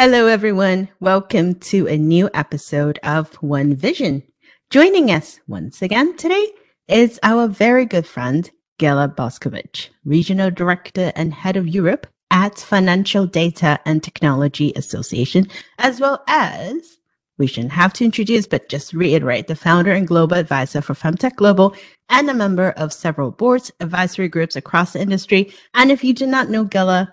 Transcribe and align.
Hello, 0.00 0.28
everyone. 0.28 0.88
Welcome 1.00 1.56
to 1.56 1.88
a 1.88 1.98
new 1.98 2.30
episode 2.32 3.00
of 3.02 3.34
One 3.42 3.74
Vision. 3.74 4.22
Joining 4.70 5.10
us 5.10 5.40
once 5.48 5.82
again 5.82 6.16
today 6.16 6.52
is 6.86 7.18
our 7.24 7.48
very 7.48 7.84
good 7.84 8.06
friend, 8.06 8.48
Ghela 8.78 9.16
Boskovich, 9.16 9.88
Regional 10.04 10.52
Director 10.52 11.10
and 11.16 11.34
Head 11.34 11.56
of 11.56 11.66
Europe 11.66 12.06
at 12.30 12.60
Financial 12.60 13.26
Data 13.26 13.80
and 13.84 14.00
Technology 14.00 14.72
Association, 14.76 15.48
as 15.80 15.98
well 15.98 16.22
as 16.28 16.98
we 17.36 17.48
shouldn't 17.48 17.72
have 17.72 17.92
to 17.94 18.04
introduce, 18.04 18.46
but 18.46 18.68
just 18.68 18.92
reiterate 18.92 19.48
the 19.48 19.56
founder 19.56 19.90
and 19.90 20.06
global 20.06 20.36
advisor 20.36 20.80
for 20.80 20.94
Femtech 20.94 21.34
Global 21.34 21.74
and 22.08 22.30
a 22.30 22.34
member 22.34 22.70
of 22.76 22.92
several 22.92 23.32
boards, 23.32 23.72
advisory 23.80 24.28
groups 24.28 24.54
across 24.54 24.92
the 24.92 25.00
industry. 25.00 25.52
And 25.74 25.90
if 25.90 26.04
you 26.04 26.14
do 26.14 26.24
not 26.24 26.50
know 26.50 26.66
Ghela, 26.66 27.08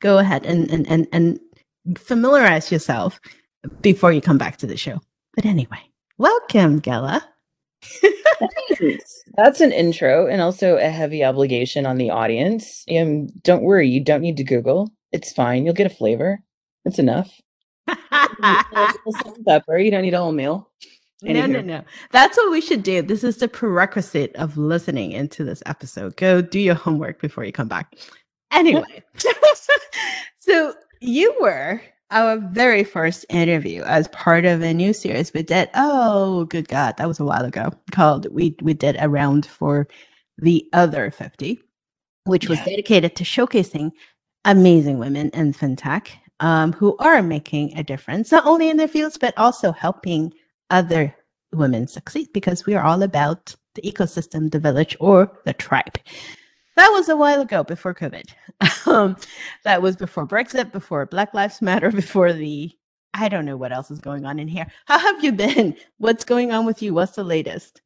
go 0.00 0.18
ahead 0.18 0.46
and, 0.46 0.70
and, 0.70 0.88
and, 0.88 1.08
and 1.12 1.40
familiarize 1.96 2.70
yourself 2.72 3.20
before 3.80 4.12
you 4.12 4.20
come 4.20 4.38
back 4.38 4.56
to 4.58 4.66
the 4.66 4.76
show. 4.76 5.00
But 5.34 5.44
anyway, 5.44 5.80
welcome, 6.18 6.80
Ghela. 6.80 7.22
That's 9.36 9.60
an 9.60 9.72
intro 9.72 10.26
and 10.26 10.40
also 10.40 10.76
a 10.76 10.88
heavy 10.88 11.24
obligation 11.24 11.86
on 11.86 11.96
the 11.96 12.10
audience. 12.10 12.84
Um, 12.90 13.28
don't 13.42 13.62
worry, 13.62 13.88
you 13.88 14.02
don't 14.02 14.22
need 14.22 14.36
to 14.38 14.44
Google. 14.44 14.90
It's 15.12 15.32
fine. 15.32 15.64
You'll 15.64 15.74
get 15.74 15.90
a 15.90 15.94
flavor. 15.94 16.40
It's 16.84 16.98
enough. 16.98 17.30
pepper. 19.46 19.78
You 19.78 19.90
don't 19.90 20.02
need 20.02 20.14
a 20.14 20.18
whole 20.18 20.32
meal. 20.32 20.70
No, 21.22 21.46
no, 21.46 21.60
no. 21.60 21.82
That's 22.12 22.36
what 22.36 22.50
we 22.50 22.60
should 22.60 22.82
do. 22.82 23.02
This 23.02 23.24
is 23.24 23.38
the 23.38 23.48
prerequisite 23.48 24.34
of 24.36 24.56
listening 24.56 25.12
into 25.12 25.44
this 25.44 25.62
episode. 25.66 26.16
Go 26.16 26.40
do 26.40 26.60
your 26.60 26.76
homework 26.76 27.20
before 27.20 27.44
you 27.44 27.52
come 27.52 27.66
back. 27.66 27.96
Anyway, 28.52 29.02
so 30.38 30.74
you 31.00 31.34
were 31.40 31.80
our 32.10 32.38
very 32.38 32.84
first 32.84 33.26
interview 33.28 33.82
as 33.82 34.08
part 34.08 34.44
of 34.44 34.62
a 34.62 34.72
new 34.72 34.92
series 34.92 35.32
we 35.32 35.42
did. 35.42 35.68
Oh, 35.74 36.44
good 36.46 36.68
God, 36.68 36.96
that 36.96 37.08
was 37.08 37.20
a 37.20 37.24
while 37.24 37.44
ago. 37.44 37.70
Called 37.92 38.26
we 38.32 38.56
we 38.62 38.74
did 38.74 38.96
a 38.98 39.08
round 39.08 39.46
for 39.46 39.88
the 40.38 40.66
other 40.72 41.10
fifty, 41.10 41.60
which 42.24 42.44
yeah. 42.44 42.50
was 42.50 42.58
dedicated 42.60 43.14
to 43.16 43.24
showcasing 43.24 43.90
amazing 44.44 44.98
women 44.98 45.30
in 45.30 45.52
fintech 45.52 46.08
um, 46.40 46.72
who 46.72 46.96
are 46.98 47.22
making 47.22 47.76
a 47.76 47.82
difference, 47.82 48.32
not 48.32 48.46
only 48.46 48.70
in 48.70 48.76
their 48.76 48.88
fields 48.88 49.18
but 49.18 49.36
also 49.36 49.72
helping 49.72 50.32
other 50.70 51.14
women 51.52 51.86
succeed. 51.86 52.28
Because 52.32 52.64
we 52.64 52.74
are 52.74 52.84
all 52.84 53.02
about 53.02 53.54
the 53.74 53.82
ecosystem, 53.82 54.50
the 54.50 54.58
village, 54.58 54.96
or 55.00 55.30
the 55.44 55.52
tribe 55.52 55.98
that 56.78 56.90
was 56.92 57.08
a 57.08 57.16
while 57.16 57.40
ago 57.40 57.64
before 57.64 57.94
COVID. 57.94 58.28
Um, 58.86 59.16
that 59.64 59.82
was 59.82 59.96
before 59.96 60.26
Brexit, 60.26 60.72
before 60.72 61.04
Black 61.04 61.34
Lives 61.34 61.60
Matter, 61.60 61.90
before 62.02 62.32
the 62.32 62.72
I 63.12 63.28
don't 63.28 63.44
know 63.44 63.56
what 63.56 63.72
else 63.72 63.90
is 63.90 63.98
going 63.98 64.24
on 64.24 64.38
in 64.38 64.48
here. 64.48 64.66
How 64.86 64.98
have 64.98 65.22
you 65.22 65.32
been? 65.32 65.76
What's 65.98 66.24
going 66.24 66.52
on 66.52 66.64
with 66.64 66.80
you? 66.82 66.94
What's 66.94 67.12
the 67.16 67.24
latest? 67.24 67.82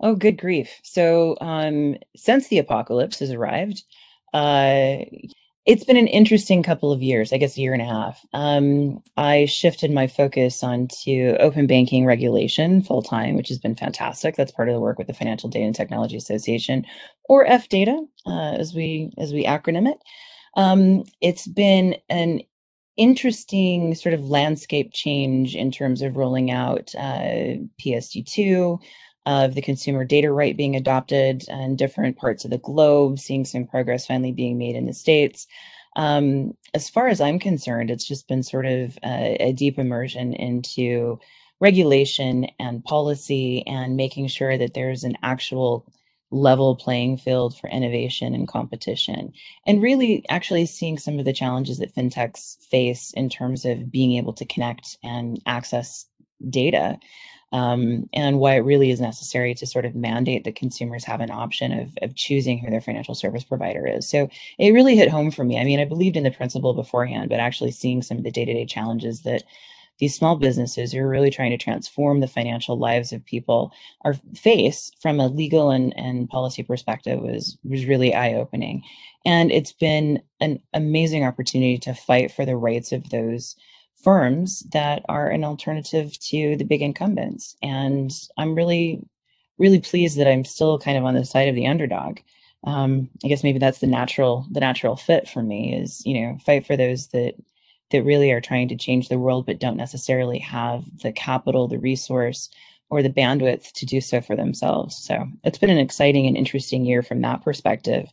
Oh, 0.00 0.14
good 0.14 0.38
grief. 0.38 0.70
So, 0.82 1.36
um, 1.40 1.96
since 2.14 2.48
the 2.48 2.58
apocalypse 2.58 3.18
has 3.18 3.32
arrived, 3.32 3.82
uh, 4.32 4.98
it's 5.66 5.84
been 5.84 5.96
an 5.96 6.08
interesting 6.08 6.62
couple 6.62 6.92
of 6.92 7.02
years, 7.02 7.32
I 7.32 7.38
guess 7.38 7.56
a 7.56 7.60
year 7.60 7.72
and 7.72 7.80
a 7.80 7.86
half. 7.86 8.20
Um, 8.34 9.02
I 9.16 9.46
shifted 9.46 9.90
my 9.90 10.06
focus 10.06 10.62
onto 10.62 11.36
open 11.40 11.66
banking 11.66 12.04
regulation 12.04 12.82
full 12.82 13.02
time, 13.02 13.34
which 13.36 13.48
has 13.48 13.58
been 13.58 13.74
fantastic. 13.74 14.36
That's 14.36 14.52
part 14.52 14.68
of 14.68 14.74
the 14.74 14.80
work 14.80 14.98
with 14.98 15.06
the 15.06 15.14
Financial 15.14 15.48
Data 15.48 15.64
and 15.64 15.74
Technology 15.74 16.16
Association, 16.16 16.84
or 17.24 17.46
FData, 17.46 18.06
uh, 18.26 18.56
as 18.58 18.74
we 18.74 19.10
as 19.16 19.32
we 19.32 19.44
acronym 19.44 19.90
it. 19.90 19.98
Um, 20.56 21.04
it's 21.22 21.46
been 21.46 21.96
an 22.10 22.40
interesting 22.96 23.94
sort 23.94 24.14
of 24.14 24.28
landscape 24.28 24.90
change 24.92 25.56
in 25.56 25.70
terms 25.70 26.02
of 26.02 26.16
rolling 26.16 26.50
out 26.50 26.94
uh, 26.96 27.56
PSD2, 27.82 28.78
of 29.26 29.54
the 29.54 29.62
consumer 29.62 30.04
data 30.04 30.30
right 30.30 30.56
being 30.56 30.76
adopted 30.76 31.44
in 31.48 31.76
different 31.76 32.16
parts 32.16 32.44
of 32.44 32.50
the 32.50 32.58
globe, 32.58 33.18
seeing 33.18 33.44
some 33.44 33.66
progress 33.66 34.06
finally 34.06 34.32
being 34.32 34.58
made 34.58 34.76
in 34.76 34.86
the 34.86 34.92
States. 34.92 35.46
Um, 35.96 36.56
as 36.74 36.90
far 36.90 37.08
as 37.08 37.20
I'm 37.20 37.38
concerned, 37.38 37.90
it's 37.90 38.06
just 38.06 38.28
been 38.28 38.42
sort 38.42 38.66
of 38.66 38.98
a, 39.04 39.36
a 39.40 39.52
deep 39.52 39.78
immersion 39.78 40.34
into 40.34 41.18
regulation 41.60 42.46
and 42.58 42.84
policy 42.84 43.66
and 43.66 43.96
making 43.96 44.26
sure 44.28 44.58
that 44.58 44.74
there's 44.74 45.04
an 45.04 45.16
actual 45.22 45.86
level 46.30 46.74
playing 46.74 47.16
field 47.16 47.56
for 47.56 47.70
innovation 47.70 48.34
and 48.34 48.48
competition 48.48 49.32
and 49.66 49.80
really 49.80 50.24
actually 50.28 50.66
seeing 50.66 50.98
some 50.98 51.18
of 51.18 51.24
the 51.24 51.32
challenges 51.32 51.78
that 51.78 51.94
fintechs 51.94 52.56
face 52.64 53.12
in 53.12 53.28
terms 53.28 53.64
of 53.64 53.90
being 53.90 54.16
able 54.16 54.32
to 54.32 54.44
connect 54.44 54.98
and 55.04 55.40
access 55.46 56.06
data 56.50 56.98
um, 57.54 58.10
and 58.12 58.40
why 58.40 58.56
it 58.56 58.64
really 58.64 58.90
is 58.90 59.00
necessary 59.00 59.54
to 59.54 59.64
sort 59.64 59.84
of 59.84 59.94
mandate 59.94 60.42
that 60.42 60.56
consumers 60.56 61.04
have 61.04 61.20
an 61.20 61.30
option 61.30 61.70
of, 61.72 61.96
of 62.02 62.16
choosing 62.16 62.58
who 62.58 62.68
their 62.68 62.80
financial 62.80 63.14
service 63.14 63.44
provider 63.44 63.86
is. 63.86 64.08
So 64.08 64.28
it 64.58 64.72
really 64.72 64.96
hit 64.96 65.08
home 65.08 65.30
for 65.30 65.44
me. 65.44 65.60
I 65.60 65.62
mean, 65.62 65.78
I 65.78 65.84
believed 65.84 66.16
in 66.16 66.24
the 66.24 66.32
principle 66.32 66.74
beforehand, 66.74 67.30
but 67.30 67.38
actually 67.38 67.70
seeing 67.70 68.02
some 68.02 68.18
of 68.18 68.24
the 68.24 68.32
day 68.32 68.44
to 68.44 68.52
day 68.52 68.66
challenges 68.66 69.22
that 69.22 69.44
these 70.00 70.16
small 70.16 70.34
businesses 70.34 70.90
who 70.90 70.98
are 70.98 71.08
really 71.08 71.30
trying 71.30 71.52
to 71.52 71.56
transform 71.56 72.18
the 72.18 72.26
financial 72.26 72.76
lives 72.76 73.12
of 73.12 73.24
people 73.24 73.72
are 74.04 74.14
face 74.34 74.90
from 75.00 75.20
a 75.20 75.28
legal 75.28 75.70
and, 75.70 75.96
and 75.96 76.28
policy 76.28 76.64
perspective 76.64 77.20
was 77.20 77.56
was 77.62 77.86
really 77.86 78.12
eye-opening 78.12 78.82
and 79.24 79.52
it's 79.52 79.70
been 79.70 80.20
an 80.40 80.60
amazing 80.72 81.24
opportunity 81.24 81.78
to 81.78 81.94
fight 81.94 82.32
for 82.32 82.44
the 82.44 82.56
rights 82.56 82.90
of 82.90 83.08
those 83.10 83.54
firms 84.04 84.60
that 84.72 85.04
are 85.08 85.28
an 85.28 85.42
alternative 85.42 86.18
to 86.20 86.56
the 86.56 86.64
big 86.64 86.82
incumbents. 86.82 87.56
And 87.62 88.12
I'm 88.36 88.54
really, 88.54 89.02
really 89.58 89.80
pleased 89.80 90.18
that 90.18 90.28
I'm 90.28 90.44
still 90.44 90.78
kind 90.78 90.98
of 90.98 91.04
on 91.04 91.14
the 91.14 91.24
side 91.24 91.48
of 91.48 91.54
the 91.54 91.66
underdog. 91.66 92.18
Um, 92.64 93.10
I 93.24 93.28
guess 93.28 93.42
maybe 93.42 93.58
that's 93.58 93.80
the 93.80 93.86
natural, 93.86 94.46
the 94.50 94.60
natural 94.60 94.96
fit 94.96 95.28
for 95.28 95.42
me 95.42 95.74
is, 95.74 96.04
you 96.06 96.20
know, 96.20 96.38
fight 96.44 96.66
for 96.66 96.76
those 96.76 97.08
that 97.08 97.34
that 97.90 98.02
really 98.02 98.32
are 98.32 98.40
trying 98.40 98.68
to 98.68 98.76
change 98.76 99.08
the 99.08 99.18
world 99.18 99.46
but 99.46 99.60
don't 99.60 99.76
necessarily 99.76 100.38
have 100.38 100.84
the 101.02 101.12
capital, 101.12 101.68
the 101.68 101.78
resource, 101.78 102.50
or 102.90 103.02
the 103.02 103.10
bandwidth 103.10 103.72
to 103.72 103.86
do 103.86 104.00
so 104.00 104.20
for 104.20 104.36
themselves. 104.36 104.96
So 104.96 105.26
it's 105.44 105.58
been 105.58 105.70
an 105.70 105.78
exciting 105.78 106.26
and 106.26 106.36
interesting 106.36 106.84
year 106.84 107.02
from 107.02 107.20
that 107.20 107.42
perspective 107.42 108.08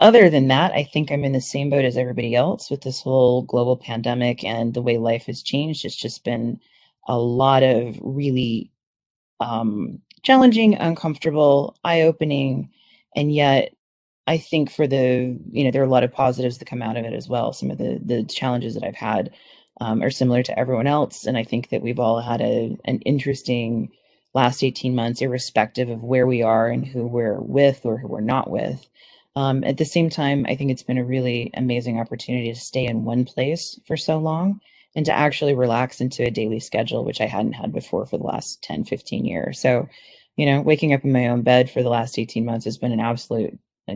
other 0.00 0.30
than 0.30 0.48
that, 0.48 0.72
I 0.72 0.84
think 0.84 1.10
I'm 1.10 1.24
in 1.24 1.32
the 1.32 1.40
same 1.40 1.70
boat 1.70 1.84
as 1.84 1.96
everybody 1.96 2.34
else 2.34 2.70
with 2.70 2.82
this 2.82 3.00
whole 3.02 3.42
global 3.42 3.76
pandemic 3.76 4.44
and 4.44 4.74
the 4.74 4.82
way 4.82 4.98
life 4.98 5.26
has 5.26 5.42
changed. 5.42 5.84
It's 5.84 5.96
just 5.96 6.24
been 6.24 6.58
a 7.08 7.18
lot 7.18 7.62
of 7.62 7.98
really 8.00 8.70
um, 9.40 10.00
challenging, 10.22 10.74
uncomfortable, 10.76 11.76
eye 11.84 12.02
opening, 12.02 12.70
and 13.16 13.34
yet 13.34 13.74
I 14.26 14.38
think 14.38 14.70
for 14.70 14.86
the 14.86 15.38
you 15.50 15.64
know 15.64 15.70
there 15.70 15.82
are 15.82 15.86
a 15.86 15.90
lot 15.90 16.04
of 16.04 16.12
positives 16.12 16.58
that 16.58 16.66
come 16.66 16.82
out 16.82 16.96
of 16.96 17.04
it 17.04 17.12
as 17.12 17.28
well. 17.28 17.52
Some 17.52 17.70
of 17.70 17.78
the 17.78 18.00
the 18.04 18.24
challenges 18.24 18.74
that 18.74 18.84
I've 18.84 18.94
had 18.94 19.30
um, 19.80 20.02
are 20.02 20.10
similar 20.10 20.42
to 20.44 20.58
everyone 20.58 20.86
else, 20.86 21.26
and 21.26 21.36
I 21.36 21.44
think 21.44 21.70
that 21.70 21.82
we've 21.82 21.98
all 21.98 22.20
had 22.20 22.40
a 22.40 22.76
an 22.84 23.00
interesting 23.00 23.90
last 24.34 24.62
18 24.62 24.94
months, 24.94 25.20
irrespective 25.20 25.90
of 25.90 26.02
where 26.04 26.26
we 26.26 26.42
are 26.42 26.68
and 26.68 26.86
who 26.86 27.06
we're 27.06 27.40
with 27.40 27.84
or 27.84 27.98
who 27.98 28.08
we're 28.08 28.20
not 28.20 28.48
with. 28.50 28.88
Um, 29.34 29.64
at 29.64 29.78
the 29.78 29.84
same 29.84 30.10
time, 30.10 30.44
I 30.48 30.56
think 30.56 30.70
it's 30.70 30.82
been 30.82 30.98
a 30.98 31.04
really 31.04 31.50
amazing 31.54 31.98
opportunity 31.98 32.52
to 32.52 32.60
stay 32.60 32.86
in 32.86 33.04
one 33.04 33.24
place 33.24 33.80
for 33.86 33.96
so 33.96 34.18
long 34.18 34.60
and 34.94 35.06
to 35.06 35.12
actually 35.12 35.54
relax 35.54 36.00
into 36.00 36.22
a 36.22 36.30
daily 36.30 36.60
schedule, 36.60 37.04
which 37.04 37.20
I 37.20 37.26
hadn't 37.26 37.54
had 37.54 37.72
before 37.72 38.04
for 38.04 38.18
the 38.18 38.24
last 38.24 38.62
10, 38.62 38.84
15 38.84 39.24
years. 39.24 39.58
So, 39.58 39.88
you 40.36 40.44
know, 40.46 40.60
waking 40.60 40.92
up 40.92 41.04
in 41.04 41.12
my 41.12 41.28
own 41.28 41.42
bed 41.42 41.70
for 41.70 41.82
the 41.82 41.88
last 41.88 42.18
18 42.18 42.44
months 42.44 42.66
has 42.66 42.76
been 42.76 42.92
an 42.92 43.00
absolute 43.00 43.58
uh, 43.88 43.94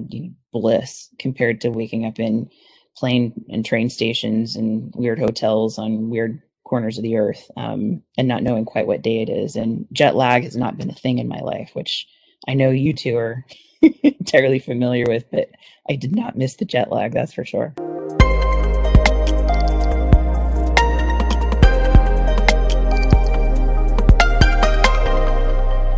bliss 0.53 1.11
compared 1.19 1.61
to 1.61 1.71
waking 1.71 2.07
up 2.07 2.19
in 2.19 2.49
plane 2.97 3.45
and 3.51 3.65
train 3.65 3.91
stations 3.91 4.57
and 4.57 4.93
weird 4.97 5.19
hotels 5.19 5.79
on 5.79 6.09
weird 6.09 6.41
corners 6.65 6.97
of 6.99 7.05
the 7.05 7.17
earth 7.17 7.51
um, 7.57 8.03
and 8.17 8.27
not 8.27 8.43
knowing 8.43 8.65
quite 8.65 8.87
what 8.87 9.03
day 9.03 9.21
it 9.21 9.29
is. 9.29 9.55
And 9.55 9.87
jet 9.93 10.17
lag 10.17 10.45
has 10.45 10.57
not 10.57 10.79
been 10.79 10.91
a 10.91 10.95
thing 10.95 11.19
in 11.19 11.29
my 11.29 11.41
life, 11.41 11.71
which 11.75 12.07
I 12.49 12.55
know 12.55 12.71
you 12.71 12.93
two 12.93 13.17
are 13.17 13.45
entirely 14.03 14.61
familiar 14.61 15.05
with, 15.09 15.25
but 15.33 15.51
I 15.91 15.97
did 15.97 16.15
not 16.15 16.37
miss 16.37 16.55
the 16.55 16.65
jet 16.65 16.93
lag, 16.93 17.13
that's 17.13 17.35
for 17.35 17.45
sure. 17.45 17.75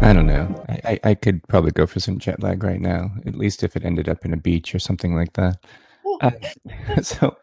I 0.01 0.15
don't 0.15 0.27
know. 0.27 0.65
I, 0.85 0.99
I, 1.05 1.15
could 1.15 1.47
probably 1.49 1.73
go 1.73 1.87
for 1.87 2.01
some 2.01 2.19
jet 2.19 2.43
lag 2.43 2.65
right 2.65 2.81
now, 2.81 3.11
at 3.27 3.35
least 3.35 3.63
if 3.63 3.77
it 3.77 3.85
ended 3.85 4.09
up 4.09 4.25
in 4.25 4.33
a 4.33 4.39
beach 4.39 4.75
or 4.75 4.79
something 4.79 5.15
like 5.15 5.35
that. 5.35 5.59
Uh, 6.23 6.31
so, 7.03 7.37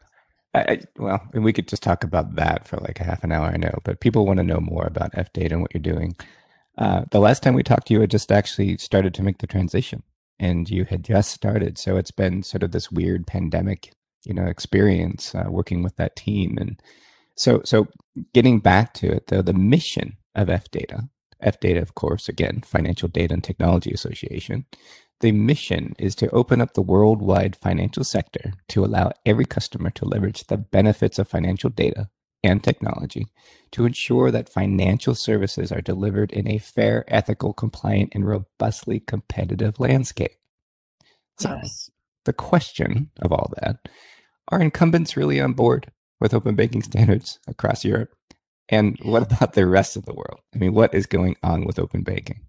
I, 0.55 0.79
well, 0.97 1.21
we 1.33 1.53
could 1.53 1.67
just 1.67 1.83
talk 1.83 2.03
about 2.03 2.37
that 2.37 2.67
for 2.67 2.77
like 2.77 2.99
a 2.99 3.03
half 3.03 3.23
an 3.23 3.31
hour, 3.31 3.45
I 3.45 3.57
know, 3.57 3.77
but 3.83 3.99
people 3.99 4.25
want 4.25 4.37
to 4.37 4.43
know 4.43 4.59
more 4.59 4.87
about 4.87 5.11
F 5.13 5.31
data 5.31 5.53
and 5.53 5.61
what 5.61 5.75
you're 5.75 5.81
doing. 5.81 6.15
Uh, 6.77 7.03
the 7.11 7.19
last 7.19 7.43
time 7.43 7.53
we 7.53 7.63
talked, 7.63 7.87
to 7.87 7.93
you 7.93 8.01
had 8.01 8.11
just 8.11 8.31
actually 8.31 8.77
started 8.77 9.13
to 9.13 9.23
make 9.23 9.37
the 9.37 9.47
transition 9.47 10.03
and 10.39 10.69
you 10.69 10.85
had 10.85 11.03
just 11.03 11.31
started. 11.31 11.77
So 11.77 11.97
it's 11.97 12.11
been 12.11 12.43
sort 12.43 12.63
of 12.63 12.71
this 12.71 12.91
weird 12.91 13.25
pandemic, 13.25 13.93
you 14.25 14.33
know, 14.33 14.45
experience 14.45 15.33
uh, 15.33 15.45
working 15.49 15.83
with 15.83 15.95
that 15.95 16.15
team. 16.15 16.57
And 16.59 16.81
So, 17.35 17.61
so 17.63 17.87
getting 18.33 18.59
back 18.59 18.93
to 18.95 19.07
it, 19.07 19.27
though, 19.27 19.41
the 19.41 19.53
mission 19.53 20.17
of 20.33 20.49
F 20.49 20.69
data, 20.71 21.09
F 21.41 21.59
data, 21.59 21.81
of 21.81 21.95
course, 21.95 22.27
again, 22.29 22.61
Financial 22.65 23.09
Data 23.09 23.33
and 23.33 23.43
Technology 23.43 23.91
Association, 23.91 24.65
the 25.21 25.31
mission 25.31 25.95
is 25.97 26.15
to 26.15 26.29
open 26.31 26.61
up 26.61 26.73
the 26.73 26.81
worldwide 26.81 27.55
financial 27.55 28.03
sector 28.03 28.53
to 28.69 28.83
allow 28.83 29.11
every 29.25 29.45
customer 29.45 29.89
to 29.91 30.05
leverage 30.05 30.45
the 30.47 30.57
benefits 30.57 31.19
of 31.19 31.27
financial 31.27 31.69
data 31.69 32.09
and 32.45 32.63
technology 32.63 33.27
to 33.71 33.85
ensure 33.85 34.31
that 34.31 34.49
financial 34.49 35.15
services 35.15 35.71
are 35.71 35.81
delivered 35.81 36.31
in 36.31 36.47
a 36.47 36.57
fair, 36.57 37.03
ethical, 37.07 37.53
compliant, 37.53 38.11
and 38.13 38.27
robustly 38.27 38.99
competitive 38.99 39.79
landscape. 39.79 40.37
So, 41.37 41.49
yes. 41.49 41.91
the 42.23 42.33
question 42.33 43.09
of 43.21 43.31
all 43.31 43.51
that 43.61 43.89
are 44.49 44.61
incumbents 44.61 45.17
really 45.17 45.41
on 45.41 45.53
board 45.53 45.91
with 46.19 46.33
open 46.33 46.55
banking 46.55 46.83
standards 46.83 47.39
across 47.47 47.83
Europe? 47.83 48.13
And 48.69 48.97
what 49.03 49.23
about 49.23 49.53
the 49.53 49.67
rest 49.67 49.95
of 49.95 50.05
the 50.05 50.13
world? 50.13 50.39
I 50.53 50.57
mean, 50.57 50.73
what 50.73 50.93
is 50.93 51.05
going 51.05 51.35
on 51.43 51.65
with 51.65 51.79
open 51.79 52.03
banking? 52.03 52.41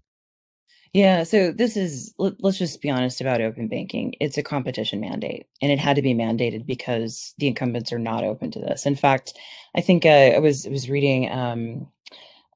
Yeah, 0.97 1.25
so 1.25 1.51
this 1.51 1.77
is 1.77 2.11
let, 2.17 2.43
us 2.43 2.57
just 2.57 2.81
be 2.81 2.89
honest 2.89 3.21
about 3.21 3.39
open 3.39 3.67
banking. 3.67 4.15
It's 4.19 4.39
a 4.39 4.41
competition 4.41 4.99
mandate, 4.99 5.45
and 5.61 5.71
it 5.71 5.77
had 5.77 5.95
to 5.97 6.01
be 6.01 6.15
mandated 6.15 6.65
because 6.65 7.35
the 7.37 7.45
incumbents 7.45 7.93
are 7.93 7.99
not 7.99 8.23
open 8.23 8.49
to 8.49 8.59
this. 8.59 8.87
In 8.87 8.95
fact, 8.95 9.37
I 9.75 9.81
think 9.81 10.07
uh, 10.07 10.09
I 10.09 10.39
was 10.39 10.65
was 10.67 10.89
reading 10.89 11.31
um, 11.31 11.87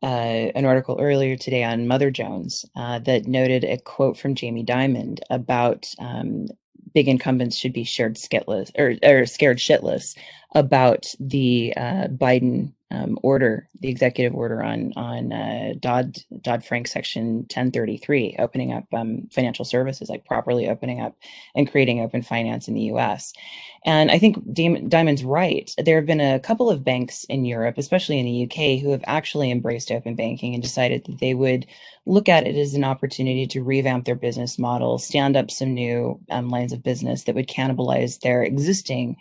uh, 0.01 0.49
an 0.55 0.65
article 0.65 0.97
earlier 0.99 1.37
today 1.37 1.63
on 1.63 1.87
Mother 1.87 2.09
Jones 2.09 2.65
uh, 2.75 2.97
that 3.01 3.27
noted 3.27 3.63
a 3.63 3.77
quote 3.77 4.17
from 4.17 4.33
Jamie 4.33 4.65
Dimon 4.65 5.19
about 5.29 5.85
um, 5.99 6.47
big 6.95 7.07
incumbents 7.07 7.55
should 7.55 7.73
be 7.73 7.83
shared 7.83 8.15
skitless 8.15 8.71
or, 8.75 8.95
or 9.07 9.27
scared 9.27 9.59
shitless 9.59 10.17
about 10.55 11.13
the 11.19 11.75
uh, 11.77 12.07
Biden 12.07 12.73
um, 12.91 13.17
order, 13.23 13.69
the 13.79 13.89
executive 13.89 14.35
order 14.35 14.61
on 14.61 14.91
on 14.95 15.31
uh, 15.31 15.73
Dodd 15.79 16.17
Dodd 16.41 16.63
Frank 16.65 16.87
Section 16.87 17.37
1033, 17.37 18.35
opening 18.39 18.73
up 18.73 18.85
um, 18.93 19.27
financial 19.31 19.65
services, 19.65 20.09
like 20.09 20.25
properly 20.25 20.67
opening 20.67 21.01
up 21.01 21.15
and 21.55 21.71
creating 21.71 22.01
open 22.01 22.21
finance 22.21 22.67
in 22.67 22.73
the 22.73 22.81
U.S. 22.81 23.33
And 23.85 24.11
I 24.11 24.19
think 24.19 24.37
Dimon's 24.53 25.23
right. 25.23 25.73
There 25.77 25.95
have 25.95 26.05
been 26.05 26.21
a 26.21 26.39
couple 26.39 26.69
of 26.69 26.83
banks 26.83 27.23
in 27.25 27.45
Europe, 27.45 27.77
especially 27.77 28.19
in 28.19 28.25
the 28.25 28.43
UK, 28.43 28.81
who 28.81 28.91
have 28.91 29.03
actually 29.07 29.49
embraced 29.49 29.91
open 29.91 30.15
banking 30.15 30.53
and 30.53 30.61
decided 30.61 31.05
that 31.05 31.19
they 31.19 31.33
would 31.33 31.65
look 32.05 32.29
at 32.29 32.45
it 32.45 32.55
as 32.55 32.73
an 32.73 32.83
opportunity 32.83 33.47
to 33.47 33.63
revamp 33.63 34.05
their 34.05 34.15
business 34.15 34.59
model, 34.59 34.97
stand 34.99 35.37
up 35.37 35.49
some 35.49 35.73
new 35.73 36.19
um, 36.29 36.49
lines 36.49 36.73
of 36.73 36.83
business 36.83 37.23
that 37.23 37.35
would 37.35 37.47
cannibalize 37.47 38.19
their 38.19 38.43
existing 38.43 39.15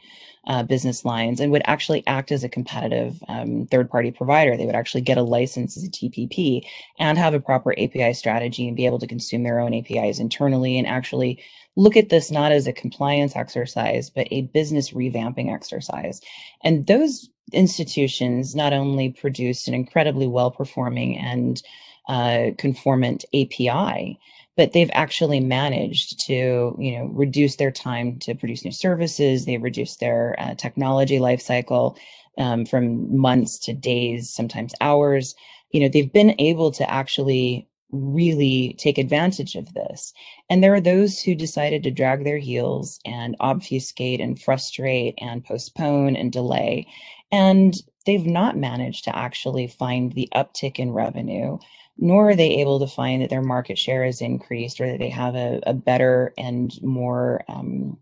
uh, 0.47 0.63
business 0.63 1.05
lines 1.05 1.41
and 1.41 1.53
would 1.53 1.63
actually 1.67 2.07
act 2.07 2.33
as 2.33 2.45
a 2.45 2.49
competitive 2.49 3.23
third 3.67 3.91
party 3.91 4.11
provider. 4.11 4.57
They 4.57 4.67
would 4.67 4.75
actually 4.75 5.03
get 5.03 5.19
a 5.19 5.23
license 5.23 5.77
as 5.77 5.85
a 5.85 5.91
TPP 5.91 6.63
and 6.99 7.19
have 7.19 7.35
a 7.35 7.41
proper 7.41 7.73
API 7.73 8.15
strategy 8.15 8.67
and 8.67 8.77
be 8.77 8.87
able 8.87 8.99
to 8.99 9.07
consume 9.07 9.43
their 9.43 9.61
own 9.61 9.75
APIs 9.75 10.19
internally 10.19 10.79
and 10.79 10.87
actually 10.87 11.43
look 11.77 11.97
at 11.97 12.09
this 12.09 12.31
not 12.31 12.53
as 12.53 12.67
a 12.67 12.73
compliance 12.73 13.37
exercise, 13.37 14.11
but 14.11 14.27
a 14.31 14.43
business 14.43 14.91
revamping 14.91 15.53
exercise. 15.53 16.21
And 16.63 16.87
those 16.87 17.29
institutions 17.53 18.55
not 18.55 18.73
only 18.73 19.11
produce 19.11 19.67
an 19.67 19.75
incredibly 19.75 20.27
well 20.27 20.51
performing 20.51 21.19
and 21.19 21.63
uh, 22.09 22.51
conformant 22.59 23.25
API, 23.35 24.19
but 24.57 24.73
they've 24.73 24.91
actually 24.93 25.41
managed 25.41 26.21
to 26.27 26.77
you 26.79 26.99
know 26.99 27.07
reduce 27.13 27.57
their 27.57 27.71
time 27.71 28.19
to 28.19 28.35
produce 28.35 28.65
new 28.65 28.73
services 28.73 29.45
they've 29.45 29.63
reduced 29.63 30.01
their 30.01 30.35
uh, 30.39 30.55
technology 30.55 31.19
life 31.19 31.41
cycle 31.41 31.97
um, 32.41 32.67
from 32.67 33.17
months 33.17 33.59
to 33.61 33.73
days 33.73 34.33
sometimes 34.33 34.75
hours 34.81 35.37
you 35.71 35.81
know 35.81 35.89
they've 35.89 36.13
been 36.13 36.35
able 36.41 36.73
to 36.73 36.91
actually 36.91 37.69
really 37.93 38.77
take 38.79 38.99
advantage 38.99 39.57
of 39.57 39.75
this. 39.75 40.13
And 40.49 40.63
there 40.63 40.75
are 40.75 40.81
those 40.81 41.21
who 41.21 41.35
decided 41.35 41.83
to 41.83 41.91
drag 41.91 42.25
their 42.25 42.39
heels 42.39 43.01
and 43.05 43.37
obfuscate 43.41 44.21
and 44.21 44.41
frustrate 44.41 45.17
and 45.19 45.45
postpone 45.45 46.15
and 46.15 46.31
delay. 46.31 46.87
And 47.33 47.75
they've 48.07 48.27
not 48.27 48.57
managed 48.57 49.05
to 49.05 49.17
actually 49.17 49.67
find 49.67 50.13
the 50.13 50.29
uptick 50.35 50.79
in 50.79 50.93
revenue 50.93 51.59
nor 52.01 52.31
are 52.31 52.37
they 52.37 52.61
able 52.61 52.81
to 52.81 52.87
find 52.87 53.21
that 53.21 53.29
their 53.29 53.43
market 53.43 53.79
share 53.79 54.05
has 54.05 54.23
increased 54.23 54.81
or 54.81 54.91
that 54.91 54.99
they 54.99 55.11
have 55.11 55.35
a, 55.35 55.61
a 55.67 55.75
better 55.75 56.33
and 56.39 56.81
more 56.83 57.45
um, 57.47 57.99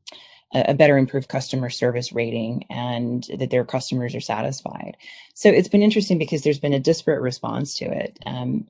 a 0.52 0.74
better 0.74 0.96
improved 0.96 1.28
customer 1.28 1.68
service 1.68 2.12
rating 2.12 2.64
and 2.70 3.28
that 3.38 3.50
their 3.50 3.64
customers 3.64 4.14
are 4.14 4.20
satisfied. 4.20 4.96
So 5.34 5.50
it's 5.50 5.68
been 5.68 5.82
interesting 5.82 6.18
because 6.18 6.42
there's 6.42 6.58
been 6.58 6.72
a 6.72 6.80
disparate 6.80 7.20
response 7.20 7.74
to 7.78 7.84
it. 7.84 8.18
Um, 8.24 8.66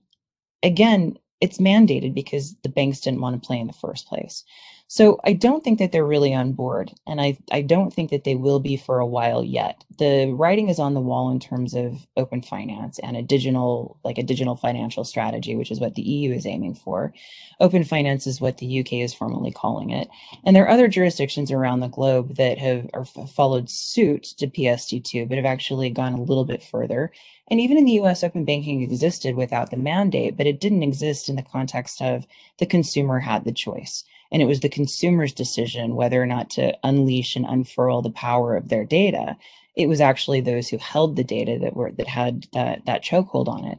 again, 0.62 1.18
it's 1.40 1.58
mandated 1.58 2.14
because 2.14 2.56
the 2.62 2.68
banks 2.68 3.00
didn't 3.00 3.20
want 3.20 3.40
to 3.40 3.46
play 3.46 3.58
in 3.60 3.68
the 3.68 3.72
first 3.72 4.08
place. 4.08 4.44
So 4.90 5.18
I 5.24 5.32
don't 5.34 5.64
think 5.64 5.78
that 5.80 5.92
they're 5.92 6.06
really 6.06 6.34
on 6.34 6.52
board, 6.52 6.92
and 7.06 7.20
I 7.20 7.38
I 7.52 7.62
don't 7.62 7.92
think 7.92 8.10
that 8.10 8.24
they 8.24 8.36
will 8.36 8.60
be 8.60 8.76
for 8.76 9.00
a 9.00 9.06
while 9.06 9.44
yet. 9.44 9.84
The 9.98 10.32
writing 10.34 10.68
is 10.68 10.78
on 10.78 10.94
the 10.94 11.00
wall 11.00 11.30
in 11.30 11.40
terms 11.40 11.74
of 11.74 12.06
open 12.16 12.42
finance 12.42 12.98
and 13.00 13.16
a 13.16 13.22
digital 13.22 13.98
like 14.04 14.18
a 14.18 14.22
digital 14.22 14.56
financial 14.56 15.04
strategy, 15.04 15.56
which 15.56 15.70
is 15.70 15.80
what 15.80 15.94
the 15.94 16.02
EU 16.02 16.32
is 16.32 16.46
aiming 16.46 16.74
for. 16.74 17.14
Open 17.60 17.84
finance 17.84 18.26
is 18.26 18.40
what 18.40 18.58
the 18.58 18.80
UK 18.80 18.94
is 18.94 19.14
formally 19.14 19.52
calling 19.52 19.90
it, 19.90 20.08
and 20.44 20.54
there 20.56 20.64
are 20.64 20.70
other 20.70 20.88
jurisdictions 20.88 21.50
around 21.50 21.80
the 21.80 21.88
globe 21.88 22.36
that 22.36 22.58
have 22.58 22.88
followed 23.34 23.70
suit 23.70 24.24
to 24.38 24.48
PSD2, 24.48 25.28
but 25.28 25.38
have 25.38 25.46
actually 25.46 25.90
gone 25.90 26.14
a 26.14 26.22
little 26.22 26.44
bit 26.44 26.62
further. 26.62 27.12
And 27.50 27.60
even 27.60 27.78
in 27.78 27.86
the 27.86 28.00
US, 28.00 28.24
open 28.24 28.44
banking 28.46 28.82
existed 28.82 29.36
without 29.36 29.70
the 29.70 29.76
mandate, 29.78 30.36
but 30.36 30.46
it 30.46 30.60
didn't 30.60 30.82
exist 30.82 31.28
in 31.28 31.36
the 31.36 31.42
context 31.42 32.02
of 32.02 32.26
the 32.58 32.66
consumer 32.66 33.20
had 33.20 33.44
the 33.44 33.52
choice 33.52 34.02
and 34.30 34.42
it 34.42 34.46
was 34.46 34.60
the 34.60 34.68
consumer's 34.68 35.32
decision 35.32 35.94
whether 35.94 36.22
or 36.22 36.26
not 36.26 36.50
to 36.50 36.76
unleash 36.84 37.36
and 37.36 37.46
unfurl 37.46 38.02
the 38.02 38.10
power 38.10 38.56
of 38.56 38.68
their 38.68 38.84
data. 38.84 39.36
It 39.76 39.88
was 39.88 40.00
actually 40.00 40.40
those 40.40 40.68
who 40.68 40.78
held 40.78 41.16
the 41.16 41.24
data 41.24 41.58
that 41.60 41.74
were 41.74 41.92
that 41.92 42.08
had 42.08 42.46
that 42.52 42.84
that 42.86 43.04
chokehold 43.04 43.48
on 43.48 43.64
it. 43.64 43.78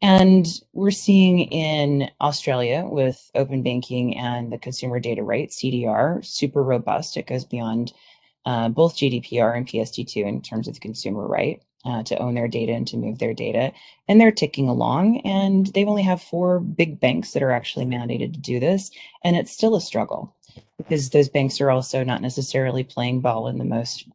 And 0.00 0.46
we're 0.72 0.92
seeing 0.92 1.40
in 1.40 2.10
Australia 2.20 2.84
with 2.86 3.30
open 3.34 3.62
banking 3.62 4.16
and 4.16 4.52
the 4.52 4.58
consumer 4.58 5.00
data 5.00 5.24
right, 5.24 5.48
CDR, 5.48 6.24
super 6.24 6.62
robust. 6.62 7.16
It 7.16 7.26
goes 7.26 7.44
beyond 7.44 7.92
uh, 8.46 8.68
both 8.68 8.96
GDPR 8.96 9.56
and 9.56 9.66
PSD2 9.66 10.24
in 10.24 10.40
terms 10.40 10.68
of 10.68 10.74
the 10.74 10.80
consumer 10.80 11.26
right 11.26 11.60
uh, 11.84 12.02
to 12.04 12.18
own 12.18 12.34
their 12.34 12.48
data 12.48 12.72
and 12.72 12.86
to 12.88 12.96
move 12.96 13.18
their 13.18 13.34
data. 13.34 13.72
And 14.08 14.20
they're 14.20 14.32
ticking 14.32 14.68
along, 14.68 15.20
and 15.20 15.66
they 15.68 15.84
only 15.84 16.02
have 16.02 16.20
four 16.20 16.60
big 16.60 17.00
banks 17.00 17.32
that 17.32 17.42
are 17.42 17.52
actually 17.52 17.86
mandated 17.86 18.32
to 18.34 18.40
do 18.40 18.60
this. 18.60 18.90
And 19.24 19.36
it's 19.36 19.52
still 19.52 19.76
a 19.76 19.80
struggle 19.80 20.34
because 20.76 21.10
those 21.10 21.28
banks 21.28 21.60
are 21.60 21.70
also 21.70 22.04
not 22.04 22.22
necessarily 22.22 22.84
playing 22.84 23.20
ball 23.20 23.48
in 23.48 23.58
the 23.58 23.64
most 23.64 24.06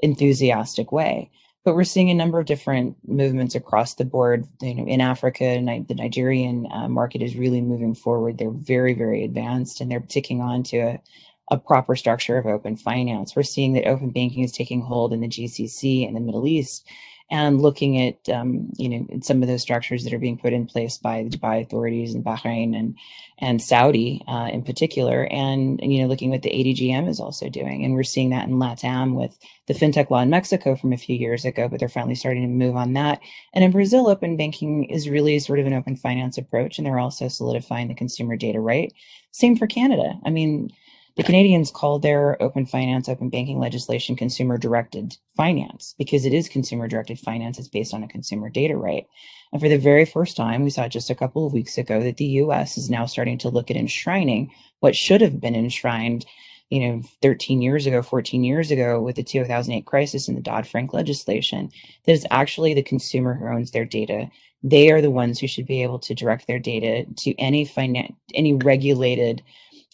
enthusiastic 0.00 0.92
way. 0.92 1.30
But 1.64 1.74
we're 1.74 1.84
seeing 1.84 2.10
a 2.10 2.14
number 2.14 2.38
of 2.38 2.46
different 2.46 2.96
movements 3.08 3.56
across 3.56 3.94
the 3.94 4.04
board. 4.04 4.46
You 4.62 4.74
know, 4.74 4.86
in 4.86 5.00
Africa, 5.00 5.44
the 5.44 5.94
Nigerian 5.94 6.68
uh, 6.70 6.88
market 6.88 7.22
is 7.22 7.34
really 7.34 7.60
moving 7.60 7.92
forward. 7.92 8.38
They're 8.38 8.50
very, 8.50 8.94
very 8.94 9.24
advanced, 9.24 9.80
and 9.80 9.90
they're 9.90 9.98
ticking 9.98 10.40
on 10.40 10.62
to 10.64 10.78
a, 10.78 11.00
a 11.50 11.58
proper 11.58 11.94
structure 11.94 12.38
of 12.38 12.46
open 12.46 12.76
finance. 12.76 13.36
We're 13.36 13.42
seeing 13.42 13.74
that 13.74 13.86
open 13.86 14.10
banking 14.10 14.42
is 14.42 14.52
taking 14.52 14.80
hold 14.80 15.12
in 15.12 15.20
the 15.20 15.28
GCC 15.28 16.06
and 16.06 16.16
the 16.16 16.20
Middle 16.20 16.46
East, 16.46 16.86
and 17.30 17.60
looking 17.60 18.00
at 18.00 18.28
um, 18.28 18.70
you 18.76 18.88
know 18.88 19.06
some 19.20 19.42
of 19.42 19.48
those 19.48 19.62
structures 19.62 20.04
that 20.04 20.12
are 20.12 20.18
being 20.18 20.38
put 20.38 20.52
in 20.52 20.66
place 20.66 20.98
by 20.98 21.22
the 21.22 21.30
Dubai 21.30 21.60
authorities 21.60 22.14
and 22.14 22.24
Bahrain 22.24 22.76
and 22.76 22.96
and 23.38 23.62
Saudi 23.62 24.22
uh, 24.26 24.48
in 24.52 24.62
particular, 24.62 25.26
and, 25.30 25.80
and, 25.80 25.92
you 25.92 26.02
know 26.02 26.08
looking 26.08 26.30
what 26.30 26.42
the 26.42 26.50
ADGM 26.50 27.08
is 27.08 27.20
also 27.20 27.48
doing, 27.48 27.84
and 27.84 27.94
we're 27.94 28.02
seeing 28.02 28.30
that 28.30 28.48
in 28.48 28.54
LATAM 28.54 29.14
with 29.14 29.38
the 29.66 29.74
fintech 29.74 30.10
law 30.10 30.20
in 30.20 30.30
Mexico 30.30 30.74
from 30.74 30.92
a 30.92 30.96
few 30.96 31.16
years 31.16 31.44
ago, 31.44 31.68
but 31.68 31.78
they're 31.78 31.88
finally 31.88 32.14
starting 32.14 32.42
to 32.42 32.48
move 32.48 32.76
on 32.76 32.92
that. 32.94 33.20
And 33.54 33.62
in 33.62 33.70
Brazil, 33.70 34.08
open 34.08 34.36
banking 34.36 34.84
is 34.84 35.08
really 35.08 35.38
sort 35.38 35.58
of 35.58 35.66
an 35.66 35.74
open 35.74 35.96
finance 35.96 36.38
approach, 36.38 36.78
and 36.78 36.86
they're 36.86 36.98
also 36.98 37.28
solidifying 37.28 37.88
the 37.88 37.94
consumer 37.94 38.36
data 38.36 38.60
right. 38.60 38.92
Same 39.30 39.56
for 39.56 39.66
Canada. 39.66 40.18
I 40.24 40.30
mean 40.30 40.70
the 41.16 41.22
Canadians 41.22 41.70
call 41.70 41.98
their 41.98 42.40
open 42.42 42.66
finance, 42.66 43.08
open 43.08 43.30
banking 43.30 43.58
legislation 43.58 44.16
consumer 44.16 44.58
directed 44.58 45.16
finance 45.34 45.94
because 45.98 46.26
it 46.26 46.34
is 46.34 46.48
consumer 46.48 46.88
directed 46.88 47.18
finance. 47.18 47.58
It's 47.58 47.68
based 47.68 47.94
on 47.94 48.02
a 48.02 48.08
consumer 48.08 48.50
data 48.50 48.76
right. 48.76 49.06
And 49.50 49.60
for 49.60 49.68
the 49.68 49.78
very 49.78 50.04
first 50.04 50.36
time, 50.36 50.62
we 50.62 50.70
saw 50.70 50.88
just 50.88 51.08
a 51.08 51.14
couple 51.14 51.46
of 51.46 51.54
weeks 51.54 51.78
ago 51.78 52.02
that 52.02 52.18
the 52.18 52.26
US 52.42 52.76
is 52.76 52.90
now 52.90 53.06
starting 53.06 53.38
to 53.38 53.48
look 53.48 53.70
at 53.70 53.78
enshrining 53.78 54.50
what 54.80 54.94
should 54.94 55.22
have 55.22 55.40
been 55.40 55.54
enshrined, 55.54 56.26
you 56.68 56.80
know, 56.80 57.02
13 57.22 57.62
years 57.62 57.86
ago, 57.86 58.02
14 58.02 58.44
years 58.44 58.70
ago 58.70 59.00
with 59.00 59.16
the 59.16 59.22
2008 59.22 59.86
crisis 59.86 60.28
and 60.28 60.36
the 60.36 60.42
Dodd 60.42 60.66
Frank 60.66 60.92
legislation. 60.92 61.70
That 62.04 62.12
is 62.12 62.26
actually 62.30 62.74
the 62.74 62.82
consumer 62.82 63.32
who 63.32 63.48
owns 63.48 63.70
their 63.70 63.86
data. 63.86 64.30
They 64.62 64.90
are 64.90 65.00
the 65.00 65.10
ones 65.10 65.38
who 65.38 65.46
should 65.46 65.66
be 65.66 65.82
able 65.82 66.00
to 66.00 66.14
direct 66.14 66.46
their 66.46 66.58
data 66.58 67.06
to 67.18 67.34
any 67.38 67.64
finan- 67.64 68.14
any 68.34 68.52
regulated 68.52 69.42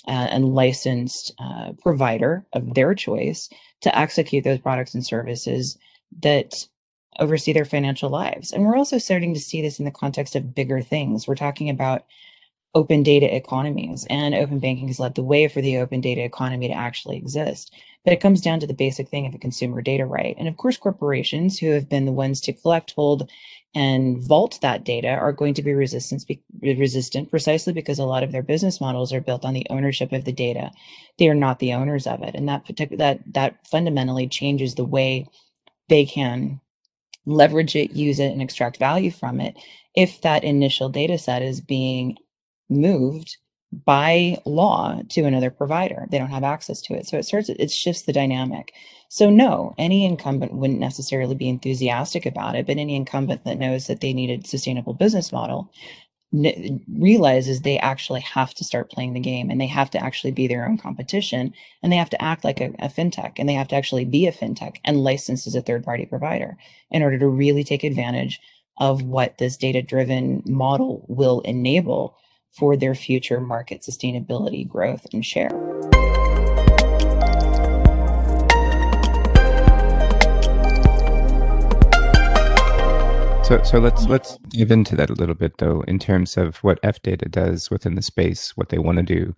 uh, 0.08 0.28
and 0.30 0.54
licensed 0.54 1.32
uh, 1.38 1.72
provider 1.82 2.44
of 2.52 2.74
their 2.74 2.94
choice 2.94 3.48
to 3.82 3.96
execute 3.98 4.44
those 4.44 4.58
products 4.58 4.94
and 4.94 5.04
services 5.04 5.78
that 6.20 6.66
oversee 7.18 7.52
their 7.52 7.64
financial 7.64 8.10
lives. 8.10 8.52
And 8.52 8.64
we're 8.64 8.76
also 8.76 8.98
starting 8.98 9.34
to 9.34 9.40
see 9.40 9.62
this 9.62 9.78
in 9.78 9.84
the 9.84 9.90
context 9.90 10.34
of 10.34 10.54
bigger 10.54 10.80
things. 10.80 11.28
We're 11.28 11.34
talking 11.34 11.70
about 11.70 12.04
open 12.74 13.02
data 13.02 13.34
economies, 13.34 14.06
and 14.08 14.34
open 14.34 14.58
banking 14.58 14.88
has 14.88 14.98
led 14.98 15.14
the 15.14 15.22
way 15.22 15.46
for 15.46 15.60
the 15.60 15.76
open 15.76 16.00
data 16.00 16.22
economy 16.24 16.68
to 16.68 16.74
actually 16.74 17.16
exist. 17.16 17.72
But 18.04 18.14
it 18.14 18.20
comes 18.20 18.40
down 18.40 18.60
to 18.60 18.66
the 18.66 18.74
basic 18.74 19.08
thing 19.08 19.26
of 19.26 19.34
a 19.34 19.38
consumer 19.38 19.82
data 19.82 20.06
right. 20.06 20.34
And 20.38 20.48
of 20.48 20.56
course, 20.56 20.76
corporations 20.78 21.58
who 21.58 21.70
have 21.70 21.88
been 21.88 22.06
the 22.06 22.12
ones 22.12 22.40
to 22.42 22.52
collect, 22.52 22.92
hold, 22.92 23.30
and 23.74 24.22
vault 24.22 24.58
that 24.62 24.84
data 24.84 25.08
are 25.08 25.32
going 25.32 25.54
to 25.54 25.62
be 25.62 25.72
resistant, 25.72 26.24
resistant 26.60 27.30
precisely 27.30 27.72
because 27.72 27.98
a 27.98 28.04
lot 28.04 28.22
of 28.22 28.32
their 28.32 28.42
business 28.42 28.80
models 28.80 29.12
are 29.12 29.20
built 29.20 29.44
on 29.44 29.54
the 29.54 29.66
ownership 29.70 30.12
of 30.12 30.24
the 30.24 30.32
data. 30.32 30.70
They 31.18 31.28
are 31.28 31.34
not 31.34 31.58
the 31.58 31.72
owners 31.72 32.06
of 32.06 32.22
it. 32.22 32.34
And 32.34 32.48
that 32.48 32.66
particular 32.66 32.98
that 32.98 33.20
that 33.34 33.66
fundamentally 33.66 34.28
changes 34.28 34.74
the 34.74 34.84
way 34.84 35.26
they 35.88 36.04
can 36.04 36.60
leverage 37.26 37.76
it, 37.76 37.92
use 37.92 38.18
it, 38.18 38.32
and 38.32 38.42
extract 38.42 38.78
value 38.78 39.10
from 39.10 39.40
it 39.40 39.56
if 39.94 40.20
that 40.22 40.44
initial 40.44 40.88
data 40.88 41.18
set 41.18 41.42
is 41.42 41.60
being 41.60 42.16
moved 42.68 43.36
by 43.84 44.36
law 44.44 45.00
to 45.10 45.22
another 45.22 45.50
provider. 45.50 46.06
They 46.10 46.18
don't 46.18 46.30
have 46.30 46.44
access 46.44 46.80
to 46.82 46.94
it. 46.94 47.06
So 47.06 47.18
it 47.18 47.24
starts, 47.24 47.48
it 47.48 47.70
shifts 47.70 48.02
the 48.02 48.12
dynamic. 48.12 48.72
So 49.12 49.28
no, 49.28 49.74
any 49.76 50.06
incumbent 50.06 50.54
wouldn't 50.54 50.80
necessarily 50.80 51.34
be 51.34 51.46
enthusiastic 51.46 52.24
about 52.24 52.54
it, 52.54 52.66
but 52.66 52.78
any 52.78 52.96
incumbent 52.96 53.44
that 53.44 53.58
knows 53.58 53.86
that 53.86 54.00
they 54.00 54.14
need 54.14 54.30
a 54.30 54.48
sustainable 54.48 54.94
business 54.94 55.30
model 55.30 55.70
n- 56.32 56.82
realizes 56.98 57.60
they 57.60 57.78
actually 57.78 58.22
have 58.22 58.54
to 58.54 58.64
start 58.64 58.90
playing 58.90 59.12
the 59.12 59.20
game 59.20 59.50
and 59.50 59.60
they 59.60 59.66
have 59.66 59.90
to 59.90 60.02
actually 60.02 60.30
be 60.30 60.46
their 60.46 60.66
own 60.66 60.78
competition 60.78 61.52
and 61.82 61.92
they 61.92 61.96
have 61.96 62.08
to 62.08 62.22
act 62.22 62.42
like 62.42 62.58
a, 62.62 62.72
a 62.78 62.88
fintech 62.88 63.32
and 63.36 63.50
they 63.50 63.52
have 63.52 63.68
to 63.68 63.76
actually 63.76 64.06
be 64.06 64.26
a 64.26 64.32
fintech 64.32 64.76
and 64.82 65.04
licensed 65.04 65.46
as 65.46 65.54
a 65.54 65.60
third 65.60 65.84
party 65.84 66.06
provider 66.06 66.56
in 66.90 67.02
order 67.02 67.18
to 67.18 67.28
really 67.28 67.64
take 67.64 67.84
advantage 67.84 68.40
of 68.78 69.02
what 69.02 69.36
this 69.36 69.58
data 69.58 69.82
driven 69.82 70.42
model 70.46 71.04
will 71.06 71.40
enable 71.40 72.16
for 72.50 72.78
their 72.78 72.94
future 72.94 73.40
market 73.40 73.82
sustainability, 73.82 74.66
growth, 74.66 75.06
and 75.12 75.22
share. 75.26 75.50
So, 83.44 83.60
so 83.64 83.78
let's 83.80 84.06
let's 84.06 84.38
dive 84.48 84.70
into 84.70 84.96
that 84.96 85.10
a 85.10 85.14
little 85.14 85.34
bit, 85.34 85.58
though, 85.58 85.82
in 85.82 85.98
terms 85.98 86.36
of 86.36 86.56
what 86.58 86.78
F 86.82 87.02
data 87.02 87.28
does 87.28 87.70
within 87.70 87.96
the 87.96 88.02
space, 88.02 88.56
what 88.56 88.68
they 88.68 88.78
want 88.78 88.98
to 88.98 89.02
do, 89.02 89.34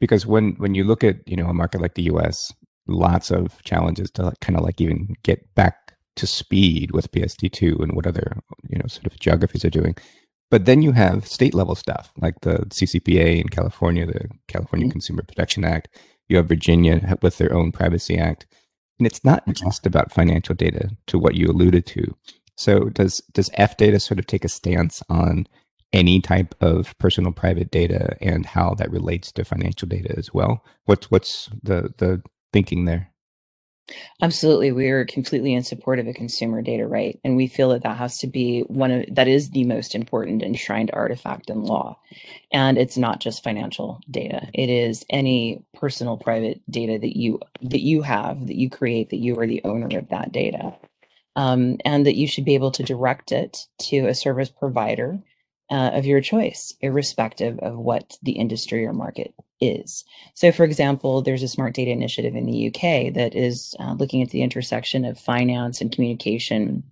because 0.00 0.26
when 0.26 0.54
when 0.56 0.74
you 0.74 0.84
look 0.84 1.04
at 1.04 1.26
you 1.26 1.36
know 1.36 1.46
a 1.46 1.54
market 1.54 1.80
like 1.80 1.94
the 1.94 2.02
U.S., 2.02 2.52
lots 2.88 3.30
of 3.30 3.62
challenges 3.62 4.10
to 4.12 4.24
like, 4.24 4.40
kind 4.40 4.58
of 4.58 4.64
like 4.64 4.80
even 4.80 5.14
get 5.22 5.54
back 5.54 5.94
to 6.16 6.26
speed 6.26 6.90
with 6.90 7.10
PSD2 7.12 7.80
and 7.80 7.94
what 7.94 8.06
other 8.06 8.36
you 8.68 8.76
know 8.76 8.86
sort 8.88 9.06
of 9.06 9.18
geographies 9.20 9.64
are 9.64 9.70
doing. 9.70 9.96
But 10.50 10.66
then 10.66 10.82
you 10.82 10.92
have 10.92 11.26
state 11.26 11.54
level 11.54 11.74
stuff 11.74 12.12
like 12.20 12.34
the 12.42 12.58
CCPA 12.68 13.40
in 13.40 13.48
California, 13.48 14.04
the 14.04 14.28
California 14.48 14.86
mm-hmm. 14.86 14.92
Consumer 14.92 15.22
Protection 15.22 15.64
Act. 15.64 15.88
You 16.28 16.36
have 16.38 16.48
Virginia 16.48 17.16
with 17.22 17.38
their 17.38 17.54
own 17.54 17.72
Privacy 17.72 18.18
Act. 18.18 18.46
And 18.98 19.06
it's 19.06 19.24
not 19.24 19.42
just 19.52 19.86
about 19.86 20.12
financial 20.12 20.54
data 20.54 20.90
to 21.08 21.18
what 21.18 21.34
you 21.34 21.46
alluded 21.48 21.86
to. 21.86 22.14
So 22.56 22.88
does 22.88 23.20
does 23.32 23.50
F 23.54 23.76
data 23.76 24.00
sort 24.00 24.18
of 24.18 24.26
take 24.26 24.44
a 24.44 24.48
stance 24.48 25.02
on 25.08 25.46
any 25.92 26.20
type 26.20 26.54
of 26.60 26.96
personal 26.98 27.32
private 27.32 27.70
data 27.70 28.16
and 28.20 28.46
how 28.46 28.74
that 28.74 28.90
relates 28.90 29.30
to 29.32 29.44
financial 29.44 29.88
data 29.88 30.14
as 30.16 30.32
well? 30.32 30.64
What's 30.84 31.10
what's 31.10 31.50
the 31.62 31.92
the 31.98 32.22
thinking 32.52 32.84
there? 32.84 33.10
Absolutely. 34.22 34.72
We 34.72 34.88
are 34.88 35.04
completely 35.04 35.52
in 35.52 35.62
support 35.62 35.98
of 35.98 36.06
a 36.06 36.14
consumer 36.14 36.62
data 36.62 36.86
right. 36.86 37.20
And 37.22 37.36
we 37.36 37.46
feel 37.46 37.68
that 37.70 37.82
that 37.82 37.98
has 37.98 38.16
to 38.18 38.26
be 38.26 38.62
one 38.62 38.90
of 38.90 39.14
that 39.14 39.28
is 39.28 39.50
the 39.50 39.64
most 39.64 39.94
important 39.94 40.42
enshrined 40.42 40.90
artifact 40.92 41.50
in 41.50 41.64
law. 41.64 41.98
And 42.50 42.78
it's 42.78 42.96
not 42.96 43.20
just 43.20 43.44
financial 43.44 44.00
data. 44.10 44.48
It 44.54 44.70
is 44.70 45.04
any 45.10 45.62
personal 45.74 46.16
private 46.16 46.62
data 46.70 46.98
that 46.98 47.16
you 47.16 47.40
that 47.60 47.82
you 47.82 48.00
have, 48.02 48.46
that 48.46 48.56
you 48.56 48.70
create, 48.70 49.10
that 49.10 49.18
you 49.18 49.38
are 49.38 49.46
the 49.46 49.62
owner 49.64 49.98
of 49.98 50.08
that 50.08 50.32
data. 50.32 50.74
Um, 51.36 51.78
and 51.84 52.06
that 52.06 52.16
you 52.16 52.28
should 52.28 52.44
be 52.44 52.54
able 52.54 52.70
to 52.70 52.84
direct 52.84 53.32
it 53.32 53.58
to 53.80 54.06
a 54.06 54.14
service 54.14 54.50
provider 54.50 55.18
uh, 55.70 55.90
of 55.94 56.06
your 56.06 56.20
choice, 56.20 56.74
irrespective 56.80 57.58
of 57.60 57.76
what 57.76 58.16
the 58.22 58.32
industry 58.32 58.84
or 58.84 58.92
market 58.92 59.34
is. 59.60 60.04
So, 60.34 60.52
for 60.52 60.64
example, 60.64 61.22
there's 61.22 61.42
a 61.42 61.48
smart 61.48 61.74
data 61.74 61.90
initiative 61.90 62.34
in 62.34 62.46
the 62.46 62.68
UK 62.68 63.14
that 63.14 63.34
is 63.34 63.74
uh, 63.80 63.94
looking 63.94 64.22
at 64.22 64.30
the 64.30 64.42
intersection 64.42 65.04
of 65.04 65.18
finance 65.18 65.80
and 65.80 65.90
communication, 65.90 66.84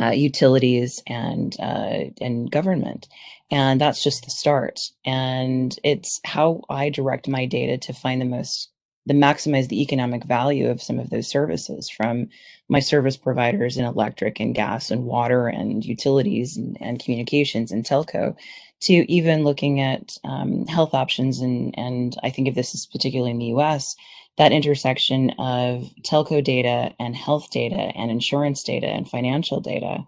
uh, 0.00 0.10
utilities, 0.10 1.02
and 1.06 1.54
uh, 1.60 2.10
and 2.20 2.50
government, 2.50 3.08
and 3.50 3.80
that's 3.80 4.02
just 4.02 4.24
the 4.24 4.30
start. 4.30 4.80
And 5.04 5.78
it's 5.84 6.20
how 6.24 6.62
I 6.70 6.88
direct 6.88 7.28
my 7.28 7.44
data 7.46 7.76
to 7.78 7.92
find 7.92 8.20
the 8.20 8.26
most 8.26 8.70
the 9.08 9.14
maximize 9.14 9.68
the 9.68 9.82
economic 9.82 10.24
value 10.24 10.68
of 10.68 10.82
some 10.82 10.98
of 10.98 11.10
those 11.10 11.26
services 11.26 11.88
from 11.88 12.28
my 12.68 12.78
service 12.78 13.16
providers 13.16 13.78
in 13.78 13.84
electric 13.84 14.38
and 14.38 14.54
gas 14.54 14.90
and 14.90 15.04
water 15.04 15.48
and 15.48 15.84
utilities 15.84 16.56
and, 16.56 16.76
and 16.80 17.02
communications 17.02 17.72
and 17.72 17.84
telco 17.84 18.36
to 18.80 19.10
even 19.10 19.44
looking 19.44 19.80
at 19.80 20.16
um, 20.24 20.66
health 20.66 20.94
options. 20.94 21.40
And, 21.40 21.76
and 21.78 22.16
I 22.22 22.30
think 22.30 22.46
if 22.46 22.54
this 22.54 22.74
is 22.74 22.86
particularly 22.86 23.30
in 23.30 23.38
the 23.38 23.56
US, 23.56 23.96
that 24.36 24.52
intersection 24.52 25.30
of 25.38 25.90
telco 26.02 26.44
data 26.44 26.94
and 27.00 27.16
health 27.16 27.50
data 27.50 27.90
and 27.96 28.10
insurance 28.10 28.62
data 28.62 28.86
and 28.86 29.08
financial 29.08 29.60
data, 29.60 30.06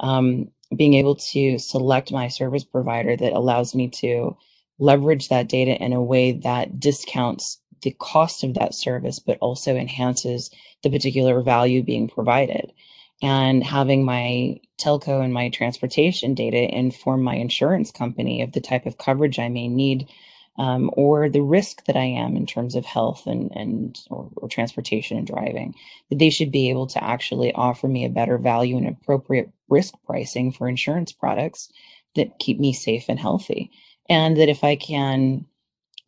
um, 0.00 0.48
being 0.76 0.94
able 0.94 1.16
to 1.16 1.58
select 1.58 2.12
my 2.12 2.28
service 2.28 2.64
provider 2.64 3.16
that 3.16 3.32
allows 3.32 3.74
me 3.74 3.88
to 3.88 4.36
leverage 4.78 5.28
that 5.28 5.48
data 5.48 5.72
in 5.82 5.92
a 5.92 6.02
way 6.02 6.32
that 6.32 6.78
discounts 6.78 7.58
the 7.84 7.96
cost 8.00 8.42
of 8.42 8.54
that 8.54 8.74
service, 8.74 9.20
but 9.20 9.38
also 9.40 9.76
enhances 9.76 10.50
the 10.82 10.90
particular 10.90 11.40
value 11.42 11.82
being 11.82 12.08
provided 12.08 12.72
and 13.22 13.64
having 13.64 14.04
my 14.04 14.60
telco 14.78 15.22
and 15.22 15.32
my 15.32 15.48
transportation 15.48 16.34
data 16.34 16.74
inform 16.76 17.22
my 17.22 17.36
insurance 17.36 17.90
company 17.90 18.42
of 18.42 18.52
the 18.52 18.60
type 18.60 18.86
of 18.86 18.98
coverage 18.98 19.38
I 19.38 19.48
may 19.48 19.68
need 19.68 20.08
um, 20.58 20.90
or 20.92 21.28
the 21.28 21.42
risk 21.42 21.84
that 21.86 21.96
I 21.96 22.04
am 22.04 22.36
in 22.36 22.46
terms 22.46 22.74
of 22.74 22.84
health 22.84 23.26
and 23.26 23.50
and 23.56 23.98
or, 24.10 24.30
or, 24.36 24.48
transportation 24.48 25.16
and 25.18 25.26
driving, 25.26 25.74
that 26.10 26.18
they 26.20 26.30
should 26.30 26.52
be 26.52 26.70
able 26.70 26.86
to 26.88 27.02
actually 27.02 27.52
offer 27.54 27.88
me 27.88 28.04
a 28.04 28.10
better 28.10 28.38
value 28.38 28.76
and 28.76 28.86
appropriate 28.86 29.50
risk 29.68 29.94
pricing 30.06 30.52
for 30.52 30.68
insurance 30.68 31.10
products 31.10 31.72
that 32.14 32.38
keep 32.38 32.60
me 32.60 32.72
safe 32.72 33.06
and 33.08 33.18
healthy. 33.18 33.70
And 34.08 34.36
that 34.36 34.48
if 34.48 34.62
I 34.62 34.76
can 34.76 35.44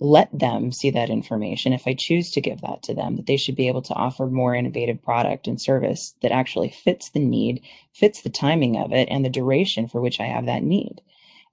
let 0.01 0.29
them 0.39 0.73
see 0.73 0.91
that 0.91 1.11
information. 1.11 1.73
If 1.73 1.87
i 1.87 1.95
choose 1.95 2.31
to 2.33 2.41
give 2.41 2.61
that 2.63 2.83
to 2.85 2.95
them 2.95 3.17
that 3.17 3.27
they 3.27 3.37
should 3.37 3.57
be 3.57 3.69
able 3.69 3.83
to 3.83 3.95
offer 3.95 4.27
more 4.27 4.55
innovative 4.55 5.03
product 5.03 5.47
and 5.49 5.61
service 5.61 6.15
that 6.23 6.33
actually 6.33 6.71
fits 6.71 7.11
the 7.11 7.21
need 7.21 7.63
fits 7.95 8.23
the 8.23 8.31
timing 8.31 8.77
of 8.77 8.93
it 8.93 9.09
and 9.11 9.25
the 9.25 9.31
duration 9.31 9.89
for 9.89 10.01
which 10.01 10.21
i 10.21 10.25
have 10.27 10.47
that 10.47 10.63
need. 10.63 11.01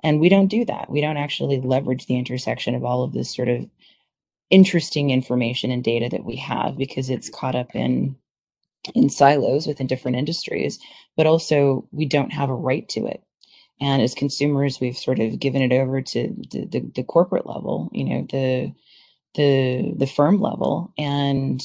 And 0.03 0.19
we 0.19 0.29
don't 0.29 0.47
do 0.47 0.65
that. 0.65 0.89
We 0.89 0.99
don't 1.01 1.17
actually 1.17 1.61
leverage 1.61 2.07
the 2.07 2.17
intersection 2.17 2.75
of 2.75 2.83
all 2.83 3.03
of 3.03 3.13
this 3.13 3.33
sort 3.33 3.47
of 3.47 3.65
interesting 4.49 5.09
information 5.09 5.71
and 5.71 5.83
data 5.83 6.09
that 6.09 6.25
we 6.25 6.35
have 6.35 6.77
because 6.77 7.09
it's 7.09 7.29
caught 7.29 7.55
up 7.55 7.75
in 7.75 8.15
in 8.95 9.09
silos 9.09 9.65
within 9.65 9.87
different 9.87 10.17
industries 10.17 10.79
but 11.17 11.25
also 11.25 11.87
we 11.91 12.05
don't 12.05 12.33
have 12.33 12.49
a 12.49 12.55
right 12.55 12.87
to 12.89 13.05
it 13.07 13.23
and 13.81 14.01
as 14.01 14.13
consumers 14.13 14.79
we've 14.79 14.97
sort 14.97 15.19
of 15.19 15.39
given 15.39 15.61
it 15.61 15.73
over 15.73 16.01
to 16.01 16.29
the, 16.51 16.65
the, 16.65 16.91
the 16.95 17.03
corporate 17.03 17.47
level 17.47 17.89
you 17.93 18.05
know 18.05 18.27
the 18.31 18.73
the 19.35 19.93
the 19.97 20.07
firm 20.07 20.41
level 20.41 20.93
and 20.97 21.61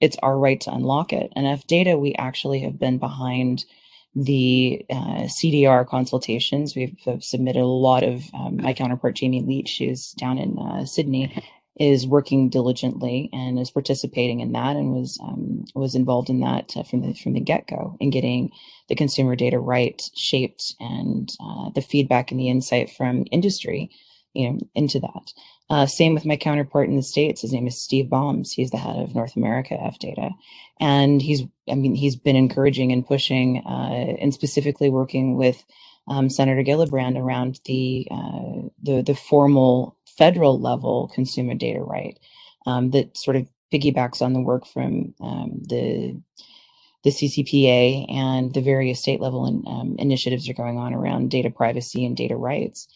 it's 0.00 0.16
our 0.22 0.38
right 0.38 0.60
to 0.60 0.72
unlock 0.72 1.12
it 1.12 1.32
and 1.36 1.46
FData 1.46 1.98
we 1.98 2.14
actually 2.16 2.60
have 2.60 2.78
been 2.78 2.98
behind 2.98 3.64
the 4.14 4.84
uh, 4.90 5.26
CDR 5.26 5.86
consultations. 5.86 6.74
We've 6.74 6.96
submitted 7.20 7.60
a 7.60 7.66
lot 7.66 8.02
of 8.02 8.24
um, 8.34 8.56
my 8.58 8.72
counterpart 8.72 9.16
Jamie 9.16 9.42
Leach, 9.42 9.78
who's 9.78 10.12
down 10.12 10.38
in 10.38 10.58
uh, 10.58 10.84
Sydney, 10.86 11.42
is 11.78 12.06
working 12.06 12.48
diligently 12.48 13.30
and 13.32 13.58
is 13.58 13.70
participating 13.70 14.40
in 14.40 14.52
that 14.52 14.76
and 14.76 14.92
was 14.92 15.18
um, 15.22 15.64
was 15.74 15.94
involved 15.94 16.30
in 16.30 16.40
that 16.40 16.76
uh, 16.76 16.82
from 16.82 17.02
the 17.02 17.14
from 17.14 17.34
the 17.34 17.40
get 17.40 17.66
go 17.66 17.96
in 18.00 18.10
getting 18.10 18.50
the 18.88 18.94
consumer 18.94 19.36
data 19.36 19.58
right, 19.58 20.02
shaped, 20.14 20.74
and 20.80 21.30
uh, 21.40 21.70
the 21.74 21.82
feedback 21.82 22.30
and 22.30 22.40
the 22.40 22.48
insight 22.48 22.90
from 22.90 23.26
industry, 23.30 23.90
you 24.32 24.50
know, 24.50 24.58
into 24.74 24.98
that. 24.98 25.32
Uh, 25.70 25.84
same 25.84 26.14
with 26.14 26.24
my 26.24 26.36
counterpart 26.36 26.88
in 26.88 26.96
the 26.96 27.02
states. 27.02 27.42
His 27.42 27.52
name 27.52 27.66
is 27.66 27.80
Steve 27.80 28.08
Boms. 28.08 28.52
He's 28.52 28.70
the 28.70 28.78
head 28.78 28.96
of 28.96 29.14
North 29.14 29.36
America 29.36 29.76
F 29.80 29.98
Data, 29.98 30.30
and 30.80 31.20
he's 31.20 31.42
I 31.70 31.74
mean 31.74 31.94
he's 31.94 32.16
been 32.16 32.36
encouraging 32.36 32.90
and 32.90 33.06
pushing 33.06 33.62
uh, 33.66 34.16
and 34.20 34.32
specifically 34.32 34.88
working 34.88 35.36
with 35.36 35.62
um, 36.08 36.30
Senator 36.30 36.62
Gillibrand 36.62 37.18
around 37.18 37.60
the 37.66 38.08
uh, 38.10 38.68
the 38.82 39.02
the 39.02 39.14
formal 39.14 39.97
federal 40.18 40.60
level 40.60 41.10
consumer 41.14 41.54
data 41.54 41.80
right 41.82 42.18
um, 42.66 42.90
that 42.92 43.16
sort 43.16 43.36
of 43.36 43.48
piggybacks 43.72 44.22
on 44.22 44.34
the 44.34 44.40
work 44.42 44.66
from 44.66 45.14
um, 45.22 45.60
the 45.68 46.20
the 47.04 47.10
CCPA 47.12 48.12
and 48.12 48.54
the 48.54 48.62
various 48.62 49.00
state 49.00 49.22
level 49.22 49.46
in, 49.46 49.64
um, 49.68 49.96
initiatives 49.98 50.50
are 50.50 50.54
going 50.54 50.78
on 50.78 50.94
around 50.94 51.30
data 51.32 51.50
privacy 51.50 52.06
and 52.06 52.16
data 52.16 52.36
rights. 52.36 52.88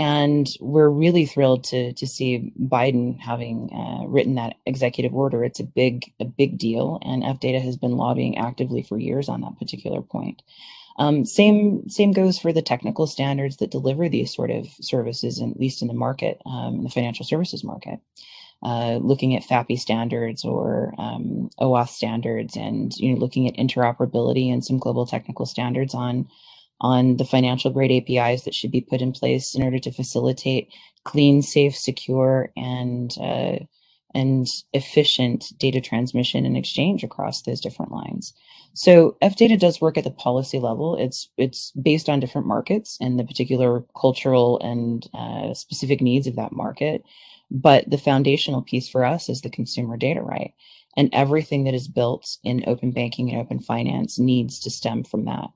And 0.00 0.48
we're 0.60 0.90
really 0.90 1.26
thrilled 1.26 1.64
to 1.66 1.92
to 1.94 2.08
see 2.08 2.52
Biden 2.60 3.20
having 3.20 3.70
uh, 3.72 4.08
written 4.08 4.36
that 4.36 4.56
executive 4.66 5.14
order. 5.14 5.44
It's 5.44 5.60
a 5.60 5.64
big 5.64 6.12
a 6.20 6.26
big 6.26 6.58
deal, 6.58 6.98
and 7.04 7.22
FData 7.22 7.62
has 7.62 7.76
been 7.76 7.98
lobbying 7.98 8.38
actively 8.38 8.82
for 8.82 8.98
years 8.98 9.28
on 9.28 9.42
that 9.42 9.58
particular 9.60 10.02
point. 10.02 10.42
Um, 11.00 11.24
same 11.24 11.88
same 11.88 12.12
goes 12.12 12.38
for 12.38 12.52
the 12.52 12.62
technical 12.62 13.06
standards 13.06 13.56
that 13.56 13.70
deliver 13.70 14.08
these 14.08 14.34
sort 14.34 14.50
of 14.50 14.66
services, 14.82 15.40
at 15.40 15.58
least 15.58 15.80
in 15.80 15.88
the 15.88 15.94
market, 15.94 16.40
um, 16.44 16.84
the 16.84 16.90
financial 16.90 17.24
services 17.24 17.64
market. 17.64 18.00
Uh, 18.62 18.98
looking 19.02 19.34
at 19.34 19.42
FAPI 19.42 19.78
standards 19.78 20.44
or 20.44 20.94
um, 20.98 21.48
OAuth 21.58 21.88
standards, 21.88 22.54
and 22.54 22.94
you 22.98 23.14
know, 23.14 23.18
looking 23.18 23.48
at 23.48 23.56
interoperability 23.56 24.52
and 24.52 24.62
some 24.62 24.78
global 24.78 25.06
technical 25.06 25.46
standards 25.46 25.94
on 25.94 26.28
on 26.82 27.16
the 27.16 27.24
financial 27.24 27.70
grade 27.70 27.90
APIs 27.90 28.42
that 28.42 28.54
should 28.54 28.70
be 28.70 28.82
put 28.82 29.00
in 29.00 29.12
place 29.12 29.54
in 29.54 29.62
order 29.62 29.78
to 29.78 29.90
facilitate 29.90 30.68
clean, 31.04 31.40
safe, 31.40 31.74
secure, 31.74 32.52
and 32.56 33.16
uh, 33.22 33.56
and 34.14 34.46
efficient 34.72 35.52
data 35.58 35.80
transmission 35.80 36.44
and 36.44 36.56
exchange 36.56 37.04
across 37.04 37.42
those 37.42 37.60
different 37.60 37.92
lines. 37.92 38.32
So 38.74 39.16
FData 39.22 39.58
does 39.58 39.80
work 39.80 39.98
at 39.98 40.04
the 40.04 40.10
policy 40.10 40.58
level. 40.58 40.96
It's 40.96 41.28
it's 41.36 41.72
based 41.72 42.08
on 42.08 42.20
different 42.20 42.46
markets 42.46 42.96
and 43.00 43.18
the 43.18 43.24
particular 43.24 43.84
cultural 44.00 44.60
and 44.60 45.08
uh, 45.14 45.54
specific 45.54 46.00
needs 46.00 46.26
of 46.26 46.36
that 46.36 46.52
market. 46.52 47.02
But 47.50 47.90
the 47.90 47.98
foundational 47.98 48.62
piece 48.62 48.88
for 48.88 49.04
us 49.04 49.28
is 49.28 49.40
the 49.40 49.50
consumer 49.50 49.96
data 49.96 50.22
right. 50.22 50.54
And 50.96 51.10
everything 51.12 51.64
that 51.64 51.74
is 51.74 51.88
built 51.88 52.36
in 52.44 52.64
open 52.66 52.92
banking 52.92 53.30
and 53.30 53.40
open 53.40 53.60
finance 53.60 54.18
needs 54.18 54.60
to 54.60 54.70
stem 54.70 55.04
from 55.04 55.24
that. 55.24 55.48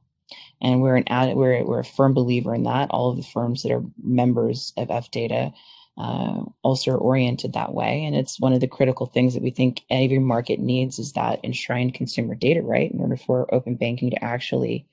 And 0.61 0.81
we're 0.81 0.97
an 0.97 1.05
ad, 1.09 1.37
we're, 1.37 1.65
we're 1.65 1.81
a 1.81 1.85
firm 1.85 2.15
believer 2.15 2.55
in 2.55 2.65
that. 2.65 2.91
All 2.91 3.11
of 3.11 3.17
the 3.17 3.23
firms 3.23 3.63
that 3.63 3.73
are 3.73 3.83
members 4.03 4.73
of 4.77 4.89
FData 4.89 5.53
uh, 5.97 6.43
also 6.63 6.97
oriented 6.97 7.53
that 7.53 7.73
way. 7.73 8.05
And 8.05 8.17
it's 8.17 8.41
one 8.41 8.53
of 8.53 8.61
the 8.61 8.67
critical 8.67 9.07
things 9.07 9.35
that 9.35 9.43
we 9.43 9.51
think 9.51 9.83
every 9.91 10.19
market 10.19 10.59
needs 10.59 10.99
is 10.99 11.13
that 11.13 11.45
enshrined 11.45 11.95
consumer 11.95 12.35
data 12.35 12.63
right 12.63 12.91
in 12.91 13.01
order 13.01 13.17
for 13.17 13.53
open 13.55 13.77
banking 13.77 14.11
to 14.11 14.25
actually 14.25 14.87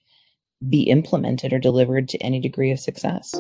be 0.70 0.84
implemented 0.84 1.54
or 1.54 1.60
delivered 1.60 2.08
to 2.10 2.18
any 2.20 2.40
degree 2.40 2.72
of 2.72 2.80
success. 2.80 3.34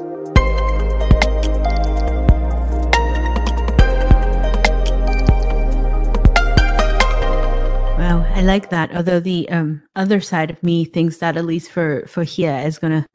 Wow, 8.01 8.25
I 8.33 8.41
like 8.41 8.71
that. 8.71 8.95
Although 8.95 9.19
the 9.19 9.47
um, 9.49 9.83
other 9.95 10.19
side 10.19 10.49
of 10.49 10.63
me 10.63 10.85
thinks 10.85 11.17
that 11.17 11.37
at 11.37 11.45
least 11.45 11.69
for 11.69 12.07
for 12.07 12.23
here 12.23 12.57
is 12.65 12.79
going 12.79 13.03
to 13.03 13.07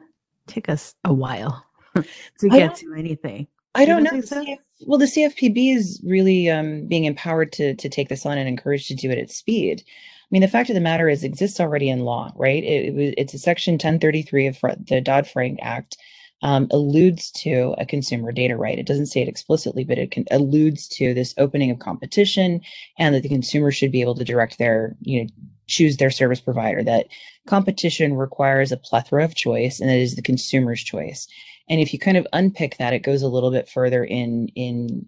take 0.46 0.68
us 0.68 0.94
a 1.04 1.12
while 1.12 1.66
to 2.38 2.48
get 2.48 2.76
to 2.76 2.94
anything. 2.94 3.48
I 3.76 3.85
don't, 3.85 4.02
know. 4.02 4.21
So? 4.21 4.45
Well, 4.87 4.99
the 4.99 5.06
CFPB 5.06 5.75
is 5.75 6.00
really 6.04 6.50
um, 6.50 6.87
being 6.87 7.04
empowered 7.04 7.52
to 7.52 7.75
to 7.75 7.88
take 7.88 8.09
this 8.09 8.26
on 8.26 8.38
and 8.38 8.49
encouraged 8.49 8.88
to 8.88 8.95
do 8.95 9.11
it 9.11 9.18
at 9.18 9.30
speed. 9.30 9.83
I 9.87 10.28
mean, 10.30 10.42
the 10.42 10.49
fact 10.49 10.71
of 10.71 10.75
the 10.75 10.80
matter 10.80 11.09
is, 11.09 11.23
it 11.23 11.28
exists 11.28 11.61
already 11.61 11.88
in 11.88 12.00
law, 12.00 12.33
right? 12.35 12.64
It, 12.64 12.95
it, 12.97 13.14
it's 13.16 13.35
a 13.35 13.38
section 13.38 13.75
1033 13.75 14.49
of 14.49 14.59
the 14.88 15.00
Dodd 15.00 15.28
Frank 15.28 15.61
Act 15.62 15.97
um, 16.42 16.66
alludes 16.71 17.30
to 17.30 17.75
a 17.78 17.87
consumer 17.87 18.33
data 18.33 18.56
right. 18.56 18.78
It 18.78 18.87
doesn't 18.87 19.06
say 19.06 19.23
it 19.23 19.28
explicitly, 19.28 19.85
but 19.85 19.99
it 19.99 20.11
can, 20.11 20.25
alludes 20.30 20.88
to 20.88 21.14
this 21.14 21.35
opening 21.38 21.71
of 21.71 21.78
competition 21.78 22.61
and 22.99 23.14
that 23.14 23.22
the 23.22 23.29
consumer 23.29 23.70
should 23.70 23.92
be 23.92 24.00
able 24.00 24.16
to 24.16 24.24
direct 24.24 24.59
their, 24.59 24.96
you 25.00 25.22
know, 25.22 25.31
choose 25.68 25.96
their 25.96 26.11
service 26.11 26.40
provider. 26.40 26.83
That 26.83 27.07
competition 27.46 28.14
requires 28.14 28.70
a 28.70 28.77
plethora 28.77 29.24
of 29.24 29.35
choice, 29.35 29.81
and 29.81 29.90
it 29.90 30.00
is 30.00 30.14
the 30.14 30.22
consumer's 30.22 30.83
choice. 30.83 31.27
And 31.68 31.81
if 31.81 31.92
you 31.92 31.98
kind 31.98 32.16
of 32.16 32.26
unpick 32.33 32.76
that, 32.79 32.92
it 32.92 33.00
goes 33.00 33.22
a 33.22 33.29
little 33.29 33.50
bit 33.50 33.68
further 33.68 34.05
in 34.05 34.48
in 34.55 35.07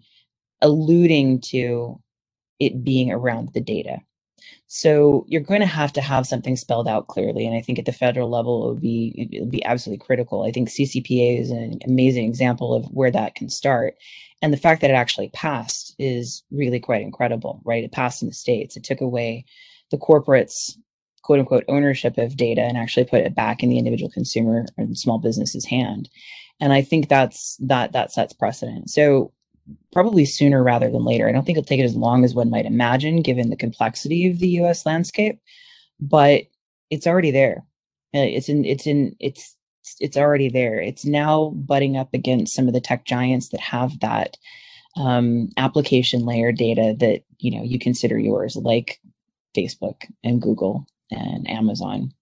alluding 0.61 1.41
to 1.41 2.01
it 2.59 2.83
being 2.83 3.11
around 3.11 3.53
the 3.53 3.61
data. 3.61 3.99
So 4.67 5.25
you're 5.27 5.41
going 5.41 5.61
to 5.61 5.65
have 5.65 5.93
to 5.93 6.01
have 6.01 6.27
something 6.27 6.55
spelled 6.55 6.87
out 6.87 7.07
clearly, 7.07 7.45
and 7.45 7.55
I 7.55 7.61
think 7.61 7.79
at 7.79 7.85
the 7.85 7.91
federal 7.91 8.29
level 8.29 8.65
it 8.65 8.73
would 8.73 8.81
be 8.81 9.29
it 9.31 9.41
would 9.41 9.51
be 9.51 9.65
absolutely 9.65 10.05
critical. 10.05 10.43
I 10.43 10.51
think 10.51 10.69
CCPA 10.69 11.39
is 11.39 11.49
an 11.49 11.79
amazing 11.85 12.25
example 12.25 12.73
of 12.73 12.85
where 12.85 13.11
that 13.11 13.35
can 13.35 13.49
start, 13.49 13.95
and 14.41 14.53
the 14.53 14.57
fact 14.57 14.81
that 14.81 14.91
it 14.91 14.95
actually 14.95 15.29
passed 15.29 15.95
is 15.97 16.43
really 16.51 16.79
quite 16.79 17.01
incredible, 17.01 17.61
right? 17.65 17.83
It 17.83 17.91
passed 17.91 18.21
in 18.21 18.27
the 18.27 18.33
states. 18.33 18.77
It 18.77 18.83
took 18.83 19.01
away 19.01 19.45
the 19.91 19.97
corporates 19.97 20.77
quote 21.23 21.39
unquote 21.39 21.65
ownership 21.67 22.17
of 22.17 22.37
data 22.37 22.61
and 22.61 22.77
actually 22.77 23.05
put 23.05 23.21
it 23.21 23.35
back 23.35 23.61
in 23.61 23.69
the 23.69 23.77
individual 23.77 24.09
consumer 24.09 24.65
and 24.77 24.97
small 24.97 25.19
business's 25.19 25.65
hand 25.65 26.09
and 26.59 26.73
i 26.73 26.81
think 26.81 27.07
that's 27.07 27.57
that 27.57 27.91
that 27.91 28.11
sets 28.11 28.33
precedent 28.33 28.89
so 28.89 29.31
probably 29.91 30.25
sooner 30.25 30.63
rather 30.63 30.89
than 30.89 31.05
later. 31.05 31.27
I 31.27 31.31
don't 31.31 31.45
think 31.45 31.57
it'll 31.57 31.67
take 31.67 31.79
it 31.79 31.83
as 31.83 31.95
long 31.95 32.23
as 32.23 32.33
one 32.33 32.49
might 32.49 32.65
imagine, 32.65 33.21
given 33.21 33.49
the 33.49 33.55
complexity 33.55 34.27
of 34.27 34.39
the 34.39 34.47
U.S. 34.49 34.85
landscape, 34.85 35.39
but 35.99 36.43
it's 36.89 37.07
already 37.07 37.31
there. 37.31 37.65
Uh, 38.15 38.25
it's 38.25 38.49
in. 38.49 38.65
It's 38.65 38.87
in. 38.87 39.15
It's 39.19 39.55
it's 39.99 40.17
already 40.17 40.49
there. 40.49 40.79
It's 40.79 41.05
now 41.05 41.49
butting 41.49 41.97
up 41.97 42.13
against 42.13 42.55
some 42.55 42.67
of 42.67 42.73
the 42.73 42.81
tech 42.81 43.05
giants 43.05 43.49
that 43.49 43.59
have 43.59 43.99
that 43.99 44.37
um, 44.97 45.49
application 45.57 46.25
layer 46.25 46.51
data 46.51 46.95
that 46.99 47.23
you 47.37 47.55
know 47.55 47.63
you 47.63 47.77
consider 47.77 48.17
yours, 48.17 48.55
like 48.55 48.99
Facebook 49.55 50.05
and 50.23 50.41
Google 50.41 50.87
and 51.11 51.47
Amazon 51.49 52.13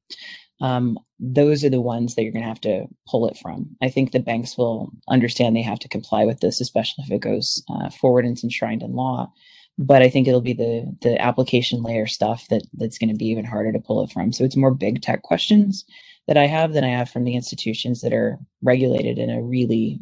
um, 0.61 0.97
those 1.19 1.63
are 1.63 1.69
the 1.69 1.81
ones 1.81 2.15
that 2.15 2.23
you're 2.23 2.31
going 2.31 2.43
to 2.43 2.49
have 2.49 2.61
to 2.61 2.85
pull 3.07 3.27
it 3.27 3.37
from. 3.37 3.75
I 3.81 3.89
think 3.89 4.11
the 4.11 4.19
banks 4.19 4.57
will 4.57 4.91
understand 5.07 5.55
they 5.55 5.61
have 5.61 5.79
to 5.79 5.89
comply 5.89 6.25
with 6.25 6.39
this, 6.39 6.61
especially 6.61 7.03
if 7.05 7.11
it 7.11 7.21
goes 7.21 7.63
uh, 7.69 7.89
forward 7.89 8.25
and 8.25 8.33
it's 8.33 8.43
enshrined 8.43 8.83
in 8.83 8.93
law. 8.93 9.31
But 9.79 10.01
I 10.01 10.09
think 10.09 10.27
it'll 10.27 10.41
be 10.41 10.53
the 10.53 10.91
the 11.03 11.21
application 11.21 11.83
layer 11.83 12.07
stuff 12.07 12.47
that 12.49 12.63
that's 12.73 12.97
going 12.97 13.09
to 13.09 13.15
be 13.15 13.27
even 13.27 13.45
harder 13.45 13.71
to 13.71 13.79
pull 13.79 14.03
it 14.03 14.11
from. 14.11 14.33
So 14.33 14.43
it's 14.43 14.55
more 14.55 14.73
big 14.73 15.01
tech 15.03 15.21
questions 15.21 15.85
that 16.27 16.37
I 16.37 16.47
have 16.47 16.73
than 16.73 16.83
I 16.83 16.89
have 16.89 17.09
from 17.09 17.23
the 17.23 17.35
institutions 17.35 18.01
that 18.01 18.11
are 18.11 18.39
regulated 18.63 19.19
in 19.19 19.29
a 19.29 19.41
really, 19.41 19.99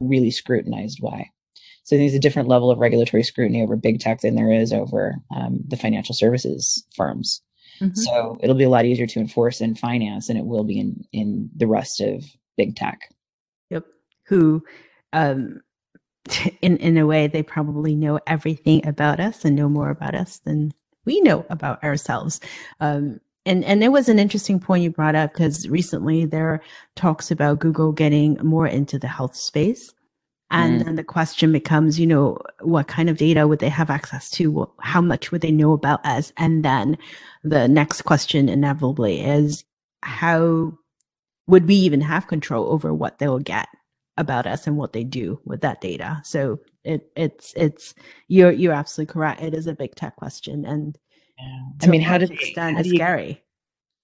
really 0.00 0.32
scrutinized 0.32 1.00
way. 1.00 1.30
So 1.84 1.96
there's 1.96 2.14
a 2.14 2.18
different 2.18 2.48
level 2.48 2.70
of 2.70 2.80
regulatory 2.80 3.22
scrutiny 3.22 3.62
over 3.62 3.76
big 3.76 4.00
tech 4.00 4.20
than 4.20 4.34
there 4.34 4.50
is 4.50 4.72
over 4.72 5.14
um, 5.34 5.60
the 5.68 5.76
financial 5.76 6.16
services 6.16 6.84
firms. 6.96 7.40
Mm-hmm. 7.80 7.94
So 7.94 8.38
it'll 8.42 8.56
be 8.56 8.64
a 8.64 8.68
lot 8.68 8.84
easier 8.84 9.06
to 9.06 9.20
enforce 9.20 9.60
in 9.60 9.74
finance 9.74 10.28
than 10.28 10.36
it 10.36 10.46
will 10.46 10.64
be 10.64 10.78
in 10.78 11.04
in 11.12 11.50
the 11.56 11.66
rest 11.66 12.00
of 12.00 12.24
big 12.56 12.76
tech. 12.76 13.12
Yep. 13.70 13.84
Who 14.26 14.64
um 15.12 15.60
in 16.62 16.76
in 16.78 16.98
a 16.98 17.06
way 17.06 17.26
they 17.26 17.42
probably 17.42 17.94
know 17.94 18.20
everything 18.26 18.86
about 18.86 19.20
us 19.20 19.44
and 19.44 19.56
know 19.56 19.68
more 19.68 19.90
about 19.90 20.14
us 20.14 20.38
than 20.38 20.72
we 21.04 21.20
know 21.20 21.44
about 21.50 21.82
ourselves. 21.82 22.40
Um 22.80 23.20
and 23.44 23.64
and 23.64 23.84
it 23.84 23.88
was 23.88 24.08
an 24.08 24.18
interesting 24.18 24.58
point 24.58 24.82
you 24.82 24.90
brought 24.90 25.14
up 25.14 25.32
because 25.32 25.68
recently 25.68 26.24
there 26.24 26.48
are 26.48 26.62
talks 26.96 27.30
about 27.30 27.60
Google 27.60 27.92
getting 27.92 28.38
more 28.42 28.66
into 28.66 28.98
the 28.98 29.08
health 29.08 29.36
space 29.36 29.92
and 30.50 30.80
mm. 30.80 30.84
then 30.84 30.94
the 30.94 31.04
question 31.04 31.52
becomes, 31.52 31.98
you 31.98 32.06
know, 32.06 32.38
what 32.60 32.86
kind 32.86 33.10
of 33.10 33.16
data 33.16 33.48
would 33.48 33.58
they 33.58 33.68
have 33.68 33.90
access 33.90 34.30
to? 34.30 34.70
How 34.80 35.00
much 35.00 35.32
would 35.32 35.40
they 35.40 35.50
know 35.50 35.72
about 35.72 36.04
us? 36.06 36.32
And 36.36 36.64
then 36.64 36.96
the 37.42 37.66
next 37.66 38.02
question 38.02 38.48
inevitably 38.48 39.20
is 39.20 39.64
how 40.02 40.78
would 41.48 41.66
we 41.66 41.74
even 41.74 42.00
have 42.00 42.28
control 42.28 42.70
over 42.70 42.94
what 42.94 43.18
they'll 43.18 43.40
get 43.40 43.68
about 44.16 44.46
us 44.46 44.66
and 44.66 44.76
what 44.76 44.92
they 44.92 45.02
do 45.02 45.40
with 45.44 45.62
that 45.62 45.80
data? 45.80 46.20
So 46.24 46.60
it, 46.84 47.10
it's, 47.16 47.52
it's, 47.56 47.94
you're, 48.28 48.52
you're 48.52 48.72
absolutely 48.72 49.12
correct. 49.12 49.42
It 49.42 49.52
is 49.52 49.66
a 49.66 49.74
big 49.74 49.96
tech 49.96 50.14
question. 50.14 50.64
And 50.64 50.96
yeah. 51.38 51.62
I 51.82 51.86
mean, 51.88 52.00
how 52.00 52.18
does 52.18 52.30
extent, 52.30 52.78
it's 52.78 52.88
scary. 52.88 53.42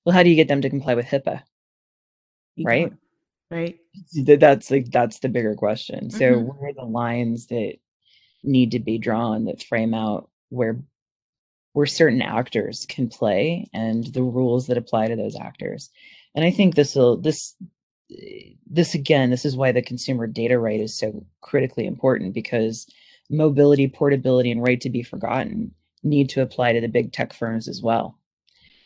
Well, 0.05 0.15
how 0.15 0.25
do 0.25 0.31
you 0.31 0.37
get 0.37 0.49
them 0.49 0.61
to 0.61 0.71
comply 0.71 0.95
with 0.95 1.07
HIPAA? 1.07 1.43
You 2.57 2.65
right 2.67 2.93
right? 3.53 3.79
That's 4.15 4.71
like 4.71 4.91
that's 4.91 5.19
the 5.19 5.29
bigger 5.29 5.55
question. 5.55 6.11
So 6.11 6.19
mm-hmm. 6.19 6.47
where 6.47 6.71
are 6.71 6.75
the 6.75 6.85
lines 6.85 7.47
that 7.49 7.75
need 8.43 8.73
to 8.73 8.81
be 8.81 8.99
drawn 8.99 9.45
that 9.45 9.63
frame 9.63 9.95
out 9.95 10.29
where 10.49 10.81
where 11.75 11.87
certain 11.87 12.23
actors 12.23 12.87
can 12.89 13.09
play 13.09 13.67
and 13.73 14.05
the 14.13 14.23
rules 14.23 14.67
that 14.67 14.79
apply 14.79 15.09
to 15.09 15.17
those 15.17 15.37
actors? 15.37 15.91
And 16.35 16.45
i 16.45 16.51
think 16.51 16.75
this 16.75 16.95
will 16.95 17.19
this 17.19 17.55
this 18.67 18.95
again 18.95 19.31
this 19.31 19.45
is 19.45 19.57
why 19.57 19.73
the 19.73 19.83
consumer 19.83 20.27
data 20.27 20.59
right 20.59 20.81
is 20.81 20.99
so 20.99 21.25
critically 21.41 21.87
important 21.87 22.35
because 22.35 22.87
mobility 23.31 23.89
portability 23.89 24.51
and 24.51 24.63
right 24.63 24.81
to 24.81 24.91
be 24.91 25.03
forgotten 25.03 25.73
need 26.03 26.29
to 26.31 26.43
apply 26.43 26.73
to 26.73 26.81
the 26.81 26.89
big 26.89 27.13
tech 27.13 27.33
firms 27.33 27.69
as 27.69 27.81
well. 27.83 28.19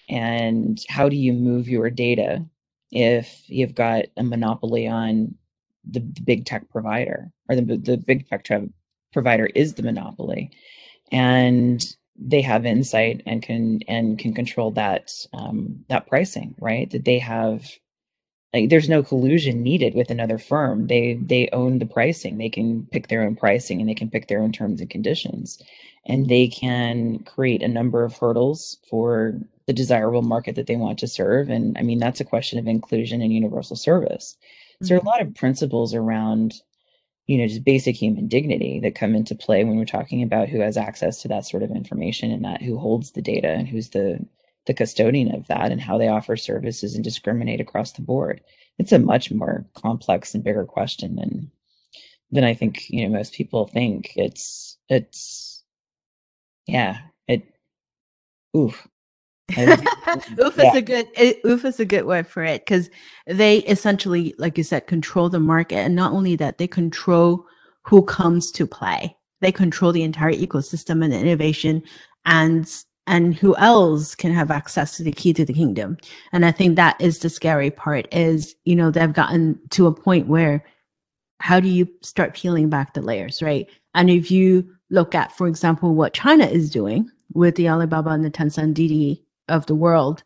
And 0.09 0.79
how 0.89 1.09
do 1.09 1.17
you 1.17 1.33
move 1.33 1.69
your 1.69 1.91
data 1.91 2.45
if 2.90 3.42
you've 3.46 3.75
got 3.75 4.05
a 4.16 4.22
monopoly 4.22 4.87
on 4.87 5.35
the, 5.88 6.01
the 6.01 6.22
big 6.22 6.44
tech 6.44 6.68
provider 6.70 7.31
or 7.49 7.57
the, 7.57 7.77
the 7.77 7.96
big 7.96 8.29
tech 8.29 8.46
provider 9.12 9.46
is 9.46 9.75
the 9.75 9.83
monopoly 9.83 10.51
and 11.12 11.85
they 12.18 12.40
have 12.40 12.64
insight 12.64 13.22
and 13.27 13.42
can 13.42 13.81
and 13.88 14.18
can 14.18 14.33
control 14.33 14.70
that 14.72 15.11
um, 15.35 15.85
that 15.88 16.07
pricing, 16.07 16.55
right? 16.59 16.90
That 16.90 17.05
they 17.05 17.18
have 17.18 17.70
like 18.55 18.70
there's 18.70 18.88
no 18.88 19.03
collusion 19.03 19.62
needed 19.62 19.94
with 19.94 20.11
another 20.11 20.38
firm. 20.38 20.87
They 20.87 21.14
they 21.14 21.49
own 21.53 21.79
the 21.79 21.87
pricing. 21.87 22.38
They 22.38 22.49
can 22.49 22.87
pick 22.90 23.09
their 23.09 23.22
own 23.22 23.37
pricing 23.37 23.81
and 23.81 23.88
they 23.88 23.94
can 23.94 24.11
pick 24.11 24.29
their 24.29 24.40
own 24.40 24.53
terms 24.53 24.81
and 24.81 24.90
conditions, 24.90 25.61
and 26.07 26.29
they 26.29 26.49
can 26.49 27.20
create 27.20 27.62
a 27.62 27.68
number 27.68 28.05
of 28.05 28.16
hurdles 28.16 28.79
for 28.88 29.38
the 29.67 29.73
desirable 29.73 30.23
market 30.23 30.55
that 30.55 30.67
they 30.67 30.77
want 30.77 30.99
to 31.01 31.09
serve. 31.09 31.49
And 31.49 31.77
I 31.79 31.83
mean 31.83 31.99
that's 31.99 32.21
a 32.21 32.25
question 32.25 32.59
of 32.59 32.67
inclusion 32.67 33.21
and 33.21 33.33
universal 33.33 33.77
service. 33.77 34.37
Mm-hmm. 34.37 34.85
So 34.85 34.89
there 34.89 34.99
are 34.99 35.03
a 35.03 35.05
lot 35.05 35.23
of 35.23 35.35
principles 35.35 35.95
around 35.95 36.55
you 37.27 37.39
know 37.39 37.47
just 37.47 37.65
basic 37.65 37.97
human 37.97 38.29
dignity 38.29 38.81
that 38.81 38.95
come 38.95 39.15
into 39.15 39.35
play 39.35 39.65
when 39.65 39.77
we're 39.77 39.85
talking 39.85 40.23
about 40.23 40.49
who 40.49 40.61
has 40.61 40.77
access 40.77 41.21
to 41.23 41.29
that 41.29 41.45
sort 41.45 41.63
of 41.63 41.71
information 41.71 42.31
and 42.31 42.45
that 42.45 42.63
who 42.63 42.79
holds 42.79 43.13
the 43.13 43.23
data 43.23 43.49
and 43.49 43.69
who's 43.69 43.91
the 43.91 44.25
the 44.67 44.75
custodian 44.75 45.33
of 45.35 45.47
that 45.47 45.71
and 45.71 45.81
how 45.81 45.97
they 45.99 46.09
offer 46.09 46.37
services 46.37 46.95
and 46.95 47.05
discriminate 47.05 47.61
across 47.61 47.93
the 47.93 48.03
board 48.03 48.41
it's 48.79 48.93
a 48.93 48.99
much 48.99 49.31
more 49.31 49.65
complex 49.75 50.35
and 50.35 50.45
bigger 50.45 50.65
question 50.65 51.17
than 51.17 51.51
than 52.31 52.45
i 52.45 52.55
think 52.55 52.89
you 52.91 53.03
know 53.07 53.13
most 53.13 53.35
people 53.35 53.67
think 53.67 54.13
it's 54.17 54.79
it's 54.89 55.65
yeah 56.67 56.99
it 57.29 57.43
oof 58.57 58.87
oof 59.59 60.57
yeah. 60.57 60.71
is 60.71 60.75
a 60.75 60.83
good 60.83 61.09
eh, 61.15 61.35
oof 61.47 61.65
is 61.65 61.79
a 61.79 61.85
good 61.85 62.05
word 62.05 62.27
for 62.27 62.43
it 62.43 62.65
because 62.65 62.91
they 63.27 63.59
essentially, 63.59 64.35
like 64.39 64.59
you 64.59 64.65
said, 64.65 64.89
control 64.89 65.29
the 65.29 65.39
market, 65.39 65.77
and 65.77 65.95
not 65.95 66.13
only 66.13 66.35
that, 66.37 66.59
they 66.59 66.67
control 66.67 67.47
who 67.83 68.03
comes 68.03 68.51
to 68.51 68.67
play. 68.67 69.17
They 69.41 69.53
control 69.53 69.93
the 69.93 70.03
entire 70.03 70.33
ecosystem 70.33 71.05
and 71.05 71.15
innovation, 71.15 71.83
and 72.25 72.69
and 73.07 73.37
who 73.37 73.57
else 73.57 74.17
can 74.17 74.33
have 74.33 74.51
access 74.51 74.97
to 74.97 75.05
the 75.05 75.13
key 75.13 75.33
to 75.35 75.45
the 75.45 75.53
kingdom. 75.53 75.97
And 76.33 76.45
I 76.45 76.51
think 76.51 76.75
that 76.75 77.01
is 77.01 77.21
the 77.21 77.31
scary 77.31 77.71
part. 77.71 78.09
Is 78.13 78.57
you 78.65 78.75
know 78.75 78.91
they've 78.91 79.13
gotten 79.13 79.61
to 79.71 79.87
a 79.87 79.95
point 79.95 80.27
where 80.27 80.65
how 81.39 81.61
do 81.61 81.69
you 81.69 81.89
start 82.03 82.35
peeling 82.35 82.69
back 82.69 82.95
the 82.95 83.03
layers, 83.03 83.43
right? 83.43 83.69
And 83.95 84.11
if 84.11 84.31
you 84.31 84.69
look 84.91 85.15
at, 85.15 85.33
for 85.33 85.47
example, 85.47 85.95
what 85.95 86.15
China 86.15 86.47
is 86.47 86.71
doing 86.71 87.09
with 87.33 87.55
the 87.57 87.69
Alibaba 87.69 88.11
and 88.11 88.25
the 88.25 88.31
Tencent 88.31 88.75
Didi 88.75 89.23
of 89.49 89.67
the 89.67 89.75
world. 89.75 90.23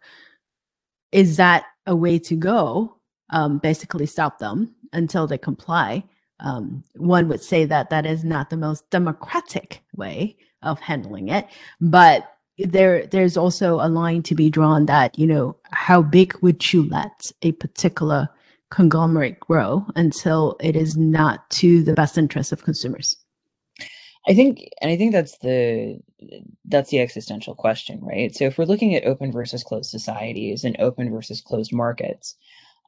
Is 1.13 1.37
that 1.37 1.65
a 1.87 1.97
way 1.97 2.19
to 2.21 2.37
go? 2.37 2.97
Um, 3.31 3.59
basically, 3.59 4.07
stop 4.07 4.39
them 4.39 4.75
until 4.93 5.27
they 5.27 5.39
comply. 5.39 6.05
Um, 6.41 6.83
one 6.97 7.29
would 7.29 7.43
say 7.43 7.65
that 7.67 7.91
that 7.91 8.07
is 8.07 8.25
not 8.25 8.51
the 8.51 8.57
most 8.57 8.89
democratic 8.91 9.83
way 9.95 10.37
of 10.63 10.81
handling 10.81 11.29
it, 11.29 11.47
but 11.81 12.33
there 12.59 13.07
there's 13.07 13.37
also 13.37 13.77
a 13.81 13.89
line 13.89 14.23
to 14.23 14.35
be 14.35 14.51
drawn 14.51 14.87
that 14.87 15.19
you 15.19 15.27
know 15.27 15.57
how 15.71 16.03
big 16.03 16.35
would 16.43 16.73
you 16.73 16.89
let 16.89 17.33
a 17.43 17.53
particular 17.53 18.29
conglomerate 18.71 19.41
grow 19.41 19.85
until 19.97 20.57
it 20.61 20.77
is 20.77 20.97
not 20.97 21.49
to 21.51 21.83
the 21.83 21.95
best 21.95 22.19
interest 22.19 22.53
of 22.53 22.63
consumers 22.63 23.17
I 24.29 24.35
think, 24.35 24.69
and 24.81 24.91
I 24.91 24.97
think 24.97 25.13
that's 25.13 25.39
the 25.39 25.99
that's 26.67 26.91
the 26.91 27.01
existential 27.01 27.55
question, 27.55 28.01
right? 28.03 28.35
So 28.35 28.45
if 28.45 28.59
we're 28.59 28.67
looking 28.67 28.95
at 28.95 29.05
open 29.05 29.33
versus 29.33 29.65
closed 29.65 29.91
societies 29.91 30.65
and 30.65 30.79
open 30.79 31.11
versus 31.11 31.41
closed 31.41 31.73
markets, 31.73 32.37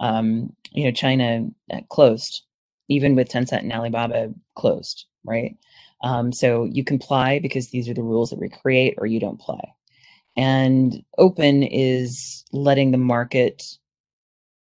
um, 0.01 0.53
you 0.73 0.85
know, 0.85 0.91
China 0.93 1.49
uh, 1.73 1.81
closed, 1.89 2.43
even 2.89 3.15
with 3.17 3.29
Tencent 3.31 3.61
and 3.61 3.73
Alibaba 3.73 4.33
closed, 4.57 5.07
right? 5.25 5.57
Um, 6.03 6.33
so 6.33 6.65
you 6.65 6.85
comply 6.85 7.39
because 7.39 7.71
these 7.71 7.89
are 7.89 7.95
the 7.95 8.03
rules 8.03 8.31
that 8.31 8.41
we 8.41 8.49
create, 8.49 8.95
or 8.99 9.07
you 9.07 9.21
don't 9.21 9.41
play. 9.41 9.75
And 10.37 11.03
open 11.19 11.63
is 11.63 12.45
letting 12.53 12.91
the 12.91 12.99
market, 12.99 13.65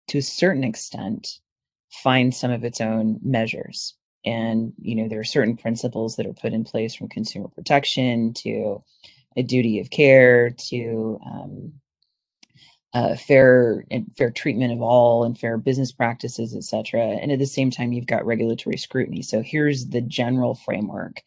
to 0.10 0.20
a 0.20 0.22
certain 0.24 0.64
extent, 0.64 1.40
find 2.04 2.34
some 2.34 2.52
of 2.52 2.64
its 2.64 2.82
own 2.82 3.20
measures 3.24 3.96
and 4.26 4.74
you 4.80 4.96
know 4.96 5.08
there 5.08 5.20
are 5.20 5.24
certain 5.26 5.58
principles 5.58 6.16
that 6.16 6.26
are 6.26 6.34
put 6.34 6.54
in 6.54 6.64
place 6.64 6.96
from 6.96 7.08
consumer 7.08 7.48
protection 7.48 8.34
to 8.34 8.84
a 9.38 9.44
duty 9.44 9.80
of 9.80 9.90
care 9.90 10.50
to 10.50 11.20
um, 11.26 11.74
uh, 12.94 13.16
fair 13.16 13.86
and 13.92 14.12
fair 14.18 14.32
treatment 14.32 14.74
of 14.74 14.82
all 14.82 15.24
and 15.24 15.38
fair 15.38 15.58
business 15.58 15.92
practices, 15.92 16.56
et 16.56 16.64
cetera. 16.64 17.04
And 17.04 17.32
at 17.32 17.40
the 17.40 17.46
same 17.46 17.70
time, 17.70 17.92
you've 17.94 18.08
got 18.08 18.26
regulatory 18.26 18.78
scrutiny. 18.78 19.22
So 19.22 19.42
here's 19.42 19.88
the 19.88 20.02
general 20.02 20.56
framework. 20.56 21.22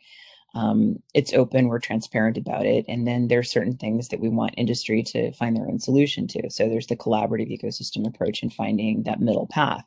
Um, 0.54 1.02
it's 1.14 1.32
open, 1.32 1.68
we're 1.68 1.78
transparent 1.78 2.36
about 2.36 2.66
it. 2.66 2.84
And 2.88 3.06
then 3.06 3.28
there's 3.28 3.50
certain 3.50 3.76
things 3.76 4.08
that 4.08 4.20
we 4.20 4.28
want 4.28 4.54
industry 4.58 5.02
to 5.04 5.32
find 5.32 5.56
their 5.56 5.68
own 5.68 5.78
solution 5.78 6.26
to. 6.28 6.50
So 6.50 6.68
there's 6.68 6.88
the 6.88 6.96
collaborative 6.96 7.50
ecosystem 7.50 8.06
approach 8.06 8.42
and 8.42 8.52
finding 8.52 9.04
that 9.04 9.20
middle 9.20 9.46
path 9.46 9.84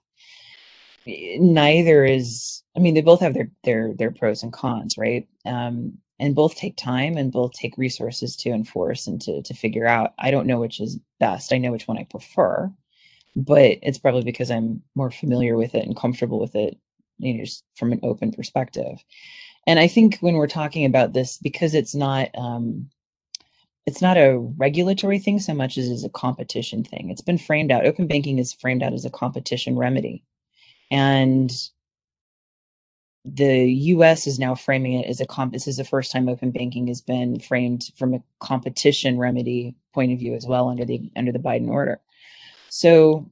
neither 1.08 2.06
is 2.06 2.64
i 2.78 2.80
mean 2.80 2.94
they 2.96 3.02
both 3.02 3.22
have 3.22 3.34
their 3.36 3.52
their 3.64 3.94
their 3.96 4.12
pros 4.12 4.44
and 4.44 4.54
cons 4.54 4.98
right? 4.98 5.28
Um, 5.46 5.98
and 6.20 6.36
both 6.36 6.56
take 6.56 6.78
time 6.78 7.18
and 7.18 7.32
both 7.32 7.54
take 7.54 7.78
resources 7.78 8.36
to 8.38 8.52
enforce 8.52 9.08
and 9.08 9.22
to 9.24 9.42
to 9.44 9.54
figure 9.56 9.88
out. 9.88 10.14
I 10.20 10.32
don't 10.32 10.48
know 10.48 10.60
which 10.60 10.80
is 10.82 11.00
best. 11.20 11.54
I 11.54 11.58
know 11.60 11.72
which 11.72 11.88
one 11.88 11.98
i 12.00 12.06
prefer 12.06 12.72
but 13.36 13.80
it's 13.84 14.00
probably 14.00 14.24
because 14.24 14.52
i'm 14.52 14.82
more 14.96 15.12
familiar 15.12 15.58
with 15.58 15.76
it 15.76 15.86
and 15.86 15.98
comfortable 15.98 16.40
with 16.40 16.56
it 16.56 16.78
you 17.20 17.36
know 17.36 17.46
just 17.46 17.66
from 17.78 17.94
an 17.94 18.02
open 18.04 18.32
perspective. 18.34 19.04
And 19.68 19.80
i 19.80 19.88
think 19.88 20.20
when 20.20 20.36
we're 20.36 20.48
talking 20.48 20.86
about 20.86 21.14
this 21.14 21.38
because 21.40 21.74
it's 21.76 21.96
not 21.96 22.30
um, 22.38 22.90
it's 23.88 24.02
not 24.02 24.18
a 24.18 24.40
regulatory 24.58 25.20
thing 25.20 25.40
so 25.40 25.54
much 25.54 25.78
as 25.78 25.90
it 25.90 25.94
is 25.94 26.06
a 26.06 26.10
competition 26.10 26.84
thing. 26.84 27.10
It's 27.12 27.22
been 27.22 27.38
framed 27.38 27.72
out. 27.72 27.86
Open 27.86 28.08
banking 28.08 28.40
is 28.40 28.54
framed 28.54 28.84
out 28.84 28.94
as 28.94 29.06
a 29.06 29.12
competition 29.12 29.78
remedy 29.78 30.24
and 30.96 31.52
the 33.26 33.66
US 33.96 34.28
is 34.28 34.40
now 34.40 34.56
framing 34.56 34.94
it 34.94 35.08
as 35.08 35.20
a 35.20 35.26
comp 35.26 35.52
this 35.52 35.68
is 35.68 35.76
the 35.76 35.84
first 35.84 36.12
time 36.12 36.30
open 36.30 36.52
banking 36.52 36.88
has 36.88 37.02
been 37.02 37.40
framed 37.40 37.92
from 37.98 38.14
a 38.14 38.24
competition 38.40 39.18
remedy 39.18 39.76
point 39.94 40.14
of 40.14 40.20
view 40.20 40.36
as 40.36 40.46
well 40.46 40.70
under 40.70 40.86
the 40.86 41.12
under 41.18 41.34
the 41.34 41.40
Biden 41.40 41.70
order. 41.70 42.00
So 42.70 43.30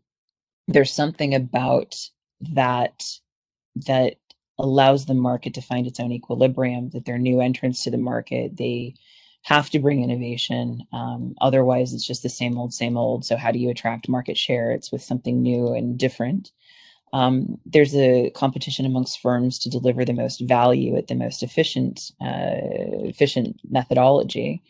there's 0.68 0.92
something 0.92 1.34
about 1.34 1.96
that 2.42 3.04
that 3.88 4.16
allows 4.60 5.06
the 5.06 5.14
market 5.14 5.54
to 5.54 5.62
find 5.62 5.88
its 5.88 6.00
own 6.02 6.12
equilibrium 6.12 6.90
that 6.90 7.06
they're 7.06 7.18
new 7.18 7.40
entrants 7.40 7.84
to 7.84 7.92
the 7.92 7.98
market 7.98 8.58
they 8.58 8.94
have 9.44 9.70
to 9.70 9.80
bring 9.80 10.04
innovation 10.04 10.86
um, 10.94 11.34
otherwise 11.42 11.94
it's 11.94 12.08
just 12.08 12.24
the 12.24 12.30
same 12.30 12.58
old 12.58 12.74
same 12.74 12.98
old. 12.98 13.24
So 13.24 13.38
how 13.38 13.52
do 13.52 13.60
you 13.60 13.70
attract 13.70 14.10
market 14.10 14.38
share? 14.38 14.72
It's 14.72 14.92
with 14.92 15.02
something 15.02 15.42
new 15.42 15.74
and 15.74 15.98
different 15.98 16.52
um, 17.14 17.58
there's 17.66 17.96
a 17.96 18.32
competition 18.32 18.86
amongst 18.86 19.22
firms 19.22 19.60
to 19.60 19.70
deliver 19.70 20.04
the 20.04 20.14
most 20.14 20.42
value 20.42 20.98
at 20.98 21.08
the 21.08 21.16
most 21.16 21.44
efficient 21.44 22.12
uh, 22.22 22.60
efficient 23.08 23.62
methodology. 23.70 24.62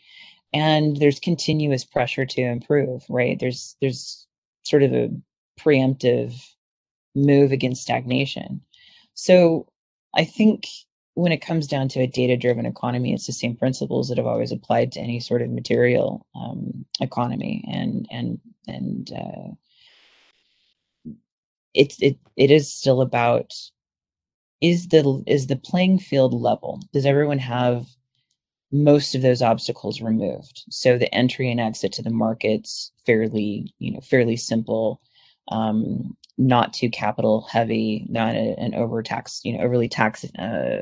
And 0.52 0.98
there's 0.98 1.18
continuous 1.18 1.84
pressure 1.84 2.26
to 2.26 2.40
improve 2.42 3.04
right? 3.08 3.38
There's 3.40 3.76
there's 3.80 4.26
sort 4.62 4.82
of 4.82 4.92
a 4.92 5.10
preemptive 5.60 6.34
move 7.16 7.52
against 7.52 7.82
stagnation. 7.82 8.60
So 9.14 9.66
i 10.16 10.24
think 10.24 10.66
when 11.14 11.32
it 11.32 11.42
comes 11.42 11.66
down 11.66 11.88
to 11.88 12.00
a 12.00 12.06
data 12.06 12.36
driven 12.36 12.66
economy 12.66 13.12
it's 13.12 13.26
the 13.26 13.32
same 13.32 13.56
principles 13.56 14.08
that 14.08 14.18
have 14.18 14.26
always 14.26 14.52
applied 14.52 14.92
to 14.92 15.00
any 15.00 15.20
sort 15.20 15.42
of 15.42 15.50
material 15.50 16.26
um, 16.36 16.84
economy 17.00 17.64
and 17.70 18.06
and 18.10 18.40
and 18.66 19.12
uh, 19.12 19.54
it's 21.74 22.00
it 22.00 22.18
it 22.36 22.50
is 22.50 22.72
still 22.72 23.00
about 23.00 23.52
is 24.60 24.88
the 24.88 25.22
is 25.26 25.46
the 25.46 25.56
playing 25.56 25.98
field 25.98 26.32
level? 26.32 26.80
Does 26.92 27.06
everyone 27.06 27.38
have 27.38 27.86
most 28.72 29.14
of 29.14 29.22
those 29.22 29.42
obstacles 29.42 30.00
removed? 30.00 30.64
So 30.70 30.96
the 30.98 31.12
entry 31.14 31.50
and 31.50 31.60
exit 31.60 31.92
to 31.94 32.02
the 32.02 32.10
markets 32.10 32.92
fairly 33.06 33.74
you 33.78 33.92
know 33.92 34.00
fairly 34.00 34.36
simple 34.36 35.00
um, 35.48 36.16
not 36.38 36.72
too 36.72 36.88
capital 36.90 37.42
heavy 37.42 38.06
not 38.08 38.34
a, 38.34 38.54
an 38.58 38.74
overtax 38.74 39.40
you 39.44 39.56
know 39.56 39.62
overly 39.64 39.88
taxed 39.88 40.24
uh, 40.38 40.78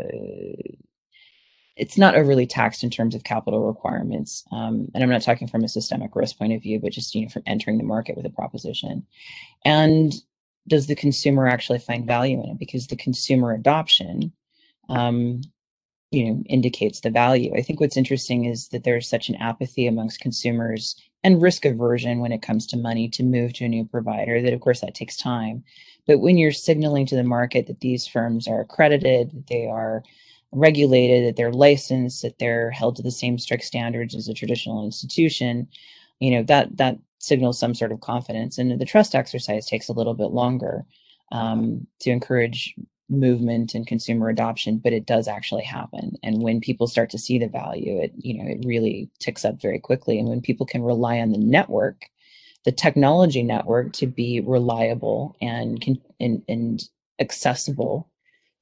it's 1.77 1.99
not 1.99 2.15
overly 2.15 2.47
taxed 2.47 2.85
in 2.85 2.91
terms 2.91 3.15
of 3.15 3.25
capital 3.25 3.67
requirements 3.67 4.45
um, 4.53 4.89
and 4.95 5.03
i'm 5.03 5.11
not 5.11 5.23
talking 5.23 5.49
from 5.49 5.65
a 5.65 5.69
systemic 5.69 6.15
risk 6.15 6.39
point 6.39 6.53
of 6.53 6.63
view 6.63 6.79
but 6.79 6.93
just 6.93 7.15
you 7.15 7.23
know 7.23 7.29
from 7.29 7.43
entering 7.47 7.79
the 7.79 7.85
market 7.85 8.17
with 8.17 8.25
a 8.25 8.31
proposition. 8.31 9.07
And 9.65 10.13
does 10.69 10.87
the 10.87 10.95
consumer 10.95 11.47
actually 11.47 11.79
find 11.79 12.07
value 12.07 12.43
in 12.43 12.51
it? 12.51 12.59
Because 12.59 12.87
the 12.87 12.97
consumer 12.97 13.53
adoption, 13.53 14.33
um, 14.89 15.43
you 16.11 16.27
know, 16.27 16.43
indicates 16.47 17.01
the 17.01 17.11
value. 17.11 17.53
I 17.57 17.63
think 17.63 17.81
what's 17.81 17.97
interesting 17.97 18.45
is 18.45 18.69
that 18.69 18.85
there's 18.85 19.09
such 19.09 19.29
an 19.29 19.37
apathy 19.37 19.87
amongst 19.87 20.21
consumers 20.21 20.95
and 21.25 21.41
risk 21.41 21.65
aversion 21.65 22.21
when 22.21 22.33
it 22.33 22.43
comes 22.43 22.67
to 22.67 22.77
money 22.77 23.09
to 23.09 23.23
move 23.23 23.53
to 23.55 23.65
a 23.65 23.69
new 23.69 23.85
provider 23.85 24.43
that 24.43 24.53
of 24.53 24.61
course 24.61 24.81
that 24.81 24.95
takes 24.95 25.17
time. 25.17 25.65
But 26.07 26.19
when 26.19 26.37
you're 26.37 26.53
signaling 26.53 27.07
to 27.07 27.17
the 27.17 27.23
market 27.23 27.67
that 27.69 27.81
these 27.81 28.07
firms 28.07 28.49
are 28.49 28.61
accredited, 28.61 29.31
that 29.33 29.47
they 29.47 29.67
are 29.67 30.03
regulated, 30.51 31.27
that 31.27 31.37
they're 31.37 31.53
licensed, 31.53 32.23
that 32.23 32.39
they're 32.39 32.71
held 32.71 32.97
to 32.97 33.03
the 33.03 33.11
same 33.11 33.39
strict 33.39 33.65
standards 33.65 34.15
as 34.15 34.29
a 34.29 34.35
traditional 34.35 34.85
institution, 34.85 35.69
you 36.21 36.31
know, 36.31 36.43
that 36.45 36.77
that 36.77 36.99
signals 37.23 37.59
some 37.59 37.75
sort 37.75 37.93
of 37.93 38.01
confidence. 38.01 38.59
And 38.59 38.79
the 38.81 38.85
trust 38.85 39.15
exercise 39.15 39.65
takes 39.65 39.89
a 39.89 39.93
little 39.93 40.15
bit 40.15 40.33
longer 40.33 40.85
um, 41.31 41.87
to 42.01 42.11
encourage 42.11 42.75
movement 43.09 43.75
and 43.75 43.87
consumer 43.87 44.29
adoption, 44.29 44.79
but 44.79 44.93
it 44.93 45.07
does 45.07 45.29
actually 45.29 45.63
happen. 45.63 46.17
And 46.23 46.43
when 46.43 46.61
people 46.61 46.87
start 46.87 47.11
to 47.11 47.19
see 47.19 47.39
the 47.39 47.47
value, 47.47 48.01
it 48.01 48.13
you 48.17 48.35
know 48.37 48.51
it 48.51 48.65
really 48.67 49.09
ticks 49.21 49.45
up 49.45 49.61
very 49.61 49.79
quickly. 49.79 50.19
And 50.19 50.29
when 50.29 50.41
people 50.41 50.67
can 50.67 50.83
rely 50.83 51.19
on 51.19 51.31
the 51.31 51.39
network, 51.39 52.07
the 52.65 52.73
technology 52.73 53.43
network, 53.43 53.93
to 53.95 54.07
be 54.07 54.41
reliable 54.41 55.37
and 55.41 56.01
and, 56.19 56.43
and 56.49 56.83
accessible 57.21 58.09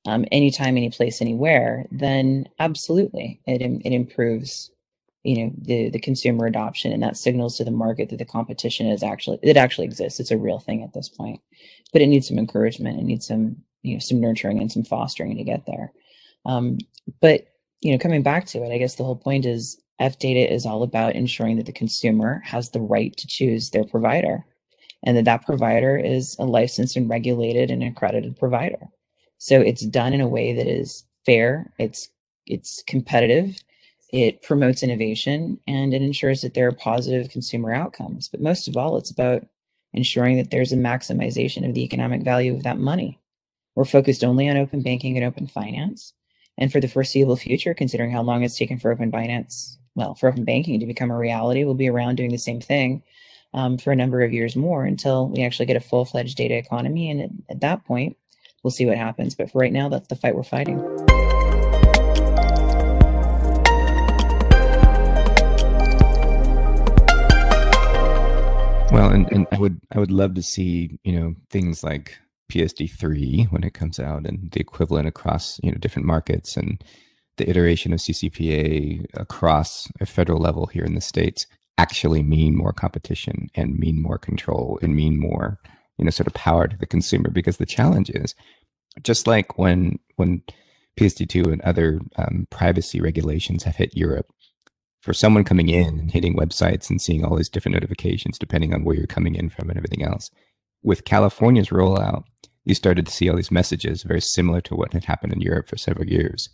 um, 0.07 0.25
anytime, 0.33 0.77
any 0.77 0.91
place, 0.91 1.23
anywhere, 1.23 1.87
then 1.91 2.47
absolutely 2.59 3.41
it 3.47 3.63
it 3.63 3.93
improves 3.93 4.71
you 5.23 5.45
know 5.45 5.53
the 5.59 5.91
the 5.91 5.99
consumer 5.99 6.47
adoption 6.47 6.93
and 6.93 7.03
that 7.03 7.17
signals 7.17 7.57
to 7.57 7.65
the 7.65 7.71
market 7.71 8.09
that 8.11 8.19
the 8.19 8.25
competition 8.25 8.87
is 8.87 9.03
actually 9.03 9.39
it 9.43 9.57
actually 9.57 9.87
exists. 9.87 10.21
It's 10.21 10.31
a 10.31 10.39
real 10.39 10.59
thing 10.59 10.83
at 10.83 10.93
this 10.95 11.09
point. 11.09 11.41
But 11.93 12.03
it 12.03 12.07
needs 12.07 12.29
some 12.29 12.39
encouragement. 12.39 12.99
It 12.99 13.05
needs 13.05 13.27
some 13.27 13.57
you 13.83 13.95
know 13.95 14.01
some 14.01 14.21
nurturing 14.21 14.61
and 14.61 14.71
some 14.71 14.85
fostering 14.85 15.37
to 15.37 15.45
get 15.45 15.67
there. 15.67 15.93
Um, 16.47 16.79
but 17.21 17.47
you 17.81 17.93
know 17.93 17.99
coming 17.99 18.23
back 18.23 18.47
to 18.47 18.63
it 18.63 18.73
i 18.73 18.79
guess 18.79 18.97
the 18.97 19.05
whole 19.05 19.17
point 19.17 19.47
is 19.47 19.81
f 20.01 20.19
data 20.19 20.53
is 20.53 20.67
all 20.67 20.83
about 20.83 21.15
ensuring 21.15 21.57
that 21.57 21.65
the 21.65 21.73
consumer 21.73 22.43
has 22.45 22.71
the 22.71 22.81
right 22.81 23.17
to 23.17 23.27
choose 23.27 23.71
their 23.71 23.85
provider 23.85 24.45
and 25.05 25.17
that 25.17 25.25
that 25.25 25.47
provider 25.47 25.97
is 25.97 26.37
a 26.39 26.45
licensed 26.45 26.97
and 26.97 27.09
regulated 27.09 27.71
and 27.71 27.83
accredited 27.83 28.39
provider. 28.39 28.89
So 29.39 29.61
it's 29.61 29.87
done 29.87 30.13
in 30.13 30.21
a 30.21 30.29
way 30.29 30.53
that 30.53 30.67
is 30.67 31.05
fair. 31.25 31.73
It's 31.79 32.11
it's 32.47 32.83
competitive 32.87 33.57
it 34.13 34.43
promotes 34.43 34.83
innovation 34.83 35.59
and 35.67 35.95
it 35.95 36.03
ensures 36.03 36.41
that 36.43 36.55
there 36.55 36.69
are 36.69 36.73
positive 36.73 37.31
consumer 37.31 37.73
outcomes 37.73 38.29
but 38.29 38.41
most 38.41 38.69
of 38.69 38.77
all 38.77 38.97
it's 38.97 39.11
about 39.11 39.47
ensuring 39.93 40.37
that 40.37 40.51
there's 40.51 40.73
a 40.73 40.77
maximization 40.77 41.69
of 41.69 41.75
the 41.75 41.83
economic 41.83 42.23
value 42.23 42.55
of 42.55 42.63
that 42.63 42.79
money 42.79 43.21
we're 43.75 43.85
focused 43.85 44.25
only 44.25 44.49
on 44.49 44.57
open 44.57 44.83
banking 44.83 45.17
and 45.17 45.25
open 45.25 45.47
finance. 45.47 46.13
And 46.59 46.71
for 46.71 46.81
the 46.81 46.89
foreseeable 46.89 47.37
future, 47.37 47.75
considering 47.75 48.11
how 48.11 48.23
long 48.23 48.43
it's 48.43 48.59
taken 48.59 48.79
for 48.79 48.93
open 48.93 49.11
finance, 49.11 49.79
well, 49.95 50.15
for 50.15 50.29
open 50.29 50.45
banking 50.45 50.79
to 50.81 50.87
become 50.87 51.11
a 51.11 51.17
reality, 51.17 51.65
we'll 51.65 51.75
be 51.75 51.89
around 51.89 52.17
doing 52.17 52.31
the 52.31 52.39
same 52.39 52.61
thing 52.61 53.03
um, 53.55 53.79
for 53.79 53.93
a 53.93 53.97
number 53.97 54.23
of 54.23 54.33
years 54.33 54.57
more 54.57 54.85
until 54.85 55.29
we 55.29 55.43
actually 55.43 55.67
get 55.67 55.77
a 55.77 55.81
full 55.81 56.05
fledged 56.05 56.37
data 56.37 56.57
economy. 56.57 57.11
And 57.11 57.23
at, 57.23 57.31
at 57.49 57.61
that 57.61 57.85
point, 57.85 58.17
we'll 58.63 58.71
see 58.71 58.87
what 58.87 58.99
happens. 58.99 59.35
But 59.35 59.51
for 59.51 59.59
right 59.59 59.73
now, 59.73 59.89
that's 59.89 60.09
the 60.09 60.17
fight 60.17 60.37
we're 60.37 60.43
fighting. 60.43 61.10
Well, 69.01 69.13
and, 69.13 69.33
and 69.33 69.47
I 69.51 69.59
would 69.59 69.81
I 69.93 69.99
would 69.99 70.11
love 70.11 70.35
to 70.35 70.43
see 70.43 70.99
you 71.05 71.19
know 71.19 71.35
things 71.49 71.83
like 71.83 72.19
PSD3 72.53 73.51
when 73.51 73.65
it 73.65 73.73
comes 73.73 73.99
out 73.99 74.27
and 74.27 74.51
the 74.53 74.61
equivalent 74.61 75.09
across 75.09 75.59
you 75.63 75.73
know 75.73 75.79
different 75.79 76.05
markets 76.05 76.55
and 76.55 76.85
the 77.39 77.49
iteration 77.49 77.95
of 77.95 78.01
CCPA 78.01 79.07
across 79.15 79.89
a 80.03 80.05
federal 80.05 80.39
level 80.39 80.67
here 80.67 80.85
in 80.85 80.97
the 80.97 81.01
states 81.01 81.47
actually 81.79 82.23
mean 82.23 82.55
more 82.55 82.75
competition 82.75 83.49
and 83.55 83.79
mean 83.79 84.03
more 84.03 84.19
control 84.19 84.79
and 84.83 84.95
mean 84.95 85.19
more 85.19 85.59
you 85.97 86.05
know 86.05 86.11
sort 86.11 86.27
of 86.27 86.35
power 86.35 86.69
to 86.69 86.77
the 86.77 86.85
consumer. 86.85 87.31
Because 87.31 87.57
the 87.57 87.65
challenge 87.65 88.11
is 88.11 88.35
just 89.03 89.27
like 89.27 89.57
when 89.57 89.99
when 90.17 90.43
PSD2 90.99 91.51
and 91.51 91.63
other 91.63 92.03
um, 92.17 92.47
privacy 92.51 93.01
regulations 93.01 93.63
have 93.63 93.77
hit 93.77 93.97
Europe 93.97 94.27
for 95.01 95.13
someone 95.13 95.45
coming 95.45 95.69
in 95.69 95.99
and 95.99 96.11
hitting 96.11 96.37
websites 96.37 96.91
and 96.91 97.01
seeing 97.01 97.25
all 97.25 97.37
these 97.37 97.49
different 97.49 97.75
notifications 97.75 98.39
depending 98.39 98.75
on 98.75 98.85
where 98.85 98.97
you're 98.97 99.07
coming 99.07 99.35
in 99.35 99.49
from 99.49 99.69
and 99.69 99.79
everything 99.79 100.05
else 100.05 100.31
with 100.83 101.05
California's 101.05 101.69
rollout, 101.69 102.25
you 102.65 102.75
started 102.75 103.07
to 103.07 103.13
see 103.13 103.29
all 103.29 103.37
these 103.37 103.51
messages 103.51 104.03
very 104.03 104.21
similar 104.21 104.61
to 104.63 104.75
what 104.75 104.93
had 104.93 105.05
happened 105.05 105.33
in 105.33 105.41
Europe 105.41 105.69
for 105.69 105.77
several 105.77 106.07
years. 106.07 106.49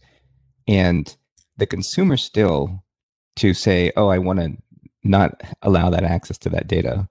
And 0.68 1.14
the 1.56 1.66
consumer 1.66 2.16
still 2.16 2.84
to 3.36 3.54
say, 3.54 3.92
oh, 3.96 4.08
I 4.08 4.18
want 4.18 4.40
to 4.40 4.56
not 5.04 5.42
allow 5.62 5.90
that 5.90 6.04
access 6.04 6.38
to 6.38 6.48
that 6.50 6.66
data. 6.66 7.08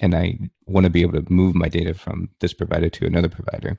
And 0.00 0.14
I 0.14 0.38
want 0.66 0.84
to 0.84 0.90
be 0.90 1.02
able 1.02 1.20
to 1.20 1.32
move 1.32 1.54
my 1.54 1.68
data 1.68 1.94
from 1.94 2.28
this 2.40 2.54
provider 2.54 2.88
to 2.90 3.06
another 3.06 3.28
provider. 3.28 3.78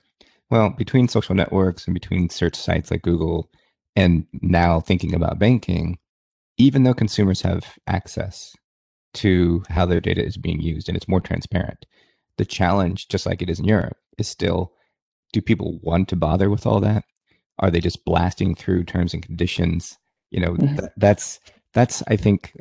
Well, 0.50 0.70
between 0.70 1.08
social 1.08 1.36
networks 1.36 1.86
and 1.86 1.94
between 1.94 2.30
search 2.30 2.56
sites 2.56 2.92
like 2.92 3.02
Google 3.02 3.50
and 3.96 4.26
now 4.42 4.80
thinking 4.80 5.16
about 5.16 5.40
banking, 5.40 5.98
even 6.58 6.84
though 6.84 6.94
consumers 6.94 7.42
have 7.42 7.78
access 7.88 8.56
to 9.16 9.64
how 9.70 9.86
their 9.86 10.02
data 10.02 10.24
is 10.24 10.38
being 10.38 10.62
used 10.62 10.88
and 10.88 10.98
it's 10.98 11.08
more 11.08 11.22
transparent, 11.22 11.86
the 12.38 12.46
challenge, 12.46 13.08
just 13.08 13.26
like 13.26 13.42
it 13.42 13.50
is 13.50 13.60
in 13.60 13.66
Europe, 13.66 13.98
is 14.18 14.28
still 14.28 14.74
do 15.34 15.42
people 15.42 15.80
want 15.82 16.08
to 16.10 16.16
bother 16.16 16.50
with 16.50 16.66
all 16.66 16.80
that? 16.80 17.04
Are 17.60 17.70
they 17.70 17.80
just 17.80 18.06
blasting 18.06 18.56
through 18.56 18.86
terms 18.86 19.14
and 19.14 19.24
conditions? 19.24 19.98
You 20.32 20.42
know, 20.42 20.54
mm-hmm. 20.54 20.76
th- 20.78 20.92
that's 20.98 21.40
that's 21.74 22.02
I 22.08 22.16
think 22.16 22.54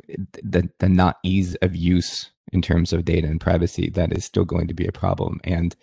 the 0.43 0.69
the 0.79 0.89
not 0.89 1.17
ease 1.23 1.55
of 1.55 1.75
use 1.75 2.31
in 2.51 2.61
terms 2.61 2.93
of 2.93 3.05
data 3.05 3.27
and 3.27 3.39
privacy 3.39 3.89
that 3.91 4.15
is 4.15 4.25
still 4.25 4.45
going 4.45 4.67
to 4.67 4.73
be 4.73 4.85
a 4.85 4.91
problem. 4.91 5.39
And 5.43 5.75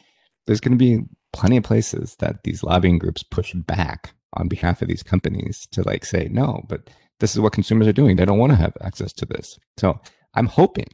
there's 0.47 0.61
going 0.61 0.77
to 0.77 0.79
be 0.79 1.05
plenty 1.33 1.57
of 1.57 1.65
places 1.65 2.17
that 2.19 2.45
these 2.45 2.63
lobbying 2.63 2.99
groups 2.99 3.23
push 3.23 3.53
back 3.55 4.15
on 4.35 4.49
behalf 4.49 4.83
of 4.83 4.89
these 4.89 5.03
companies 5.03 5.67
to 5.73 5.83
like 5.83 6.05
say 6.05 6.29
no, 6.31 6.65
but 6.69 6.89
this 7.23 7.35
is 7.35 7.41
what 7.41 7.53
consumers 7.53 7.87
are 7.87 7.93
doing. 7.93 8.17
They 8.17 8.25
don't 8.25 8.39
want 8.41 8.51
to 8.51 8.57
have 8.57 8.77
access 8.81 9.13
to 9.13 9.25
this. 9.25 9.57
So 9.79 10.01
I'm 10.35 10.47
hoping 10.47 10.89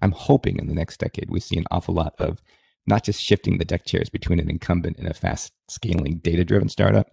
I'm 0.00 0.12
hoping 0.12 0.58
in 0.58 0.68
the 0.68 0.74
next 0.74 1.00
decade 1.00 1.28
we 1.28 1.40
see 1.40 1.58
an 1.58 1.64
awful 1.72 1.92
lot 1.94 2.14
of 2.20 2.40
not 2.86 3.04
just 3.04 3.20
shifting 3.20 3.58
the 3.58 3.64
deck 3.64 3.84
chairs 3.84 4.08
between 4.08 4.38
an 4.38 4.48
incumbent 4.48 4.98
and 4.98 5.08
a 5.08 5.14
fast 5.14 5.52
scaling 5.68 6.20
data 6.22 6.44
driven 6.44 6.68
startup, 6.68 7.08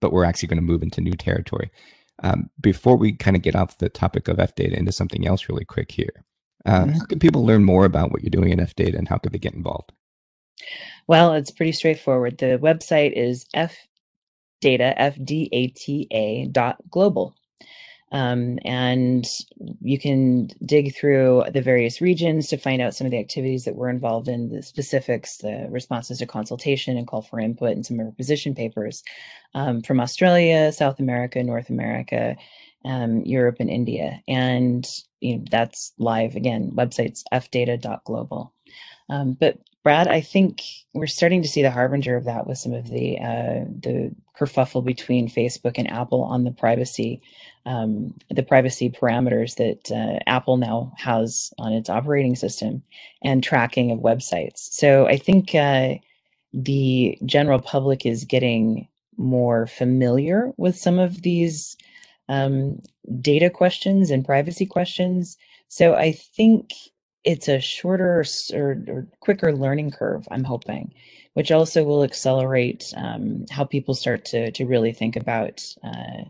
but 0.00 0.12
we're 0.12 0.24
actually 0.24 0.48
going 0.48 0.58
to 0.58 0.72
move 0.72 0.82
into 0.82 1.00
new 1.00 1.12
territory. 1.12 1.70
Um, 2.24 2.50
before 2.60 2.96
we 2.96 3.12
kind 3.12 3.36
of 3.36 3.42
get 3.42 3.54
off 3.54 3.78
the 3.78 3.88
topic 3.88 4.26
of 4.26 4.40
F 4.40 4.54
data 4.56 4.76
into 4.76 4.90
something 4.90 5.26
else 5.26 5.48
really 5.48 5.64
quick 5.64 5.92
here, 5.92 6.24
uh, 6.66 6.82
mm-hmm. 6.84 6.98
how 6.98 7.04
can 7.06 7.20
people 7.20 7.46
learn 7.46 7.62
more 7.62 7.84
about 7.84 8.10
what 8.10 8.22
you're 8.22 8.30
doing 8.30 8.50
in 8.50 8.58
F 8.58 8.74
data 8.74 8.98
and 8.98 9.08
how 9.08 9.18
could 9.18 9.32
they 9.32 9.38
get 9.38 9.54
involved? 9.54 9.92
Well, 11.06 11.34
it's 11.34 11.52
pretty 11.52 11.72
straightforward. 11.72 12.38
The 12.38 12.58
website 12.60 13.12
is 13.12 13.46
fdata, 13.54 14.94
F-D-A-T-A 14.96 16.48
dot 16.48 16.78
global. 16.90 17.37
Um, 18.10 18.58
and 18.64 19.26
you 19.80 19.98
can 19.98 20.48
dig 20.64 20.96
through 20.96 21.44
the 21.52 21.60
various 21.60 22.00
regions 22.00 22.48
to 22.48 22.56
find 22.56 22.80
out 22.80 22.94
some 22.94 23.06
of 23.06 23.10
the 23.10 23.18
activities 23.18 23.64
that 23.64 23.76
we're 23.76 23.90
involved 23.90 24.28
in, 24.28 24.48
the 24.48 24.62
specifics, 24.62 25.38
the 25.38 25.66
responses 25.70 26.18
to 26.18 26.26
consultation 26.26 26.96
and 26.96 27.06
call 27.06 27.22
for 27.22 27.38
input, 27.38 27.72
and 27.72 27.84
some 27.84 28.00
of 28.00 28.06
our 28.06 28.12
position 28.12 28.54
papers 28.54 29.02
um, 29.54 29.82
from 29.82 30.00
Australia, 30.00 30.72
South 30.72 31.00
America, 31.00 31.42
North 31.42 31.68
America, 31.68 32.36
um, 32.84 33.20
Europe, 33.26 33.56
and 33.60 33.68
India. 33.68 34.22
And 34.26 34.88
you 35.20 35.38
know, 35.38 35.44
that's 35.50 35.92
live 35.98 36.34
again, 36.34 36.70
websites 36.74 37.22
fdata.global. 37.32 38.54
Um, 39.10 39.36
but 39.38 39.58
Brad, 39.84 40.08
I 40.08 40.20
think 40.20 40.62
we're 40.92 41.06
starting 41.06 41.42
to 41.42 41.48
see 41.48 41.62
the 41.62 41.70
harbinger 41.70 42.16
of 42.16 42.24
that 42.24 42.46
with 42.46 42.58
some 42.58 42.72
of 42.72 42.88
the 42.88 43.18
uh, 43.18 43.64
the 43.80 44.14
kerfuffle 44.38 44.84
between 44.84 45.28
Facebook 45.28 45.74
and 45.76 45.90
Apple 45.90 46.22
on 46.22 46.44
the 46.44 46.50
privacy 46.50 47.22
um, 47.68 48.14
the 48.30 48.42
privacy 48.42 48.88
parameters 48.88 49.56
that 49.56 49.94
uh, 49.94 50.18
Apple 50.26 50.56
now 50.56 50.92
has 50.96 51.52
on 51.58 51.72
its 51.72 51.90
operating 51.90 52.34
system 52.34 52.82
and 53.22 53.44
tracking 53.44 53.90
of 53.90 53.98
websites. 53.98 54.70
So 54.72 55.06
I 55.06 55.18
think 55.18 55.54
uh, 55.54 55.96
the 56.54 57.18
general 57.26 57.58
public 57.60 58.06
is 58.06 58.24
getting 58.24 58.88
more 59.18 59.66
familiar 59.66 60.50
with 60.56 60.78
some 60.78 60.98
of 60.98 61.22
these 61.22 61.76
um, 62.30 62.80
data 63.20 63.50
questions 63.50 64.10
and 64.10 64.24
privacy 64.24 64.64
questions. 64.64 65.36
So 65.68 65.94
I 65.94 66.12
think 66.12 66.72
it's 67.24 67.48
a 67.48 67.60
shorter 67.60 68.24
or, 68.54 68.84
or 68.88 69.06
quicker 69.20 69.52
learning 69.52 69.90
curve, 69.90 70.26
I'm 70.30 70.44
hoping, 70.44 70.94
which 71.34 71.50
also 71.50 71.84
will 71.84 72.02
accelerate 72.02 72.92
um, 72.96 73.44
how 73.50 73.64
people 73.64 73.94
start 73.94 74.24
to, 74.26 74.50
to 74.52 74.66
really 74.66 74.92
think 74.92 75.16
about 75.16 75.64
uh, 75.84 76.24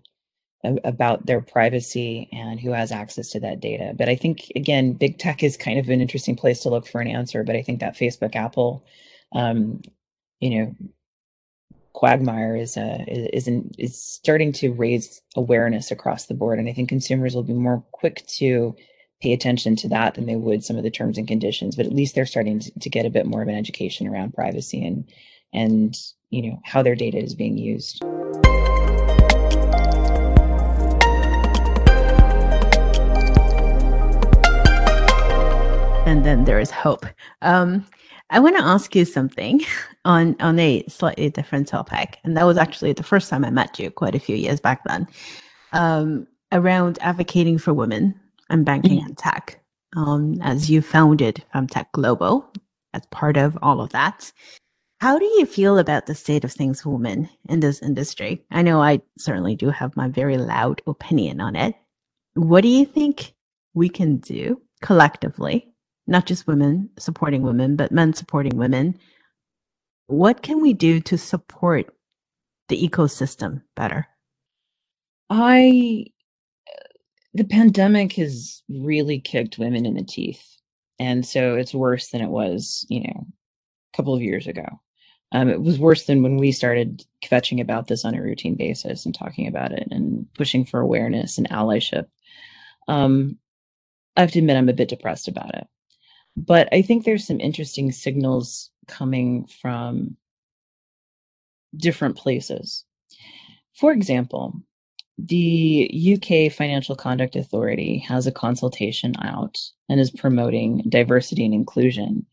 about 0.64 1.24
their 1.24 1.40
privacy 1.40 2.29
and 2.33 2.59
who 2.59 2.72
has 2.72 2.90
access 2.90 3.31
to 3.31 3.40
that 3.40 3.61
data. 3.61 3.94
But 3.96 4.09
I 4.09 4.16
think 4.16 4.51
again, 4.57 4.92
big 4.92 5.18
tech 5.18 5.42
is 5.42 5.57
kind 5.57 5.79
of 5.79 5.88
an 5.88 6.01
interesting 6.01 6.35
place 6.35 6.61
to 6.61 6.68
look 6.68 6.87
for 6.87 7.01
an 7.01 7.07
answer. 7.07 7.44
But 7.44 7.55
I 7.55 7.62
think 7.62 7.79
that 7.81 7.96
Facebook, 7.96 8.35
Apple, 8.35 8.85
um, 9.33 9.83
you 10.40 10.51
know, 10.51 10.74
quagmire 11.92 12.57
is 12.57 12.77
uh, 12.77 13.05
is 13.09 13.46
in, 13.46 13.70
is 13.79 14.01
starting 14.03 14.53
to 14.53 14.72
raise 14.72 15.20
awareness 15.37 15.90
across 15.90 16.27
the 16.27 16.35
board, 16.35 16.59
and 16.59 16.68
I 16.68 16.72
think 16.72 16.88
consumers 16.88 17.35
will 17.35 17.44
be 17.44 17.55
more 17.55 17.85
quick 17.92 18.27
to 18.38 18.74
pay 19.20 19.33
attention 19.33 19.74
to 19.76 19.88
that 19.88 20.14
than 20.14 20.26
they 20.26 20.37
would 20.37 20.64
some 20.64 20.76
of 20.76 20.83
the 20.83 20.90
terms 20.90 21.18
and 21.18 21.26
conditions. 21.26 21.76
But 21.76 21.87
at 21.87 21.94
least 21.94 22.14
they're 22.14 22.26
starting 22.26 22.61
to, 22.61 22.78
to 22.78 22.90
get 22.90 23.07
a 23.07 23.11
bit 23.11 23.26
more 23.26 23.42
of 23.42 23.48
an 23.48 23.54
education 23.54 24.07
around 24.07 24.35
privacy 24.35 24.85
and 24.85 25.09
and 25.52 25.96
you 26.31 26.42
know 26.42 26.61
how 26.64 26.83
their 26.83 26.94
data 26.94 27.18
is 27.18 27.35
being 27.35 27.57
used. 27.57 28.02
And 36.07 36.24
then 36.24 36.44
there 36.44 36.59
is 36.59 36.70
hope. 36.70 37.04
Um, 37.42 37.85
I 38.31 38.40
want 38.40 38.57
to 38.57 38.64
ask 38.64 38.94
you 38.94 39.04
something 39.04 39.62
on 40.04 40.37
on 40.40 40.59
a 40.59 40.85
slightly 40.87 41.31
different 41.31 41.68
topic, 41.68 42.18
and 42.24 42.37
that 42.37 42.46
was 42.46 42.57
actually 42.57 42.92
the 42.92 43.02
first 43.02 43.31
time 43.31 43.44
I 43.44 43.50
met 43.50 43.78
you 43.78 43.90
quite 43.90 44.14
a 44.14 44.20
few 44.20 44.37
years 44.37 44.61
back 44.61 44.85
then, 44.85 45.07
um, 45.72 46.26
around 46.52 46.98
advocating 47.00 47.59
for 47.59 47.74
women 47.74 48.14
and 48.50 48.64
banking 48.64 48.98
mm-hmm. 48.98 49.06
and 49.08 49.18
tech. 49.18 49.61
Um, 49.96 50.38
as 50.42 50.70
you 50.70 50.82
founded 50.82 51.44
Femtech 51.54 51.87
Global, 51.92 52.50
as 52.94 53.06
part 53.06 53.37
of 53.37 53.58
all 53.62 53.80
of 53.80 53.90
that, 53.90 54.32
how 55.00 55.18
do 55.18 55.24
you 55.24 55.46
feel 55.46 55.78
about 55.78 56.06
the 56.06 56.14
state 56.14 56.44
of 56.44 56.52
things 56.52 56.82
for 56.82 56.90
women 56.90 57.28
in 57.48 57.61
this 57.61 57.80
industry? 57.80 58.44
I 58.50 58.62
know 58.62 58.82
I 58.82 59.00
certainly 59.16 59.54
do 59.54 59.70
have 59.70 59.96
my 59.96 60.08
very 60.08 60.37
loud 60.38 60.82
opinion 60.87 61.40
on 61.40 61.54
it. 61.54 61.74
What 62.34 62.62
do 62.62 62.68
you 62.68 62.84
think 62.84 63.34
we 63.74 63.88
can 63.88 64.16
do 64.16 64.61
collectively, 64.82 65.68
not 66.06 66.26
just 66.26 66.46
women 66.46 66.90
supporting 66.98 67.42
women, 67.42 67.76
but 67.76 67.92
men 67.92 68.12
supporting 68.12 68.56
women? 68.56 68.98
What 70.08 70.42
can 70.42 70.61
we 70.61 70.72
do 70.72 71.00
to 71.02 71.16
support 71.16 71.94
the 72.68 72.88
ecosystem 72.88 73.62
better? 73.76 74.08
I, 75.30 76.06
the 77.34 77.44
pandemic 77.44 78.14
has 78.14 78.62
really 78.68 79.20
kicked 79.20 79.58
women 79.58 79.86
in 79.86 79.94
the 79.94 80.02
teeth. 80.02 80.44
And 80.98 81.24
so 81.24 81.54
it's 81.54 81.74
worse 81.74 82.08
than 82.08 82.20
it 82.20 82.28
was, 82.28 82.86
you 82.88 83.02
know, 83.02 83.26
a 83.92 83.96
couple 83.96 84.14
of 84.14 84.22
years 84.22 84.46
ago. 84.46 84.66
Um, 85.32 85.48
it 85.50 85.60
was 85.60 85.78
worse 85.78 86.06
than 86.06 86.22
when 86.22 86.38
we 86.38 86.52
started 86.52 87.04
kvetching 87.22 87.60
about 87.60 87.86
this 87.86 88.04
on 88.04 88.14
a 88.14 88.22
routine 88.22 88.54
basis 88.54 89.04
and 89.04 89.14
talking 89.14 89.46
about 89.46 89.72
it 89.72 89.86
and 89.90 90.26
pushing 90.34 90.64
for 90.64 90.80
awareness 90.80 91.36
and 91.36 91.48
allyship. 91.50 92.06
Um, 92.88 93.38
I 94.16 94.22
have 94.22 94.32
to 94.32 94.38
admit, 94.38 94.56
I'm 94.56 94.70
a 94.70 94.74
bit 94.74 94.88
depressed 94.88 95.28
about 95.28 95.54
it. 95.54 95.66
But 96.36 96.68
I 96.72 96.82
think 96.82 97.04
there's 97.04 97.26
some 97.26 97.40
interesting 97.40 97.92
signals 97.92 98.70
coming 98.86 99.46
from 99.60 100.16
different 101.76 102.16
places. 102.16 102.84
For 103.74 103.92
example, 103.92 104.54
the 105.18 105.90
UK 106.14 106.52
Financial 106.52 106.94
Conduct 106.94 107.35
Authority 107.35 107.98
has 107.98 108.26
a 108.26 108.33
consultation 108.33 109.14
out 109.20 109.59
and 109.88 109.98
is 109.98 110.11
promoting 110.11 110.85
diversity 110.88 111.44
and 111.44 111.52
inclusion 111.52 112.24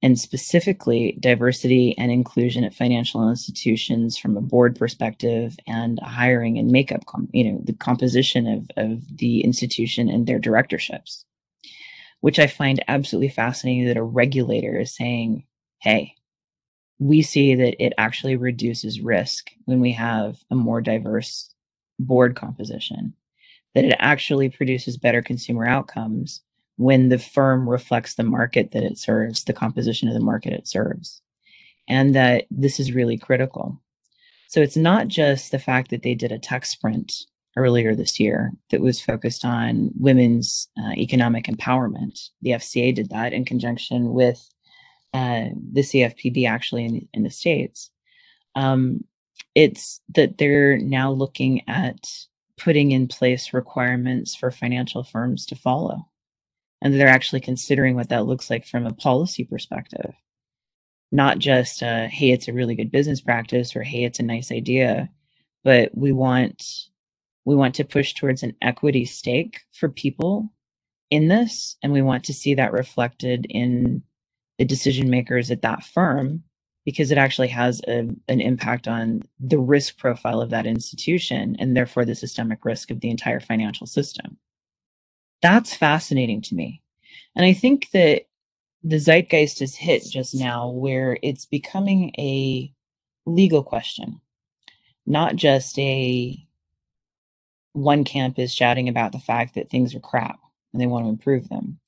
and 0.00 0.20
specifically 0.20 1.16
diversity 1.18 1.96
and 1.96 2.12
inclusion 2.12 2.62
at 2.62 2.74
financial 2.74 3.28
institutions 3.28 4.18
from 4.18 4.36
a 4.36 4.42
board 4.42 4.76
perspective 4.76 5.56
and 5.66 5.98
hiring 6.00 6.58
and 6.58 6.70
makeup, 6.70 7.02
you 7.32 7.50
know, 7.50 7.60
the 7.64 7.72
composition 7.72 8.46
of, 8.46 8.70
of 8.76 9.00
the 9.16 9.40
institution 9.40 10.10
and 10.10 10.26
their 10.26 10.38
directorships, 10.38 11.24
which 12.20 12.38
I 12.38 12.46
find 12.46 12.84
absolutely 12.86 13.30
fascinating 13.30 13.86
that 13.86 13.96
a 13.96 14.02
regulator 14.02 14.78
is 14.78 14.94
saying, 14.94 15.46
hey, 15.80 16.14
we 16.98 17.22
see 17.22 17.54
that 17.54 17.82
it 17.82 17.94
actually 17.96 18.36
reduces 18.36 19.00
risk 19.00 19.50
when 19.64 19.80
we 19.80 19.92
have 19.92 20.36
a 20.50 20.54
more 20.54 20.82
diverse 20.82 21.53
board 21.98 22.36
composition, 22.36 23.14
that 23.74 23.84
it 23.84 23.96
actually 23.98 24.48
produces 24.48 24.96
better 24.96 25.22
consumer 25.22 25.66
outcomes 25.66 26.42
when 26.76 27.08
the 27.08 27.18
firm 27.18 27.68
reflects 27.68 28.14
the 28.14 28.24
market 28.24 28.72
that 28.72 28.82
it 28.82 28.98
serves, 28.98 29.44
the 29.44 29.52
composition 29.52 30.08
of 30.08 30.14
the 30.14 30.20
market 30.20 30.52
it 30.52 30.66
serves. 30.66 31.22
And 31.88 32.14
that 32.14 32.46
this 32.50 32.80
is 32.80 32.92
really 32.92 33.18
critical. 33.18 33.80
So 34.48 34.60
it's 34.60 34.76
not 34.76 35.08
just 35.08 35.50
the 35.50 35.58
fact 35.58 35.90
that 35.90 36.02
they 36.02 36.14
did 36.14 36.32
a 36.32 36.38
tech 36.38 36.64
sprint 36.64 37.12
earlier 37.56 37.94
this 37.94 38.18
year 38.18 38.52
that 38.70 38.80
was 38.80 39.00
focused 39.00 39.44
on 39.44 39.90
women's 39.98 40.68
uh, 40.78 40.92
economic 40.96 41.44
empowerment. 41.44 42.30
The 42.42 42.50
FCA 42.50 42.94
did 42.94 43.10
that 43.10 43.32
in 43.32 43.44
conjunction 43.44 44.12
with 44.12 44.48
uh, 45.12 45.50
the 45.72 45.82
CFPB 45.82 46.48
actually 46.48 46.84
in, 46.84 47.08
in 47.14 47.22
the 47.22 47.30
States. 47.30 47.90
Um, 48.56 49.04
it's 49.54 50.00
that 50.14 50.38
they're 50.38 50.78
now 50.78 51.12
looking 51.12 51.62
at 51.68 52.08
putting 52.58 52.92
in 52.92 53.08
place 53.08 53.52
requirements 53.52 54.34
for 54.34 54.50
financial 54.50 55.04
firms 55.04 55.46
to 55.46 55.56
follow. 55.56 56.08
And 56.82 56.94
they're 56.94 57.08
actually 57.08 57.40
considering 57.40 57.94
what 57.96 58.10
that 58.10 58.26
looks 58.26 58.50
like 58.50 58.66
from 58.66 58.86
a 58.86 58.92
policy 58.92 59.44
perspective. 59.44 60.14
Not 61.12 61.38
just 61.38 61.82
uh, 61.82 62.08
hey 62.08 62.30
it's 62.30 62.48
a 62.48 62.52
really 62.52 62.74
good 62.74 62.90
business 62.92 63.20
practice 63.20 63.76
or 63.76 63.82
hey 63.82 64.04
it's 64.04 64.20
a 64.20 64.24
nice 64.24 64.50
idea 64.52 65.10
but 65.64 65.90
we 65.96 66.12
want 66.12 66.64
we 67.44 67.54
want 67.56 67.74
to 67.76 67.84
push 67.84 68.14
towards 68.14 68.42
an 68.42 68.54
equity 68.62 69.04
stake 69.04 69.60
for 69.72 69.88
people 69.88 70.52
in 71.10 71.28
this 71.28 71.76
and 71.82 71.92
we 71.92 72.02
want 72.02 72.24
to 72.24 72.34
see 72.34 72.54
that 72.54 72.72
reflected 72.72 73.46
in 73.48 74.02
the 74.58 74.64
decision 74.64 75.10
makers 75.10 75.50
at 75.50 75.62
that 75.62 75.84
firm 75.84 76.44
because 76.84 77.10
it 77.10 77.18
actually 77.18 77.48
has 77.48 77.80
a, 77.88 78.08
an 78.28 78.40
impact 78.40 78.88
on 78.88 79.22
the 79.40 79.58
risk 79.58 79.98
profile 79.98 80.40
of 80.40 80.50
that 80.50 80.66
institution 80.66 81.56
and 81.58 81.76
therefore 81.76 82.04
the 82.04 82.14
systemic 82.14 82.64
risk 82.64 82.90
of 82.90 83.00
the 83.00 83.10
entire 83.10 83.40
financial 83.40 83.86
system 83.86 84.36
that's 85.44 85.74
fascinating 85.74 86.40
to 86.40 86.54
me. 86.54 86.80
And 87.36 87.44
I 87.44 87.52
think 87.52 87.90
that 87.90 88.22
the 88.82 88.96
zeitgeist 88.98 89.60
has 89.60 89.74
hit 89.74 90.02
just 90.10 90.34
now 90.34 90.70
where 90.70 91.18
it's 91.22 91.44
becoming 91.44 92.12
a 92.18 92.72
legal 93.26 93.62
question, 93.62 94.22
not 95.06 95.36
just 95.36 95.78
a 95.78 96.42
one 97.74 98.04
camp 98.04 98.38
is 98.38 98.54
shouting 98.54 98.88
about 98.88 99.12
the 99.12 99.18
fact 99.18 99.54
that 99.54 99.68
things 99.68 99.94
are 99.94 100.00
crap 100.00 100.38
and 100.72 100.80
they 100.80 100.86
want 100.86 101.04
to 101.04 101.10
improve 101.10 101.46
them 101.50 101.78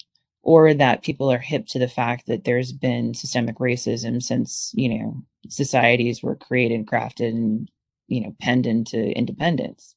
or 0.46 0.72
that 0.72 1.02
people 1.02 1.28
are 1.30 1.38
hip 1.38 1.66
to 1.66 1.76
the 1.76 1.88
fact 1.88 2.28
that 2.28 2.44
there's 2.44 2.70
been 2.70 3.12
systemic 3.12 3.56
racism 3.56 4.22
since 4.22 4.70
you 4.74 4.88
know 4.88 5.22
societies 5.48 6.22
were 6.22 6.36
created 6.36 6.86
crafted 6.86 7.30
and 7.30 7.70
you 8.06 8.20
know 8.20 8.34
penned 8.40 8.66
into 8.66 9.10
independence 9.18 9.96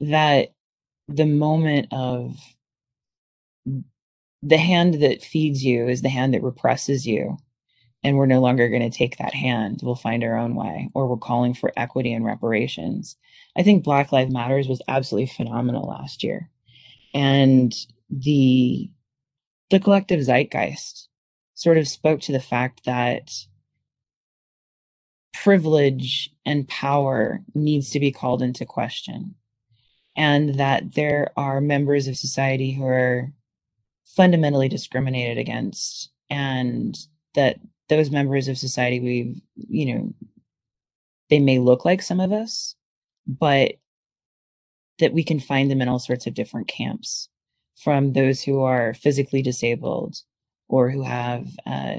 that 0.00 0.54
the 1.08 1.26
moment 1.26 1.88
of 1.90 2.36
the 4.42 4.56
hand 4.56 4.94
that 5.02 5.22
feeds 5.22 5.64
you 5.64 5.88
is 5.88 6.00
the 6.02 6.08
hand 6.08 6.32
that 6.32 6.42
represses 6.42 7.04
you 7.04 7.36
and 8.04 8.16
we're 8.16 8.26
no 8.26 8.40
longer 8.40 8.68
going 8.68 8.88
to 8.88 8.96
take 8.96 9.16
that 9.16 9.34
hand. 9.34 9.80
We'll 9.82 9.96
find 9.96 10.22
our 10.22 10.36
own 10.36 10.54
way 10.54 10.90
or 10.94 11.08
we're 11.08 11.16
calling 11.16 11.54
for 11.54 11.72
equity 11.76 12.12
and 12.12 12.24
reparations. 12.24 13.16
I 13.56 13.64
think 13.64 13.82
black 13.82 14.12
lives 14.12 14.32
matters 14.32 14.68
was 14.68 14.82
absolutely 14.86 15.26
phenomenal 15.26 15.88
last 15.88 16.22
year 16.22 16.48
and 17.14 17.74
the 18.10 18.88
the 19.70 19.80
collective 19.80 20.20
zeitgeist 20.20 21.08
sort 21.54 21.78
of 21.78 21.88
spoke 21.88 22.20
to 22.20 22.32
the 22.32 22.40
fact 22.40 22.84
that 22.84 23.30
privilege 25.32 26.30
and 26.44 26.68
power 26.68 27.40
needs 27.54 27.90
to 27.90 28.00
be 28.00 28.12
called 28.12 28.42
into 28.42 28.64
question 28.64 29.34
and 30.16 30.58
that 30.58 30.94
there 30.94 31.30
are 31.36 31.60
members 31.60 32.08
of 32.08 32.16
society 32.16 32.72
who 32.72 32.84
are 32.84 33.30
fundamentally 34.06 34.68
discriminated 34.68 35.36
against 35.36 36.10
and 36.30 36.96
that 37.34 37.58
those 37.88 38.10
members 38.10 38.48
of 38.48 38.56
society 38.58 38.98
we 39.00 39.42
you 39.56 39.94
know 39.94 40.14
they 41.28 41.38
may 41.38 41.58
look 41.58 41.84
like 41.84 42.00
some 42.00 42.20
of 42.20 42.32
us 42.32 42.74
but 43.26 43.72
that 44.98 45.12
we 45.12 45.22
can 45.22 45.38
find 45.38 45.70
them 45.70 45.82
in 45.82 45.88
all 45.88 45.98
sorts 45.98 46.26
of 46.26 46.34
different 46.34 46.66
camps 46.66 47.28
from 47.76 48.12
those 48.12 48.42
who 48.42 48.62
are 48.62 48.94
physically 48.94 49.42
disabled 49.42 50.16
or 50.68 50.90
who 50.90 51.02
have 51.02 51.46
uh, 51.66 51.96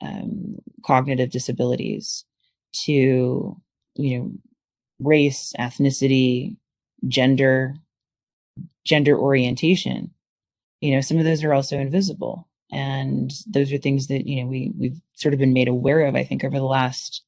um, 0.00 0.56
cognitive 0.84 1.30
disabilities 1.30 2.24
to 2.72 3.56
you 3.94 4.18
know 4.18 4.32
race 5.00 5.52
ethnicity 5.58 6.56
gender 7.06 7.74
gender 8.84 9.16
orientation. 9.16 10.10
You 10.80 10.94
know 10.94 11.00
some 11.00 11.18
of 11.18 11.24
those 11.24 11.44
are 11.44 11.54
also 11.54 11.78
invisible. 11.78 12.48
And 12.70 13.32
those 13.46 13.72
are 13.72 13.78
things 13.78 14.08
that 14.08 14.26
you 14.26 14.42
know 14.42 14.48
we 14.48 14.72
we've 14.76 15.00
sort 15.14 15.32
of 15.34 15.40
been 15.40 15.54
made 15.54 15.68
aware 15.68 16.02
of 16.02 16.14
i 16.14 16.22
think 16.22 16.44
over 16.44 16.58
the 16.58 16.64
last 16.64 17.22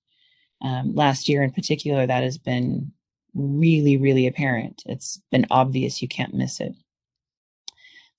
um, 0.63 0.95
last 0.95 1.29
year 1.29 1.43
in 1.43 1.51
particular 1.51 2.07
that 2.07 2.23
has 2.23 2.39
been 2.39 2.93
really 3.35 3.97
really 3.97 4.27
apparent. 4.27 4.83
It's 4.87 5.21
been 5.31 5.47
obvious 5.51 6.03
you 6.03 6.09
can't 6.09 6.35
miss 6.35 6.61
it 6.61 6.75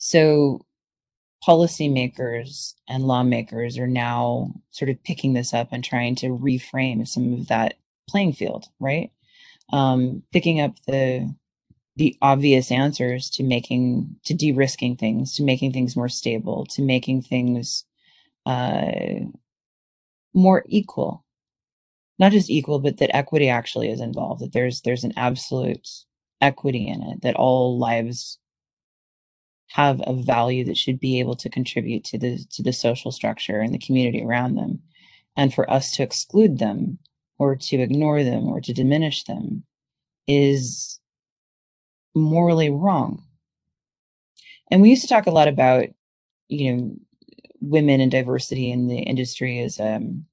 so 0.02 0.66
policymakers 1.48 2.74
and 2.90 3.04
lawmakers 3.04 3.78
are 3.78 3.88
now 3.88 4.52
sort 4.72 4.90
of 4.90 5.04
picking 5.04 5.34
this 5.34 5.54
up 5.54 5.70
and 5.72 5.84
trying 5.84 6.16
to 6.16 6.28
reframe 6.28 7.08
some 7.08 7.34
of 7.34 7.48
that 7.48 7.76
playing 8.10 8.34
field 8.34 8.66
right? 8.80 9.12
Um, 9.74 10.24
picking 10.34 10.62
up 10.62 10.76
the 10.88 11.34
the 11.98 12.18
obvious 12.22 12.72
answers 12.72 13.30
to 13.32 13.44
making 13.44 14.18
to 14.26 14.34
de-risking 14.34 14.98
things 14.98 15.36
to 15.36 15.44
making 15.44 15.74
things 15.74 15.96
more 15.96 16.10
stable 16.10 16.66
to 16.72 16.82
making 16.82 17.22
things 17.24 17.86
uh, 18.46 18.92
more 20.34 20.64
equal. 20.68 21.26
Not 22.20 22.34
just 22.34 22.50
equal 22.50 22.80
but 22.80 22.98
that 22.98 23.16
equity 23.16 23.50
actually 23.50 23.92
is 23.92 24.02
involved 24.02 24.42
that 24.42 24.54
there's 24.54 24.82
there's 24.82 25.06
an 25.06 25.14
absolute 25.18 25.88
equity 26.42 26.88
in 26.88 27.04
it 27.04 27.22
that 27.24 27.36
all 27.36 27.80
lives 27.80 28.40
have 29.74 30.02
a 30.06 30.14
value 30.14 30.66
that 30.66 30.78
should 30.78 31.00
be 31.00 31.20
able 31.20 31.36
to 31.36 31.50
contribute 31.50 32.04
to 32.06 32.18
the 32.18 32.38
to 32.52 32.62
the 32.62 32.74
social 32.74 33.12
structure 33.12 33.60
and 33.60 33.74
the 33.74 33.80
community 33.80 34.24
around 34.24 34.56
them. 34.56 34.80
And 35.38 35.54
for 35.54 35.70
us 35.70 35.96
to 35.96 36.04
exclude 36.04 36.60
them 36.60 37.00
or 37.40 37.56
to 37.56 37.78
ignore 37.78 38.24
them 38.24 38.48
or 38.48 38.60
to 38.62 38.74
diminish 38.74 39.24
them 39.24 39.64
is 40.28 41.00
morally 42.14 42.70
wrong. 42.70 43.24
And 44.70 44.82
we 44.82 44.90
used 44.90 45.04
to 45.04 45.08
talk 45.08 45.26
a 45.26 45.32
lot 45.32 45.48
about 45.48 45.86
you 46.50 46.76
know 46.76 46.96
women 47.62 48.02
and 48.02 48.12
diversity 48.12 48.72
in 48.72 48.88
the 48.88 49.00
industry 49.00 49.60
as 49.60 49.80
um 49.80 50.26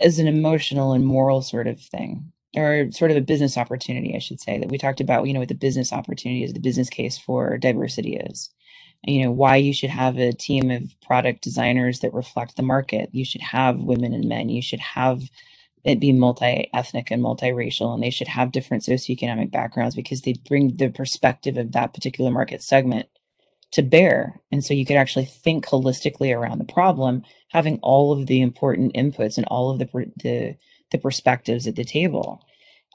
as 0.00 0.18
an 0.18 0.26
emotional 0.26 0.92
and 0.92 1.06
moral 1.06 1.42
sort 1.42 1.66
of 1.66 1.80
thing 1.80 2.31
or 2.56 2.90
sort 2.92 3.10
of 3.10 3.16
a 3.16 3.22
business 3.22 3.56
opportunity, 3.56 4.14
I 4.14 4.18
should 4.18 4.40
say, 4.40 4.58
that 4.58 4.68
we 4.68 4.78
talked 4.78 5.00
about, 5.00 5.26
you 5.26 5.32
know, 5.32 5.40
what 5.40 5.48
the 5.48 5.54
business 5.54 5.92
opportunity 5.92 6.44
is, 6.44 6.52
the 6.52 6.60
business 6.60 6.90
case 6.90 7.18
for 7.18 7.58
diversity 7.58 8.16
is. 8.16 8.50
You 9.04 9.24
know, 9.24 9.32
why 9.32 9.56
you 9.56 9.72
should 9.72 9.90
have 9.90 10.18
a 10.18 10.32
team 10.32 10.70
of 10.70 10.94
product 11.00 11.42
designers 11.42 12.00
that 12.00 12.14
reflect 12.14 12.56
the 12.56 12.62
market. 12.62 13.10
You 13.12 13.24
should 13.24 13.40
have 13.40 13.80
women 13.80 14.14
and 14.14 14.28
men. 14.28 14.48
You 14.48 14.62
should 14.62 14.80
have 14.80 15.22
it 15.84 15.98
be 15.98 16.12
multi-ethnic 16.12 17.10
and 17.10 17.22
multiracial, 17.22 17.92
and 17.92 18.02
they 18.02 18.10
should 18.10 18.28
have 18.28 18.52
different 18.52 18.84
socioeconomic 18.84 19.50
backgrounds 19.50 19.96
because 19.96 20.22
they 20.22 20.34
bring 20.48 20.76
the 20.76 20.88
perspective 20.90 21.56
of 21.56 21.72
that 21.72 21.92
particular 21.92 22.30
market 22.30 22.62
segment 22.62 23.08
to 23.72 23.82
bear. 23.82 24.40
And 24.52 24.64
so 24.64 24.74
you 24.74 24.86
could 24.86 24.96
actually 24.96 25.24
think 25.24 25.66
holistically 25.66 26.36
around 26.36 26.58
the 26.58 26.72
problem, 26.72 27.22
having 27.48 27.78
all 27.82 28.12
of 28.12 28.26
the 28.26 28.40
important 28.40 28.94
inputs 28.94 29.36
and 29.36 29.46
all 29.46 29.70
of 29.70 29.78
the 29.78 29.86
the 30.22 30.56
the 30.92 30.98
perspectives 30.98 31.66
at 31.66 31.76
the 31.76 31.84
table. 31.84 32.44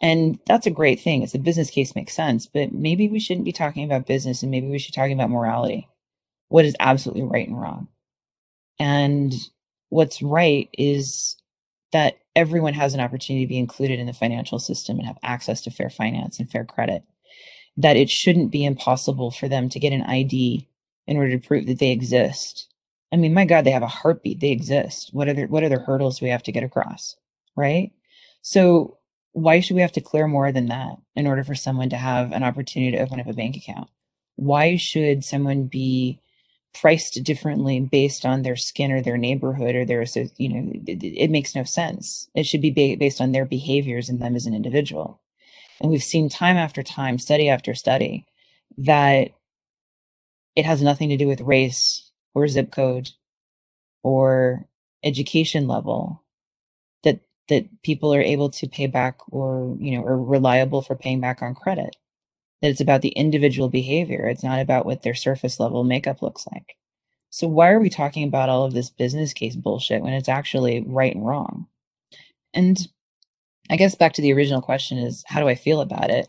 And 0.02 0.39
that's 0.45 0.68
a 0.68 0.72
great 0.72 1.00
thing. 1.00 1.24
It's 1.24 1.36
a 1.36 1.39
business 1.39 1.70
case 1.70 1.95
makes 1.95 2.16
sense, 2.16 2.45
but 2.45 2.72
maybe 2.72 3.10
we 3.10 3.20
shouldn't 3.20 3.45
be 3.45 3.52
talking 3.52 3.84
about 3.84 4.06
business 4.06 4.43
and 4.43 4.52
maybe 4.52 4.68
we 4.68 4.80
should 4.80 4.93
be 4.93 5.02
talking 5.02 5.14
about 5.14 5.32
morality. 5.32 5.89
What 6.50 6.66
is 6.66 6.76
absolutely 6.80 7.24
right 7.24 7.48
and 7.48 7.60
wrong? 7.60 7.88
And 8.80 9.34
what's 9.89 10.22
right 10.22 10.70
is 10.74 11.36
that 11.91 12.16
everyone 12.36 12.74
has 12.74 12.93
an 12.93 13.00
opportunity 13.00 13.45
to 13.45 13.50
be 13.50 13.58
included 13.58 14.00
in 14.00 14.06
the 14.06 14.14
financial 14.14 14.60
system 14.60 15.00
and 15.00 15.08
have 15.08 15.18
access 15.24 15.62
to 15.62 15.72
fair 15.72 15.89
finance 15.89 16.39
and 16.39 16.50
fair 16.50 16.66
credit. 16.66 17.04
That 17.78 17.98
it 17.98 18.10
shouldn't 18.10 18.52
be 18.52 18.66
impossible 18.66 19.32
for 19.32 19.48
them 19.48 19.70
to 19.70 19.80
get 19.80 19.93
an 19.93 20.04
ID 20.04 20.68
in 21.08 21.18
order 21.18 21.32
to 21.32 21.48
prove 21.48 21.68
that 21.68 21.80
they 21.80 21.91
exist. 21.91 22.68
I 23.12 23.16
mean, 23.16 23.34
my 23.34 23.45
God, 23.45 23.64
they 23.64 23.72
have 23.72 23.84
a 23.84 23.88
heartbeat. 23.88 24.39
They 24.39 24.52
exist. 24.52 25.10
What 25.14 25.30
other 25.30 25.48
what 25.48 25.64
other 25.64 25.80
hurdles 25.80 26.22
we 26.22 26.30
have 26.30 26.43
to 26.43 26.52
get 26.52 26.64
across? 26.64 27.16
Right? 27.58 27.91
So 28.41 28.99
why 29.34 29.60
should 29.60 29.76
we 29.76 29.82
have 29.82 29.91
to 29.93 30.01
clear 30.01 30.28
more 30.28 30.51
than 30.53 30.68
that 30.68 30.97
in 31.16 31.28
order 31.28 31.43
for 31.43 31.55
someone 31.55 31.89
to 31.89 31.97
have 31.97 32.32
an 32.32 32.43
opportunity 32.43 32.95
to 32.95 33.03
open 33.03 33.20
up 33.20 33.28
a 33.28 33.34
bank 33.34 33.58
account? 33.58 33.89
Why 34.38 34.78
should 34.78 35.26
someone 35.26 35.66
be 35.68 36.22
priced 36.74 37.24
differently 37.24 37.80
based 37.80 38.26
on 38.26 38.43
their 38.43 38.55
skin 38.55 38.91
or 38.91 39.01
their 39.01 39.18
neighborhood 39.18 39.76
or 39.76 39.86
their 39.86 40.05
so 40.05 40.26
you 40.38 40.49
know 40.49 40.72
it, 40.86 41.03
it 41.03 41.32
makes 41.32 41.55
no 41.55 41.64
sense 41.64 42.30
it 42.36 42.45
should 42.45 42.62
be 42.62 42.70
ba- 42.70 42.99
based 42.99 43.20
on 43.20 43.32
their 43.32 43.45
behaviors 43.45 44.10
and 44.10 44.20
them 44.22 44.36
as 44.36 44.45
an 44.45 44.53
individual 44.53 45.20
and 45.82 45.89
we've 45.89 46.03
seen 46.03 46.30
time 46.30 46.58
after 46.58 46.84
time 46.84 47.18
study 47.18 47.49
after 47.49 47.74
study 47.74 48.26
that 48.78 49.30
it 50.55 50.66
has 50.66 50.82
nothing 50.82 51.10
to 51.10 51.18
do 51.18 51.28
with 51.28 51.41
race 51.41 52.12
or 52.36 52.47
zip 52.47 52.72
code 52.72 53.10
or 54.03 54.68
education 55.03 55.68
level 55.68 56.24
that 57.50 57.66
people 57.84 58.14
are 58.14 58.22
able 58.22 58.50
to 58.50 58.68
pay 58.68 58.88
back 58.88 59.18
or 59.32 59.76
you 59.80 59.98
know 59.98 60.06
are 60.06 60.22
reliable 60.22 60.82
for 60.82 60.95
paying 60.95 61.22
back 61.22 61.41
on 61.41 61.56
credit. 61.56 61.95
That 62.62 62.70
it's 62.72 62.82
about 62.82 63.02
the 63.02 63.10
individual 63.10 63.70
behavior. 63.70 64.28
It's 64.28 64.43
not 64.43 64.60
about 64.60 64.86
what 64.86 65.04
their 65.04 65.14
surface 65.14 65.60
level 65.60 65.84
makeup 65.84 66.22
looks 66.22 66.48
like. 66.52 66.76
So 67.30 67.48
why 67.48 67.70
are 67.70 67.80
we 67.80 67.89
talking 67.89 68.24
about 68.24 68.50
all 68.50 68.66
of 68.66 68.74
this 68.74 68.89
business 68.89 69.34
case 69.34 69.56
bullshit 69.56 70.02
when 70.02 70.14
it's 70.14 70.30
actually 70.30 70.84
right 70.88 71.14
and 71.14 71.26
wrong? 71.26 71.68
And 72.54 72.88
i 73.70 73.76
guess 73.76 73.95
back 73.95 74.14
to 74.14 74.22
the 74.22 74.34
original 74.34 74.62
question 74.62 74.98
is 74.98 75.24
how 75.28 75.41
do 75.41 75.48
i 75.48 75.56
feel 75.56 75.82
about 75.82 76.10
it? 76.10 76.28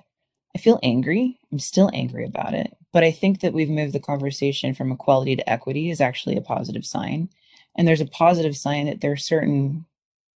I 0.57 0.59
feel 0.59 0.81
angry. 0.83 1.39
I'm 1.53 1.59
still 1.61 1.91
angry 1.95 2.25
about 2.27 2.55
it. 2.55 2.75
But 2.93 3.05
i 3.05 3.11
think 3.13 3.41
that 3.41 3.53
we've 3.55 3.71
moved 3.71 3.93
the 3.95 4.01
conversation 4.01 4.75
from 4.75 4.93
equality 4.93 5.37
to 5.37 5.51
equity 5.51 5.91
is 5.91 6.01
actually 6.01 6.37
a 6.37 6.43
positive 6.43 6.85
sign. 6.87 7.31
And 7.77 7.87
there's 7.87 8.01
a 8.01 8.07
positive 8.07 8.57
sign 8.57 8.87
that 8.87 9.01
there 9.01 9.13
are 9.13 9.17
certain 9.17 9.87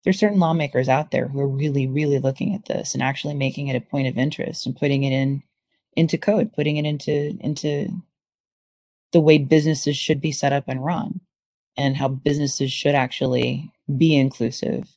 there's 0.03 0.19
certain 0.19 0.39
lawmakers 0.39 0.89
out 0.89 1.11
there 1.11 1.27
who 1.27 1.39
are 1.39 1.47
really, 1.47 1.87
really 1.87 2.19
looking 2.19 2.55
at 2.55 2.65
this 2.65 2.93
and 2.93 3.03
actually 3.03 3.35
making 3.35 3.67
it 3.67 3.75
a 3.75 3.81
point 3.81 4.07
of 4.07 4.17
interest 4.17 4.65
and 4.65 4.77
putting 4.77 5.03
it 5.03 5.11
in 5.13 5.43
into 5.95 6.17
code, 6.17 6.53
putting 6.53 6.77
it 6.77 6.85
into 6.85 7.37
into 7.41 7.89
the 9.11 9.21
way 9.21 9.37
businesses 9.37 9.97
should 9.97 10.21
be 10.21 10.31
set 10.31 10.53
up 10.53 10.65
and 10.67 10.83
run 10.85 11.21
and 11.77 11.97
how 11.97 12.07
businesses 12.07 12.71
should 12.71 12.95
actually 12.95 13.71
be 13.97 14.15
inclusive 14.15 14.89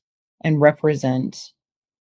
and 0.42 0.60
represent 0.60 1.52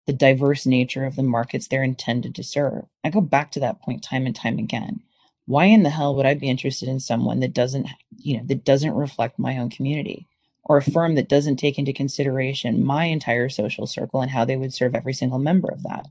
the 0.06 0.12
diverse 0.12 0.66
nature 0.66 1.04
of 1.04 1.16
the 1.16 1.22
markets 1.22 1.68
they're 1.68 1.82
intended 1.84 2.34
to 2.34 2.42
serve. 2.42 2.84
I 3.04 3.10
go 3.10 3.20
back 3.20 3.52
to 3.52 3.60
that 3.60 3.80
point 3.82 4.02
time 4.02 4.26
and 4.26 4.34
time 4.34 4.58
again. 4.58 5.00
Why 5.46 5.66
in 5.66 5.82
the 5.82 5.90
hell 5.90 6.14
would 6.16 6.26
I 6.26 6.34
be 6.34 6.48
interested 6.48 6.88
in 6.88 7.00
someone 7.00 7.40
that 7.40 7.54
doesn't, 7.54 7.88
you 8.16 8.38
know, 8.38 8.44
that 8.46 8.64
doesn't 8.64 8.94
reflect 8.94 9.38
my 9.38 9.58
own 9.58 9.70
community? 9.70 10.26
Or 10.64 10.78
a 10.78 10.82
firm 10.82 11.14
that 11.14 11.28
doesn't 11.28 11.56
take 11.56 11.78
into 11.78 11.92
consideration 11.92 12.84
my 12.84 13.06
entire 13.06 13.48
social 13.48 13.86
circle 13.86 14.20
and 14.20 14.30
how 14.30 14.44
they 14.44 14.56
would 14.56 14.72
serve 14.72 14.94
every 14.94 15.12
single 15.12 15.38
member 15.38 15.68
of 15.68 15.82
that. 15.82 16.06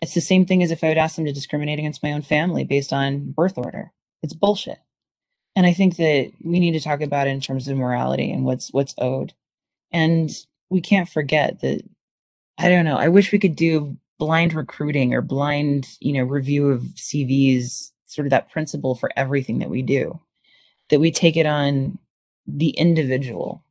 It's 0.00 0.14
the 0.14 0.20
same 0.20 0.46
thing 0.46 0.62
as 0.62 0.70
if 0.70 0.82
I 0.82 0.88
would 0.88 0.98
ask 0.98 1.16
them 1.16 1.26
to 1.26 1.32
discriminate 1.32 1.78
against 1.78 2.02
my 2.02 2.12
own 2.12 2.22
family 2.22 2.64
based 2.64 2.92
on 2.92 3.32
birth 3.32 3.56
order. 3.56 3.92
It's 4.22 4.34
bullshit. 4.34 4.78
And 5.54 5.66
I 5.66 5.72
think 5.72 5.96
that 5.96 6.32
we 6.42 6.60
need 6.60 6.72
to 6.72 6.80
talk 6.80 7.02
about 7.02 7.26
it 7.26 7.30
in 7.30 7.40
terms 7.40 7.68
of 7.68 7.76
morality 7.76 8.30
and 8.32 8.44
what's 8.44 8.72
what's 8.72 8.94
owed. 8.98 9.32
And 9.92 10.30
we 10.70 10.80
can't 10.80 11.08
forget 11.08 11.60
that 11.60 11.82
I 12.58 12.68
don't 12.68 12.84
know, 12.84 12.96
I 12.96 13.08
wish 13.08 13.32
we 13.32 13.38
could 13.38 13.56
do 13.56 13.96
blind 14.18 14.54
recruiting 14.54 15.14
or 15.14 15.20
blind, 15.20 15.88
you 16.00 16.12
know, 16.12 16.24
review 16.24 16.70
of 16.70 16.82
CVs, 16.96 17.90
sort 18.06 18.26
of 18.26 18.30
that 18.30 18.50
principle 18.50 18.94
for 18.94 19.10
everything 19.16 19.58
that 19.58 19.70
we 19.70 19.82
do. 19.82 20.20
That 20.90 21.00
we 21.00 21.10
take 21.10 21.36
it 21.36 21.46
on 21.46 21.98
the 22.46 22.70
individual 22.70 23.62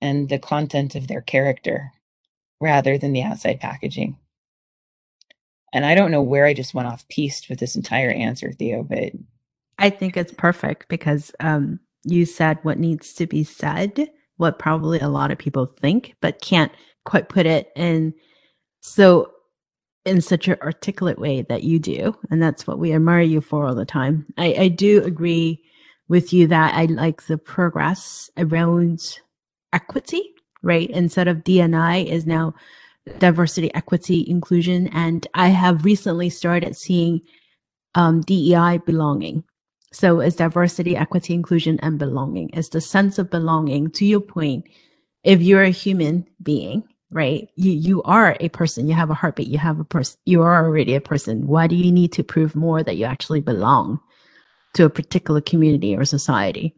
and 0.00 0.28
the 0.28 0.38
content 0.38 0.94
of 0.94 1.08
their 1.08 1.20
character 1.20 1.92
rather 2.60 2.98
than 2.98 3.12
the 3.12 3.22
outside 3.22 3.60
packaging. 3.60 4.16
And 5.72 5.84
I 5.84 5.94
don't 5.94 6.10
know 6.10 6.22
where 6.22 6.46
I 6.46 6.54
just 6.54 6.74
went 6.74 6.88
off 6.88 7.08
piste 7.08 7.48
with 7.48 7.58
this 7.58 7.76
entire 7.76 8.10
answer, 8.10 8.52
Theo, 8.52 8.82
but 8.82 9.12
I 9.78 9.90
think 9.90 10.16
it's 10.16 10.32
perfect 10.32 10.88
because 10.88 11.30
um, 11.40 11.78
you 12.04 12.24
said 12.24 12.58
what 12.62 12.78
needs 12.78 13.12
to 13.14 13.26
be 13.26 13.44
said, 13.44 14.10
what 14.38 14.58
probably 14.58 14.98
a 14.98 15.08
lot 15.08 15.30
of 15.30 15.38
people 15.38 15.66
think, 15.66 16.14
but 16.20 16.40
can't 16.40 16.72
quite 17.04 17.28
put 17.28 17.46
it 17.46 17.70
in 17.76 18.14
so 18.80 19.30
in 20.04 20.20
such 20.20 20.48
an 20.48 20.56
articulate 20.62 21.18
way 21.18 21.42
that 21.42 21.64
you 21.64 21.78
do. 21.78 22.16
And 22.30 22.42
that's 22.42 22.66
what 22.66 22.78
we 22.78 22.92
admire 22.92 23.20
you 23.20 23.40
for 23.40 23.66
all 23.66 23.74
the 23.74 23.84
time. 23.84 24.26
I, 24.38 24.54
I 24.58 24.68
do 24.68 25.02
agree 25.04 25.62
with 26.08 26.32
you 26.32 26.46
that 26.46 26.74
I 26.74 26.86
like 26.86 27.26
the 27.26 27.36
progress 27.36 28.30
around 28.38 29.18
equity, 29.72 30.34
right? 30.62 30.90
Instead 30.90 31.28
of 31.28 31.38
DNI 31.38 32.06
is 32.06 32.26
now 32.26 32.54
diversity, 33.18 33.72
equity, 33.74 34.24
inclusion. 34.28 34.88
And 34.88 35.26
I 35.34 35.48
have 35.48 35.84
recently 35.84 36.30
started 36.30 36.76
seeing 36.76 37.20
um, 37.94 38.20
DEI 38.22 38.78
belonging. 38.84 39.44
So 39.92 40.20
it's 40.20 40.36
diversity, 40.36 40.96
equity, 40.96 41.34
inclusion, 41.34 41.78
and 41.80 41.98
belonging. 41.98 42.50
It's 42.52 42.68
the 42.68 42.80
sense 42.80 43.18
of 43.18 43.30
belonging. 43.30 43.90
To 43.92 44.04
your 44.04 44.20
point, 44.20 44.68
if 45.24 45.40
you're 45.40 45.62
a 45.62 45.70
human 45.70 46.26
being, 46.42 46.84
right? 47.10 47.48
You 47.56 47.72
you 47.72 48.02
are 48.02 48.36
a 48.40 48.50
person. 48.50 48.86
You 48.86 48.94
have 48.94 49.10
a 49.10 49.14
heartbeat. 49.14 49.48
You 49.48 49.58
have 49.58 49.80
a 49.80 49.84
person. 49.84 50.18
You 50.26 50.42
are 50.42 50.64
already 50.64 50.94
a 50.94 51.00
person. 51.00 51.46
Why 51.46 51.66
do 51.66 51.74
you 51.74 51.90
need 51.90 52.12
to 52.12 52.22
prove 52.22 52.54
more 52.54 52.82
that 52.82 52.96
you 52.96 53.06
actually 53.06 53.40
belong 53.40 53.98
to 54.74 54.84
a 54.84 54.90
particular 54.90 55.40
community 55.40 55.96
or 55.96 56.04
society? 56.04 56.74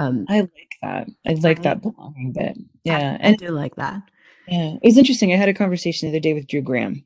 Um, 0.00 0.24
I 0.28 0.40
like 0.40 0.76
that. 0.82 1.08
I 1.26 1.32
like 1.34 1.62
that 1.62 1.82
belonging 1.82 2.32
bit. 2.32 2.56
Yeah, 2.84 2.96
I, 2.96 3.00
and 3.20 3.34
I 3.34 3.46
do 3.46 3.50
like 3.50 3.76
that. 3.76 4.02
Yeah, 4.48 4.74
it 4.74 4.80
was 4.82 4.96
interesting. 4.96 5.32
I 5.32 5.36
had 5.36 5.48
a 5.48 5.54
conversation 5.54 6.08
the 6.08 6.16
other 6.16 6.22
day 6.22 6.34
with 6.34 6.46
Drew 6.46 6.62
Graham, 6.62 7.04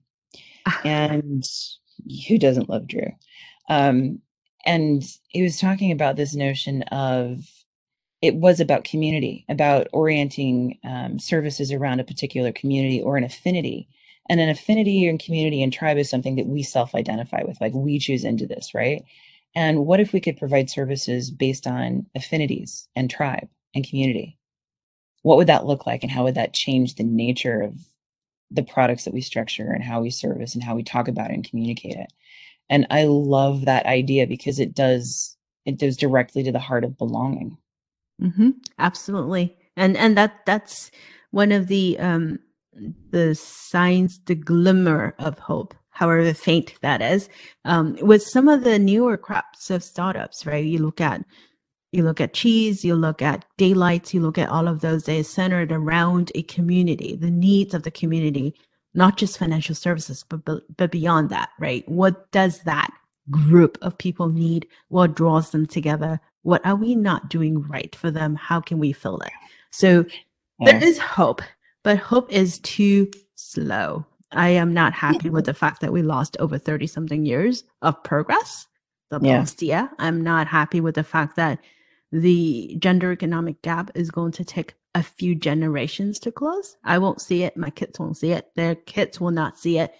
and 0.84 1.44
who 2.28 2.38
doesn't 2.38 2.68
love 2.68 2.86
Drew? 2.86 3.08
Um, 3.68 4.20
and 4.64 5.02
he 5.28 5.42
was 5.42 5.58
talking 5.58 5.90
about 5.92 6.16
this 6.16 6.34
notion 6.34 6.82
of 6.84 7.44
it 8.22 8.36
was 8.36 8.60
about 8.60 8.84
community, 8.84 9.44
about 9.48 9.88
orienting 9.92 10.78
um, 10.84 11.18
services 11.18 11.70
around 11.70 12.00
a 12.00 12.04
particular 12.04 12.52
community 12.52 13.02
or 13.02 13.16
an 13.16 13.24
affinity. 13.24 13.88
And 14.30 14.40
an 14.40 14.48
affinity 14.48 15.06
and 15.06 15.20
community 15.20 15.62
and 15.62 15.70
tribe 15.70 15.98
is 15.98 16.08
something 16.08 16.36
that 16.36 16.46
we 16.46 16.62
self 16.62 16.94
identify 16.94 17.42
with, 17.42 17.60
like 17.60 17.74
we 17.74 17.98
choose 17.98 18.24
into 18.24 18.46
this, 18.46 18.72
right? 18.72 19.04
And 19.54 19.86
what 19.86 20.00
if 20.00 20.12
we 20.12 20.20
could 20.20 20.36
provide 20.36 20.68
services 20.68 21.30
based 21.30 21.66
on 21.66 22.06
affinities 22.14 22.88
and 22.96 23.08
tribe 23.08 23.48
and 23.74 23.86
community? 23.88 24.38
What 25.22 25.36
would 25.36 25.46
that 25.46 25.66
look 25.66 25.86
like? 25.86 26.02
And 26.02 26.10
how 26.10 26.24
would 26.24 26.34
that 26.34 26.54
change 26.54 26.96
the 26.96 27.04
nature 27.04 27.62
of 27.62 27.78
the 28.54 28.62
products 28.62 29.04
that 29.04 29.14
we 29.14 29.20
structure 29.20 29.70
and 29.70 29.82
how 29.82 30.00
we 30.00 30.10
service 30.10 30.54
and 30.54 30.62
how 30.62 30.74
we 30.74 30.82
talk 30.82 31.08
about 31.08 31.30
it 31.30 31.34
and 31.34 31.48
communicate 31.48 31.96
it. 31.96 32.12
And 32.70 32.86
I 32.90 33.04
love 33.04 33.64
that 33.64 33.86
idea 33.86 34.26
because 34.26 34.58
it 34.58 34.74
does 34.74 35.36
it 35.66 35.80
goes 35.80 35.96
directly 35.96 36.42
to 36.42 36.52
the 36.52 36.58
heart 36.58 36.84
of 36.84 36.98
belonging. 36.98 37.56
Mm-hmm. 38.22 38.50
Absolutely, 38.78 39.56
and 39.76 39.96
and 39.96 40.16
that 40.16 40.46
that's 40.46 40.90
one 41.30 41.52
of 41.52 41.66
the 41.66 41.98
um 41.98 42.38
the 43.10 43.34
signs, 43.34 44.20
the 44.26 44.34
glimmer 44.34 45.14
of 45.18 45.38
hope, 45.38 45.74
however 45.94 46.34
faint 46.34 46.74
that 46.82 47.00
is, 47.00 47.28
um, 47.64 47.96
with 48.02 48.22
some 48.22 48.48
of 48.48 48.64
the 48.64 48.78
newer 48.78 49.16
crops 49.16 49.70
of 49.70 49.82
startups. 49.82 50.44
Right, 50.44 50.64
you 50.64 50.78
look 50.78 51.00
at 51.00 51.24
you 51.92 52.02
look 52.02 52.20
at 52.20 52.34
cheese, 52.34 52.84
you 52.84 52.96
look 52.96 53.22
at 53.22 53.44
daylights, 53.56 54.12
you 54.12 54.20
look 54.20 54.36
at 54.36 54.48
all 54.48 54.68
of 54.68 54.80
those. 54.80 55.04
They're 55.04 55.24
centered 55.24 55.72
around 55.72 56.32
a 56.34 56.42
community, 56.42 57.14
the 57.14 57.30
needs 57.30 57.72
of 57.72 57.84
the 57.84 57.90
community, 57.90 58.54
not 58.94 59.16
just 59.16 59.38
financial 59.38 59.74
services, 59.74 60.24
but 60.28 60.44
but 60.76 60.90
beyond 60.90 61.30
that, 61.30 61.50
right? 61.58 61.88
What 61.88 62.30
does 62.32 62.60
that 62.64 62.90
group 63.30 63.78
of 63.80 63.96
people 63.96 64.28
need? 64.28 64.66
What 64.88 65.14
draws 65.14 65.50
them 65.50 65.66
together? 65.66 66.20
What 66.42 66.64
are 66.66 66.76
we 66.76 66.94
not 66.94 67.30
doing 67.30 67.62
right 67.62 67.94
for 67.94 68.10
them? 68.10 68.34
How 68.34 68.60
can 68.60 68.78
we 68.78 68.92
fill 68.92 69.18
it? 69.20 69.32
So 69.70 70.04
yeah. 70.60 70.78
there 70.78 70.88
is 70.88 70.98
hope, 70.98 71.42
but 71.82 71.98
hope 71.98 72.30
is 72.32 72.58
too 72.58 73.10
slow. 73.34 74.04
I 74.34 74.50
am 74.50 74.74
not 74.74 74.92
happy 74.92 75.30
with 75.30 75.46
the 75.46 75.54
fact 75.54 75.80
that 75.80 75.92
we 75.92 76.02
lost 76.02 76.36
over 76.40 76.58
30 76.58 76.86
something 76.86 77.24
years 77.24 77.64
of 77.82 78.02
progress 78.02 78.66
the 79.10 79.20
yeah. 79.20 79.38
past 79.38 79.62
year. 79.62 79.90
I'm 79.98 80.22
not 80.22 80.46
happy 80.46 80.80
with 80.80 80.96
the 80.96 81.04
fact 81.04 81.36
that 81.36 81.58
the 82.12 82.76
gender 82.78 83.12
economic 83.12 83.60
gap 83.62 83.90
is 83.94 84.10
going 84.10 84.32
to 84.32 84.44
take 84.44 84.74
a 84.94 85.02
few 85.02 85.34
generations 85.34 86.18
to 86.20 86.30
close. 86.30 86.76
I 86.84 86.98
won't 86.98 87.20
see 87.20 87.42
it. 87.42 87.56
My 87.56 87.70
kids 87.70 87.98
won't 87.98 88.16
see 88.16 88.30
it. 88.30 88.50
Their 88.54 88.74
kids 88.74 89.20
will 89.20 89.32
not 89.32 89.58
see 89.58 89.78
it. 89.78 89.92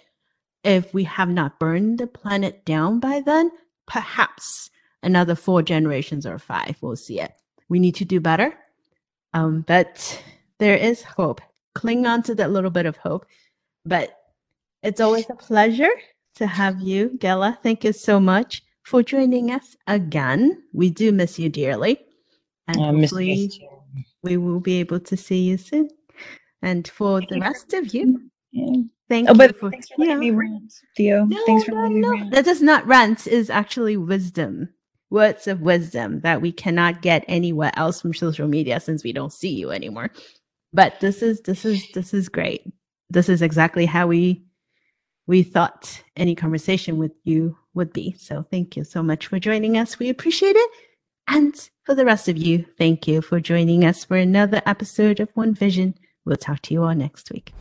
If 0.63 0.93
we 0.93 1.03
have 1.03 1.29
not 1.29 1.59
burned 1.59 1.99
the 1.99 2.07
planet 2.07 2.65
down 2.65 2.99
by 2.99 3.21
then, 3.21 3.51
perhaps 3.85 4.69
another 5.03 5.35
four 5.35 5.61
generations 5.61 6.25
or 6.25 6.39
five 6.39 6.77
will 6.81 6.95
see 6.95 7.19
it. 7.19 7.33
We 7.69 7.79
need 7.79 7.95
to 7.95 8.05
do 8.05 8.19
better. 8.19 8.53
Um, 9.33 9.61
but 9.67 10.23
there 10.59 10.77
is 10.77 11.03
hope. 11.03 11.41
Cling 11.73 12.05
on 12.05 12.23
to 12.23 12.35
that 12.35 12.51
little 12.51 12.71
bit 12.71 12.85
of 12.85 12.95
hope. 12.97 13.25
But 13.83 14.17
it's 14.85 15.01
always 15.01 15.29
a 15.29 15.35
pleasure 15.35 15.89
to 16.35 16.47
have 16.47 16.79
you, 16.79 17.17
Ghela. 17.17 17.57
Thank 17.63 17.83
you 17.83 17.93
so 17.93 18.19
much 18.19 18.61
for 18.83 19.01
joining 19.01 19.51
us 19.51 19.75
again. 19.87 20.63
We 20.73 20.89
do 20.89 21.11
miss 21.11 21.39
you 21.39 21.49
dearly. 21.49 21.99
And 22.67 22.77
uh, 22.77 22.91
hopefully 22.91 23.51
we 24.21 24.37
will 24.37 24.59
be 24.59 24.79
able 24.79 24.99
to 25.01 25.17
see 25.17 25.41
you 25.43 25.57
soon. 25.57 25.89
And 26.61 26.87
for 26.87 27.19
thank 27.19 27.29
the 27.29 27.39
rest 27.39 27.73
of 27.73 27.93
you, 27.93 28.29
yeah. 28.51 28.81
thank 29.09 29.29
oh, 29.29 29.33
you 29.33 29.37
but 29.37 29.57
for, 29.57 29.71
thanks 29.71 29.89
for 29.89 30.01
letting 30.01 30.19
me 30.19 30.31
rant, 30.31 30.73
Theo. 30.95 31.25
No, 31.25 31.45
thanks 31.45 31.65
for 31.65 31.71
no, 31.71 31.81
letting 31.81 32.01
no. 32.01 32.11
me 32.11 32.19
rant. 32.21 32.31
That 32.31 32.47
is 32.47 32.61
not 32.61 32.85
rant, 32.87 33.27
is 33.27 33.49
actually 33.49 33.97
wisdom. 33.97 34.69
Words 35.11 35.47
of 35.47 35.61
wisdom 35.61 36.21
that 36.21 36.41
we 36.41 36.51
cannot 36.51 37.03
get 37.03 37.23
anywhere 37.27 37.71
else 37.75 38.01
from 38.01 38.13
social 38.13 38.47
media 38.47 38.79
since 38.79 39.03
we 39.03 39.13
don't 39.13 39.31
see 39.31 39.53
you 39.53 39.71
anymore. 39.71 40.09
But 40.73 40.99
this 40.99 41.21
is 41.21 41.41
this 41.41 41.63
is 41.63 41.85
this 41.93 42.13
is 42.13 42.27
great. 42.27 42.63
This 43.11 43.29
is 43.29 43.43
exactly 43.43 43.85
how 43.85 44.07
we 44.07 44.43
we 45.27 45.43
thought 45.43 46.03
any 46.15 46.35
conversation 46.35 46.97
with 46.97 47.11
you 47.23 47.57
would 47.73 47.91
be. 47.93 48.15
So 48.17 48.45
thank 48.49 48.77
you 48.77 48.83
so 48.83 49.03
much 49.03 49.27
for 49.27 49.39
joining 49.39 49.77
us. 49.77 49.99
We 49.99 50.09
appreciate 50.09 50.55
it. 50.55 50.71
And 51.27 51.69
for 51.83 51.95
the 51.95 52.05
rest 52.05 52.29
of 52.29 52.37
you, 52.37 52.65
thank 52.77 53.07
you 53.07 53.21
for 53.21 53.39
joining 53.39 53.83
us 53.83 54.05
for 54.05 54.17
another 54.17 54.61
episode 54.65 55.19
of 55.19 55.29
One 55.33 55.53
Vision. 55.53 55.95
We'll 56.23 56.37
talk 56.37 56.61
to 56.63 56.73
you 56.73 56.83
all 56.83 56.95
next 56.95 57.31
week. 57.31 57.53